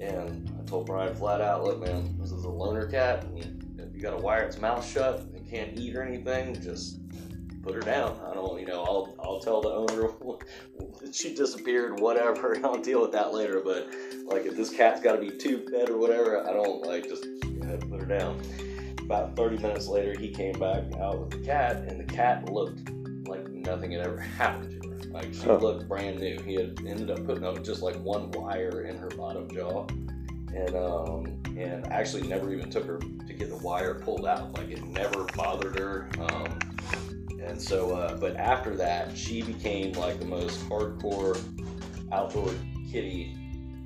And 0.00 0.50
I 0.58 0.64
told 0.64 0.86
Brian 0.86 1.14
flat 1.14 1.40
out, 1.40 1.64
look, 1.64 1.80
man, 1.80 2.16
this 2.18 2.32
is 2.32 2.44
a 2.44 2.48
loner 2.48 2.86
cat. 2.86 3.24
And 3.24 3.80
if 3.80 3.94
you 3.94 4.00
got 4.00 4.10
to 4.10 4.18
wire 4.18 4.42
its 4.42 4.58
mouth 4.58 4.86
shut 4.86 5.20
and 5.20 5.48
can't 5.48 5.78
eat 5.78 5.94
or 5.94 6.02
anything, 6.02 6.60
just 6.60 6.98
put 7.62 7.74
her 7.74 7.80
down. 7.80 8.18
I 8.24 8.34
don't, 8.34 8.58
you 8.60 8.66
know, 8.66 8.82
I'll 8.84 9.14
I'll 9.18 9.40
tell 9.40 9.60
the 9.60 9.70
owner 9.70 10.10
she 11.12 11.34
disappeared, 11.34 12.00
whatever. 12.00 12.58
I'll 12.64 12.80
deal 12.80 13.02
with 13.02 13.12
that 13.12 13.34
later. 13.34 13.60
But 13.64 13.88
like, 14.24 14.46
if 14.46 14.56
this 14.56 14.74
cat's 14.74 15.00
got 15.00 15.12
to 15.12 15.20
be 15.20 15.30
too 15.30 15.66
fed 15.70 15.90
or 15.90 15.98
whatever, 15.98 16.46
I 16.46 16.52
don't 16.52 16.82
like 16.82 17.04
just 17.04 17.26
put 17.90 18.00
her 18.00 18.06
down. 18.06 18.40
About 19.06 19.36
30 19.36 19.58
minutes 19.58 19.86
later, 19.86 20.18
he 20.18 20.30
came 20.30 20.58
back 20.58 20.82
out 21.00 21.20
with 21.20 21.30
the 21.30 21.38
cat, 21.46 21.76
and 21.86 22.00
the 22.00 22.04
cat 22.12 22.50
looked 22.50 22.90
like 23.28 23.48
nothing 23.48 23.92
had 23.92 24.00
ever 24.00 24.18
happened 24.38 24.82
to 24.82 24.88
her. 24.88 24.96
Like 25.12 25.32
she 25.32 25.42
Huh. 25.42 25.58
looked 25.58 25.86
brand 25.88 26.18
new. 26.18 26.40
He 26.40 26.54
had 26.54 26.76
ended 26.84 27.10
up 27.12 27.24
putting 27.24 27.44
up 27.44 27.62
just 27.62 27.82
like 27.82 27.94
one 28.02 28.32
wire 28.32 28.82
in 28.82 28.98
her 28.98 29.08
bottom 29.10 29.48
jaw, 29.48 29.86
and 30.52 30.74
um, 30.74 31.40
and 31.56 31.86
actually 31.92 32.26
never 32.26 32.52
even 32.52 32.68
took 32.68 32.84
her 32.84 32.98
to 32.98 33.32
get 33.32 33.48
the 33.48 33.56
wire 33.58 33.94
pulled 33.94 34.26
out. 34.26 34.52
Like 34.54 34.70
it 34.72 34.84
never 34.88 35.22
bothered 35.36 35.78
her. 35.78 36.08
Um, 36.18 36.58
and 37.40 37.62
so, 37.62 37.92
uh, 37.92 38.16
but 38.16 38.34
after 38.36 38.74
that, 38.76 39.16
she 39.16 39.40
became 39.40 39.92
like 39.92 40.18
the 40.18 40.24
most 40.26 40.68
hardcore 40.68 41.40
outdoor 42.10 42.52
kitty 42.90 43.36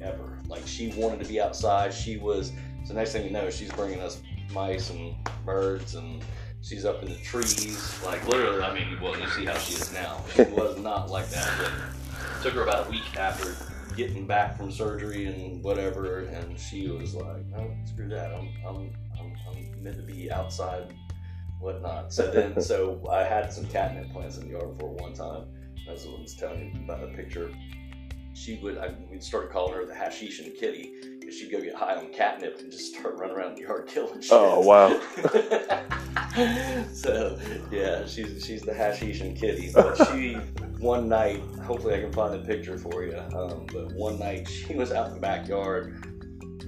ever. 0.00 0.38
Like 0.48 0.66
she 0.66 0.94
wanted 0.96 1.20
to 1.22 1.28
be 1.28 1.42
outside. 1.42 1.92
She 1.92 2.16
was. 2.16 2.52
So 2.84 2.94
next 2.94 3.12
thing 3.12 3.24
you 3.26 3.30
know, 3.30 3.50
she's 3.50 3.70
bringing 3.72 4.00
us 4.00 4.22
mice 4.52 4.90
and 4.90 5.14
birds, 5.44 5.94
and 5.94 6.22
she's 6.62 6.84
up 6.84 7.02
in 7.02 7.08
the 7.10 7.16
trees. 7.16 8.00
Like 8.04 8.26
literally, 8.26 8.62
I 8.62 8.74
mean, 8.74 9.00
well, 9.00 9.18
you 9.18 9.28
see 9.28 9.44
how 9.44 9.56
she 9.58 9.74
is 9.74 9.92
now. 9.92 10.22
She 10.34 10.42
was 10.50 10.78
not 10.78 11.10
like 11.10 11.28
that. 11.30 11.52
But 11.58 11.72
it 12.38 12.42
took 12.42 12.54
her 12.54 12.62
about 12.62 12.86
a 12.86 12.90
week 12.90 13.16
after 13.16 13.54
getting 13.96 14.26
back 14.26 14.56
from 14.56 14.70
surgery 14.70 15.26
and 15.26 15.62
whatever, 15.62 16.20
and 16.20 16.58
she 16.58 16.88
was 16.88 17.14
like, 17.14 17.44
"Oh, 17.56 17.70
screw 17.84 18.08
that! 18.08 18.32
I'm 18.32 18.48
I'm 18.66 18.92
I'm, 19.18 19.32
I'm 19.48 19.82
meant 19.82 19.96
to 19.96 20.02
be 20.02 20.30
outside." 20.30 20.94
Whatnot. 21.60 22.10
So 22.10 22.30
then, 22.30 22.60
so 22.62 23.06
I 23.10 23.22
had 23.22 23.52
some 23.52 23.66
catnip 23.66 24.10
plants 24.12 24.38
in 24.38 24.44
the 24.44 24.52
yard 24.52 24.78
for 24.78 24.88
one 24.88 25.12
time. 25.12 25.44
As 25.90 26.06
I 26.06 26.10
was 26.10 26.34
telling 26.34 26.74
you 26.74 26.84
about 26.84 27.00
the 27.00 27.08
picture, 27.16 27.50
she 28.32 28.58
would 28.62 28.78
I, 28.78 28.94
we'd 29.10 29.22
start 29.22 29.50
calling 29.52 29.74
her 29.74 29.84
the 29.84 29.92
hashishin 29.92 30.58
kitty 30.58 31.09
because 31.30 31.40
she'd 31.40 31.50
go 31.50 31.60
get 31.60 31.76
high 31.76 31.94
on 31.94 32.12
catnip 32.12 32.58
and 32.58 32.72
just 32.72 32.92
start 32.92 33.16
running 33.16 33.36
around 33.36 33.56
the 33.56 33.62
yard 33.62 33.86
killing 33.86 34.20
shit. 34.20 34.32
Oh, 34.32 34.58
wow. 34.60 34.88
so 36.92 37.38
yeah, 37.70 38.04
she's 38.04 38.44
she's 38.44 38.62
the 38.62 38.72
hashishin 38.72 39.38
kitty. 39.38 39.70
But 39.72 39.94
she 40.08 40.34
one 40.80 41.08
night, 41.08 41.40
hopefully 41.64 41.94
I 41.94 42.00
can 42.00 42.12
find 42.12 42.34
a 42.34 42.44
picture 42.44 42.76
for 42.76 43.04
you. 43.04 43.16
Um, 43.16 43.66
but 43.72 43.92
one 43.92 44.18
night 44.18 44.48
she 44.48 44.74
was 44.74 44.90
out 44.90 45.08
in 45.08 45.14
the 45.14 45.20
backyard, 45.20 46.04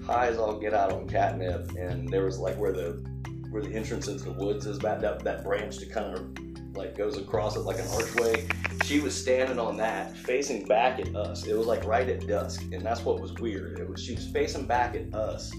high 0.07 0.29
as 0.29 0.39
all 0.39 0.61
get 0.61 0.75
out 0.75 0.93
on 0.93 1.09
catnip, 1.09 1.73
and 1.73 2.09
there 2.09 2.25
was 2.25 2.39
like 2.39 2.57
where 2.57 2.73
the 2.73 3.05
where 3.51 3.63
the 3.63 3.75
entrance 3.75 4.07
into 4.07 4.25
the 4.25 4.33
woods 4.33 4.67
is 4.67 4.79
back 4.79 5.01
that 5.01 5.25
that 5.25 5.43
branch 5.43 5.79
to 5.79 5.87
kind 5.87 6.17
of 6.17 6.52
like 6.75 6.97
goes 6.97 7.19
across 7.19 7.57
it 7.57 7.61
like 7.61 7.79
an 7.79 7.87
archway. 7.89 8.49
She 8.85 9.01
was 9.01 9.19
standing 9.19 9.59
on 9.59 9.77
that, 9.77 10.17
facing 10.17 10.65
back 10.65 10.99
at 10.99 11.15
us. 11.15 11.47
It 11.47 11.57
was 11.57 11.67
like 11.67 11.85
right 11.85 12.09
at 12.09 12.27
dusk, 12.27 12.63
and 12.73 12.83
that's 12.83 13.05
what 13.05 13.21
was 13.21 13.33
weird. 13.35 13.79
It 13.79 13.89
was 13.89 14.03
she 14.03 14.15
was 14.15 14.27
facing 14.27 14.67
back 14.67 14.95
at 14.95 15.15
us, 15.15 15.53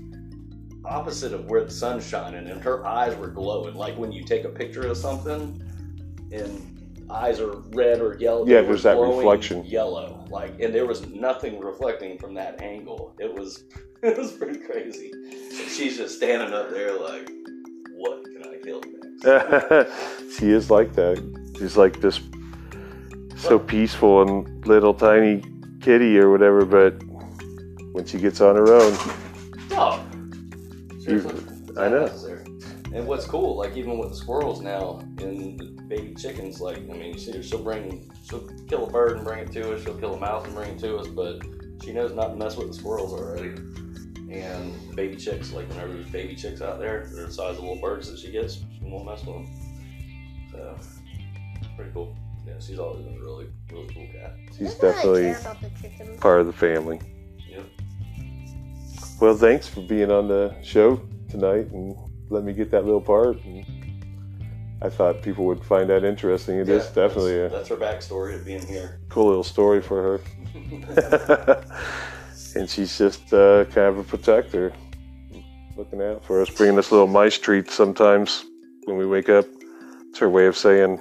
opposite 0.86 1.34
of 1.34 1.45
where 1.45 1.64
the 1.64 1.72
sun's 1.72 2.07
shining, 2.07 2.47
and 2.47 2.61
her 2.61 2.86
eyes 2.86 3.16
were 3.16 3.30
glowing, 3.30 3.76
like 3.76 3.97
when 3.97 4.11
you 4.11 4.24
take 4.24 4.43
a 4.43 4.49
picture 4.49 4.88
of 4.88 4.97
something, 4.97 5.61
and 6.32 7.05
eyes 7.09 7.39
are 7.39 7.57
red 7.70 8.01
or 8.01 8.18
yellow. 8.20 8.45
Yeah, 8.45 8.61
there's 8.61 8.84
that 8.84 8.97
reflection. 8.97 9.64
yellow, 9.66 10.26
like, 10.30 10.59
and 10.59 10.74
there 10.74 10.86
was 10.86 11.07
nothing 11.07 11.59
reflecting 11.59 12.18
from 12.18 12.34
that 12.36 12.61
angle. 12.61 13.16
It 13.20 13.34
was 13.34 13.64
it 14.03 14.18
was 14.18 14.32
pretty 14.32 14.59
crazy. 14.59 15.11
And 15.11 15.70
she's 15.70 15.97
just 15.97 16.18
standing 16.18 16.53
up 16.53 16.72
there 16.72 16.99
like, 16.99 17.30
what 17.95 18.24
can 18.26 18.43
I 18.43 18.57
kill? 18.64 18.82
she 20.38 20.51
is 20.51 20.70
like 20.70 20.93
that. 20.93 21.53
She's 21.57 21.78
like 21.78 22.01
this 22.01 22.20
so 23.38 23.59
peaceful 23.59 24.22
and 24.22 24.68
little 24.68 24.93
tiny 24.93 25.43
kitty 25.82 26.18
or 26.18 26.32
whatever, 26.32 26.66
but 26.66 26.91
when 27.93 28.05
she 28.05 28.18
gets 28.18 28.41
on 28.41 28.55
her 28.55 28.74
own, 28.74 28.97
Oh, 29.76 30.05
you, 30.99 31.74
I 31.78 31.89
know. 31.89 32.09
And 32.93 33.07
what's 33.07 33.26
cool, 33.26 33.57
like 33.57 33.76
even 33.76 33.97
with 33.97 34.09
the 34.09 34.16
squirrels 34.16 34.61
now 34.61 34.99
and 35.20 35.59
the 35.59 35.66
baby 35.88 36.14
chickens, 36.14 36.61
like 36.61 36.78
I 36.78 36.93
mean, 36.93 37.18
she, 37.18 37.41
she'll 37.41 37.64
bring, 37.64 38.11
she'll 38.30 38.47
kill 38.68 38.88
a 38.88 38.91
bird 38.91 39.18
and 39.18 39.26
bring 39.26 39.39
it 39.39 39.51
to 39.53 39.74
us. 39.74 39.84
She'll 39.84 39.97
kill 39.97 40.14
a 40.14 40.20
mouse 40.20 40.45
and 40.45 40.53
bring 40.53 40.72
it 40.72 40.80
to 40.80 40.97
us, 40.97 41.07
but 41.07 41.41
she 41.84 41.91
knows 41.91 42.14
not 42.14 42.30
to 42.30 42.36
mess 42.36 42.55
with 42.55 42.68
the 42.68 42.74
squirrels 42.74 43.14
already. 43.14 43.55
And 44.32 44.96
baby 44.96 45.16
chicks, 45.16 45.52
like 45.52 45.68
whenever 45.70 45.94
there's 45.94 46.10
baby 46.10 46.36
chicks 46.36 46.62
out 46.62 46.80
there, 46.80 47.08
they're 47.14 47.26
the 47.26 47.32
size 47.34 47.58
of 47.58 47.64
little 47.64 47.80
birds 47.82 48.10
that 48.10 48.20
she 48.20 48.32
gets, 48.32 48.56
she 48.56 48.66
won't 48.82 49.06
mess 49.06 49.24
with 49.26 49.36
them. 49.36 49.48
So 50.52 50.78
pretty 51.76 51.92
cool. 51.92 52.16
Yeah, 52.46 52.54
she's 52.60 52.80
always 52.80 53.04
been 53.06 53.16
a 53.18 53.20
really, 53.20 53.48
really 53.72 53.88
cool 53.94 54.08
cat. 54.14 54.36
She's 54.58 54.76
definitely 54.76 55.24
care 55.24 55.40
about 55.40 55.62
the 55.62 55.70
chickens. 55.82 56.20
part 56.20 56.42
of 56.42 56.48
the 56.48 56.54
family. 56.54 57.00
Yep. 57.50 57.66
Well, 59.22 59.36
thanks 59.36 59.68
for 59.68 59.82
being 59.82 60.12
on 60.12 60.28
the 60.28 60.54
show 60.64 61.02
tonight 61.30 61.72
and 61.72 61.96
let 62.30 62.44
me 62.44 62.54
get 62.54 62.70
that 62.72 62.86
little 62.86 63.02
part. 63.02 63.44
And 63.46 63.66
I 64.82 64.90
thought 64.90 65.22
people 65.22 65.46
would 65.46 65.64
find 65.64 65.90
that 65.90 66.04
interesting. 66.04 66.58
It 66.60 66.68
is 66.70 66.86
Yeah, 66.88 67.04
definitely 67.08 67.40
a 67.40 67.50
That's 67.50 67.70
her 67.70 67.78
backstory 67.78 68.36
of 68.36 68.46
being 68.46 68.66
here. 68.68 69.00
cool 69.10 69.28
little 69.28 69.44
story 69.44 69.82
for 69.82 70.20
her. 70.20 70.22
and 72.56 72.70
she's 72.70 72.97
just 72.97 73.34
uh, 73.34 73.66
kind 73.66 73.88
of 73.88 73.97
a 73.97 74.04
protector, 74.04 74.74
looking 75.76 76.01
out 76.01 76.24
for 76.24 76.41
us, 76.41 76.49
bringing 76.49 76.78
us 76.78 76.91
little 76.91 77.08
mice 77.08 77.38
treats 77.38 77.74
sometimes 77.74 78.45
when 78.86 78.97
we 78.97 79.06
wake 79.06 79.30
up. 79.30 79.45
It's 80.10 80.20
her 80.20 80.30
way 80.30 80.45
of 80.45 80.56
saying, 80.56 80.99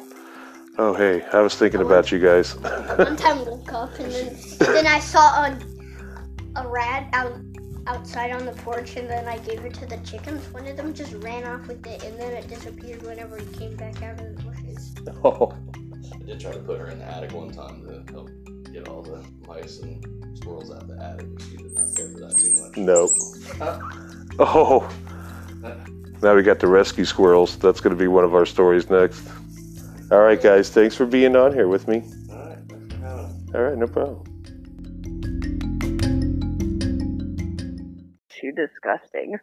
"Oh, 0.79 0.95
hey, 0.95 1.23
I 1.33 1.41
was 1.41 1.55
thinking 1.55 1.81
about 1.81 2.11
you 2.11 2.19
guys." 2.19 2.57
One 2.97 3.17
time 3.17 3.45
woke 3.45 3.73
up 3.73 3.99
and 3.99 4.13
then 4.13 4.37
then 4.59 4.87
I 4.87 4.99
saw 4.99 5.45
a, 5.45 5.59
a 6.57 6.69
rat 6.69 7.09
out 7.13 7.33
outside 7.87 8.31
on 8.31 8.47
the 8.47 8.53
porch 8.53 8.97
and 8.97 9.11
then 9.11 9.27
I 9.27 9.39
gave 9.39 9.65
it 9.65 9.75
to 9.75 9.87
the 9.87 9.99
chickens. 9.99 10.51
One 10.53 10.67
of 10.67 10.77
them 10.77 10.95
just 10.95 11.13
ran 11.15 11.45
off 11.45 11.67
with 11.67 11.87
it 11.87 12.03
and 12.05 12.19
then 12.19 12.33
it 12.33 12.49
disappeared 12.49 13.03
whenever 13.03 13.39
he 13.39 13.47
came 13.47 13.77
back 13.77 14.03
out 14.03 14.21
of 14.21 14.37
the 14.37 14.43
bushes. 14.43 14.95
oh, 15.25 15.53
I 16.15 16.25
did 16.25 16.41
try 16.41 16.53
to 16.53 16.61
put 16.61 16.79
her 16.79 16.89
in 16.89 17.01
the 17.01 17.05
attic 17.05 17.33
one 17.33 17.51
time 17.51 17.83
to 17.87 18.13
help 18.13 18.31
get 18.73 18.89
all 18.89 19.03
the 19.03 19.23
mice 19.47 19.81
and 19.81 20.37
squirrels 20.37 20.71
out 20.71 20.87
the 20.89 20.95
attic, 21.03 21.27
but 21.35 21.43
she 21.43 21.57
did 21.57 21.75
not 21.75 21.85
care 21.95 22.09
for 22.09 22.21
that 22.21 22.37
too 22.39 22.53
much. 22.63 22.77
no. 22.77 23.09
Huh? 23.59 23.81
Oh, 24.39 24.89
Now 26.23 26.35
we 26.35 26.43
got 26.43 26.59
the 26.61 26.67
rescue 26.69 27.05
squirrels. 27.05 27.57
That's 27.59 27.81
going 27.81 27.95
to 27.97 28.01
be 28.01 28.09
one 28.09 28.25
of 28.25 28.35
our 28.35 28.47
stories 28.47 28.89
next. 28.89 29.27
All 30.11 30.21
right, 30.21 30.41
guys. 30.41 30.71
Thanks 30.71 30.95
for 30.97 31.07
being 31.07 31.37
on 31.37 31.53
here 31.53 31.69
with 31.69 31.87
me. 31.89 32.03
All 33.55 33.61
right, 33.61 33.77
no 33.77 33.87
problem. 33.87 34.25
Too 38.31 38.53
disgusting. 38.53 39.37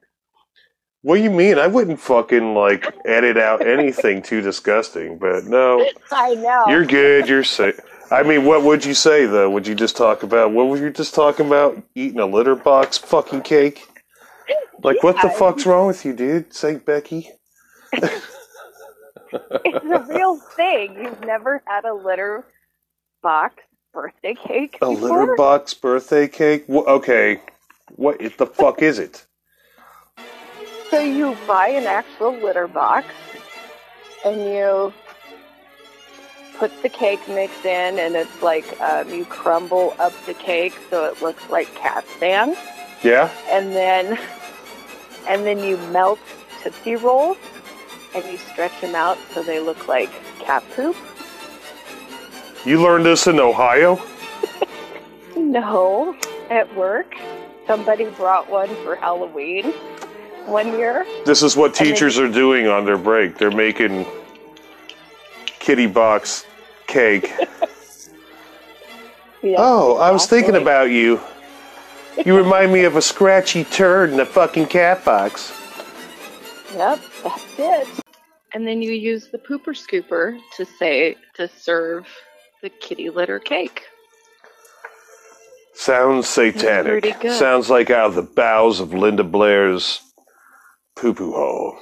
What 1.02 1.16
do 1.18 1.22
you 1.24 1.30
mean? 1.30 1.58
I 1.58 1.68
wouldn't 1.68 2.00
fucking 2.00 2.56
like 2.56 2.94
edit 3.06 3.38
out 3.38 3.66
anything 3.66 4.22
too 4.22 4.42
disgusting, 4.42 5.18
but 5.18 5.46
no, 5.46 5.88
I 6.12 6.36
know. 6.36 6.66
you're 6.68 6.86
good. 6.86 7.30
You're 7.30 7.44
safe. 7.46 7.80
I 8.12 8.24
mean, 8.24 8.46
what 8.46 8.64
would 8.64 8.86
you 8.86 8.94
say 8.94 9.26
though? 9.26 9.50
Would 9.52 9.68
you 9.68 9.76
just 9.76 9.96
talk 9.96 10.24
about 10.24 10.52
what 10.52 10.68
were 10.68 10.78
you 10.78 10.90
just 10.90 11.14
talking 11.14 11.46
about? 11.48 11.82
Eating 11.96 12.20
a 12.20 12.26
litter 12.26 12.56
box 12.56 12.98
fucking 12.98 13.42
cake? 13.42 13.88
Like, 14.82 15.04
what 15.04 15.22
the 15.22 15.30
fuck's 15.30 15.66
wrong 15.66 15.88
with 15.88 16.06
you, 16.06 16.14
dude? 16.14 16.54
Saint 16.54 16.86
Becky? 16.86 17.30
It's 17.94 19.86
a 19.86 20.06
real 20.10 20.38
thing. 20.38 20.96
You've 20.96 21.22
never 21.22 21.62
had 21.68 21.86
a 21.86 21.94
litter 21.94 22.46
box 23.22 23.56
birthday 23.94 24.34
cake 24.36 24.78
A 24.82 24.90
before? 24.92 25.20
litter 25.22 25.36
box 25.36 25.74
birthday 25.74 26.28
cake? 26.28 26.66
Okay, 26.70 27.42
what 27.96 28.20
the 28.38 28.48
fuck 28.48 28.82
is 28.82 28.98
it? 28.98 29.26
So 30.90 31.00
you 31.00 31.38
buy 31.46 31.68
an 31.70 31.86
actual 31.86 32.32
litter 32.32 32.68
box 32.68 33.08
and 34.26 34.42
you 34.42 34.94
put 36.60 36.72
the 36.84 36.90
cake 36.90 37.26
mix 37.30 37.54
in, 37.66 37.98
and 38.00 38.16
it's 38.16 38.42
like 38.44 38.80
um, 38.82 39.10
you 39.10 39.26
crumble 39.26 39.96
up 39.98 40.14
the 40.26 40.34
cake 40.34 40.74
so 40.90 41.06
it 41.06 41.22
looks 41.22 41.50
like 41.50 41.74
cat 41.76 42.06
sand, 42.20 42.56
Yeah. 43.04 43.30
and 43.50 43.72
then 43.74 44.20
and 45.28 45.46
then 45.46 45.60
you 45.60 45.78
melt 45.92 46.20
tootsie 46.62 46.96
rolls 46.98 47.38
and 48.16 48.26
you 48.26 48.38
stretch 48.38 48.80
them 48.82 48.96
out 48.96 49.18
so 49.34 49.42
they 49.44 49.60
look 49.60 49.88
like 49.88 50.10
cat 50.40 50.64
poop. 50.76 50.96
You 52.66 52.82
learned 52.82 53.06
this 53.06 53.26
in 53.28 53.40
Ohio? 53.40 54.00
No, 55.38 56.16
at 56.50 56.74
work, 56.76 57.16
somebody 57.66 58.06
brought 58.10 58.50
one 58.50 58.68
for 58.84 58.96
Halloween 58.96 59.72
one 60.46 60.68
year. 60.78 61.06
This 61.26 61.42
is 61.44 61.56
what 61.56 61.68
And 61.80 61.88
they- 61.88 61.92
teachers 61.94 62.20
are 62.20 62.28
doing 62.28 62.68
on 62.68 62.84
their 62.86 62.98
break. 62.98 63.38
They're 63.38 63.50
making 63.50 64.06
kitty 65.60 65.88
box 65.88 66.46
cake. 66.90 67.32
Yeah, 69.42 69.56
oh, 69.58 69.98
I 69.98 70.12
was 70.12 70.26
thinking 70.26 70.56
exactly. 70.56 70.62
about 70.62 70.92
you. 70.92 71.22
You 72.26 72.36
remind 72.36 72.74
me 72.74 72.84
of 72.84 72.98
a 72.98 73.02
scratchy 73.02 73.64
turd 73.64 74.10
in 74.10 74.20
a 74.20 74.26
fucking 74.26 74.66
cat 74.66 75.06
box. 75.06 75.54
Yep, 76.74 77.00
that's 77.24 77.46
it. 77.58 77.88
And 78.54 78.68
then 78.68 78.82
you 78.82 78.92
use 78.92 79.30
the 79.30 79.38
pooper 79.38 79.70
scooper 79.70 80.38
to 80.58 80.66
say 80.66 81.16
to 81.36 81.48
serve 81.48 82.06
the 82.62 82.70
kitty 82.70 83.10
litter 83.10 83.40
cake. 83.40 83.84
Sounds 85.74 86.28
satanic. 86.28 87.22
good. 87.22 87.32
Sounds 87.32 87.70
like 87.70 87.90
out 87.90 88.08
of 88.08 88.16
the 88.16 88.24
bowels 88.24 88.82
of 88.82 88.94
Linda 88.94 89.24
Blair's 89.24 90.02
poo 90.98 91.14
poo 91.14 91.32
hole. 91.32 91.78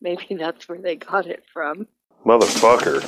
Maybe 0.00 0.36
that's 0.38 0.68
where 0.68 0.78
they 0.78 0.96
got 0.96 1.26
it 1.26 1.44
from. 1.52 1.86
Motherfucker. 2.24 3.02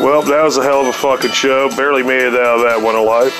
Well, 0.00 0.22
that 0.22 0.44
was 0.44 0.56
a 0.58 0.62
hell 0.62 0.82
of 0.82 0.86
a 0.88 0.92
fucking 0.92 1.32
show. 1.32 1.68
Barely 1.76 2.02
made 2.02 2.22
it 2.26 2.34
out 2.34 2.58
of 2.58 2.62
that 2.62 2.80
one 2.80 2.94
alive. 2.94 3.32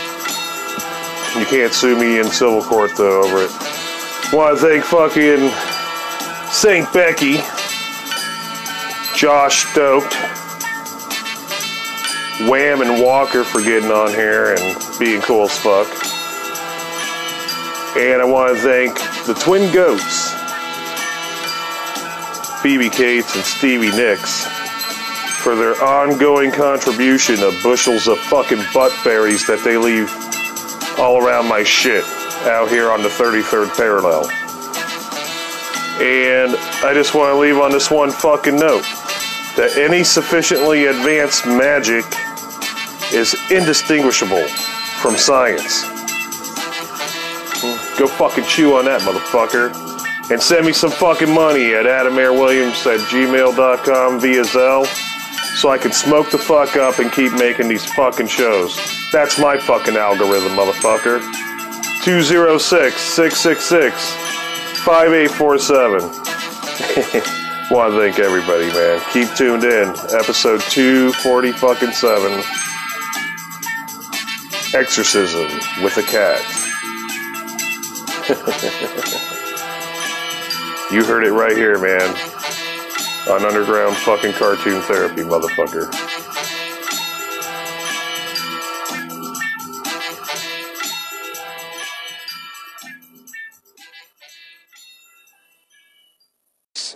You 1.38 1.46
can't 1.46 1.72
sue 1.72 1.98
me 1.98 2.18
in 2.18 2.24
civil 2.26 2.62
court 2.62 2.92
though 2.96 3.22
over 3.22 3.44
it. 3.44 3.50
Want 4.32 4.58
to 4.58 4.66
thank 4.66 4.84
fucking 4.84 5.50
Saint 6.50 6.92
Becky, 6.92 7.36
Josh 9.16 9.66
Stoked, 9.70 10.14
Wham 12.48 12.80
and 12.82 13.02
Walker 13.02 13.44
for 13.44 13.60
getting 13.60 13.90
on 13.90 14.10
here 14.10 14.54
and 14.54 14.98
being 14.98 15.20
cool 15.22 15.44
as 15.44 15.56
fuck. 15.58 15.86
And 17.96 18.20
I 18.20 18.24
want 18.24 18.56
to 18.56 18.62
thank 18.62 18.94
the 19.26 19.34
Twin 19.34 19.72
Goats, 19.72 20.34
Phoebe 22.62 22.90
Cates 22.90 23.36
and 23.36 23.44
Stevie 23.44 23.90
Nicks 23.96 24.44
for 25.42 25.54
their 25.54 25.80
ongoing 25.82 26.50
contribution 26.50 27.40
of 27.42 27.54
bushels 27.62 28.08
of 28.08 28.18
fucking 28.18 28.62
butt 28.74 28.92
berries 29.04 29.46
that 29.46 29.62
they 29.62 29.76
leave 29.76 30.10
all 30.98 31.24
around 31.24 31.46
my 31.48 31.62
shit 31.62 32.04
out 32.46 32.68
here 32.68 32.90
on 32.90 33.02
the 33.02 33.08
33rd 33.08 33.76
parallel. 33.76 34.28
And 36.02 36.56
I 36.84 36.92
just 36.94 37.14
want 37.14 37.32
to 37.32 37.38
leave 37.38 37.58
on 37.58 37.70
this 37.70 37.90
one 37.90 38.10
fucking 38.10 38.56
note 38.56 38.82
that 39.56 39.76
any 39.76 40.02
sufficiently 40.02 40.86
advanced 40.86 41.46
magic 41.46 42.04
is 43.12 43.34
indistinguishable 43.50 44.46
from 45.00 45.16
science. 45.16 45.84
Go 47.98 48.06
fucking 48.08 48.44
chew 48.44 48.76
on 48.76 48.84
that, 48.86 49.00
motherfucker. 49.02 49.87
And 50.30 50.42
send 50.42 50.66
me 50.66 50.72
some 50.72 50.90
fucking 50.90 51.32
money 51.32 51.72
at 51.74 51.86
adamirwilliams 51.86 52.86
at 52.86 53.00
gmail.com 53.08 54.20
via 54.20 54.42
Zelle 54.42 54.86
so 55.56 55.70
I 55.70 55.78
can 55.78 55.90
smoke 55.90 56.30
the 56.30 56.38
fuck 56.38 56.76
up 56.76 56.98
and 56.98 57.10
keep 57.10 57.32
making 57.32 57.68
these 57.68 57.84
fucking 57.94 58.26
shows. 58.26 58.78
That's 59.10 59.38
my 59.38 59.56
fucking 59.58 59.96
algorithm, 59.96 60.52
motherfucker. 60.52 61.20
206 62.04 62.94
666 63.00 64.12
5847. 64.84 66.00
Want 67.70 67.92
to 67.92 67.98
thank 67.98 68.18
everybody, 68.18 68.66
man. 68.68 69.02
Keep 69.12 69.34
tuned 69.34 69.64
in. 69.64 69.88
Episode 70.14 70.60
240 70.60 71.52
fucking 71.52 71.92
7. 71.92 72.42
Exorcism 74.74 75.48
with 75.82 75.96
a 75.96 76.02
cat. 76.02 76.40
you 80.90 81.04
heard 81.04 81.24
it 81.24 81.32
right 81.32 81.56
here, 81.56 81.78
man. 81.78 82.08
On 83.28 83.44
underground 83.44 83.94
fucking 83.96 84.32
cartoon 84.32 84.80
therapy, 84.82 85.22
motherfucker. 85.22 85.92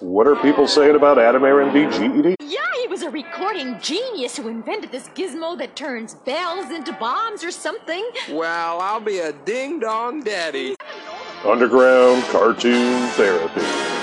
What 0.01 0.26
are 0.26 0.36
people 0.36 0.66
saying 0.66 0.97
about 0.97 1.18
Adam 1.18 1.45
Aaron 1.45 1.72
GED? 1.72 2.36
Yeah, 2.40 2.59
he 2.80 2.88
was 2.88 3.03
a 3.03 3.11
recording 3.11 3.78
genius 3.80 4.36
who 4.36 4.49
invented 4.49 4.90
this 4.90 5.09
gizmo 5.09 5.57
that 5.59 5.76
turns 5.76 6.14
bells 6.14 6.70
into 6.70 6.93
bombs 6.95 7.45
or 7.45 7.51
something. 7.51 8.09
Well, 8.30 8.80
I'll 8.80 9.01
be 9.01 9.18
a 9.18 9.32
ding 9.32 9.80
dong 9.80 10.22
daddy. 10.22 10.76
Underground 11.45 12.22
cartoon 12.24 13.09
therapy. 13.11 14.02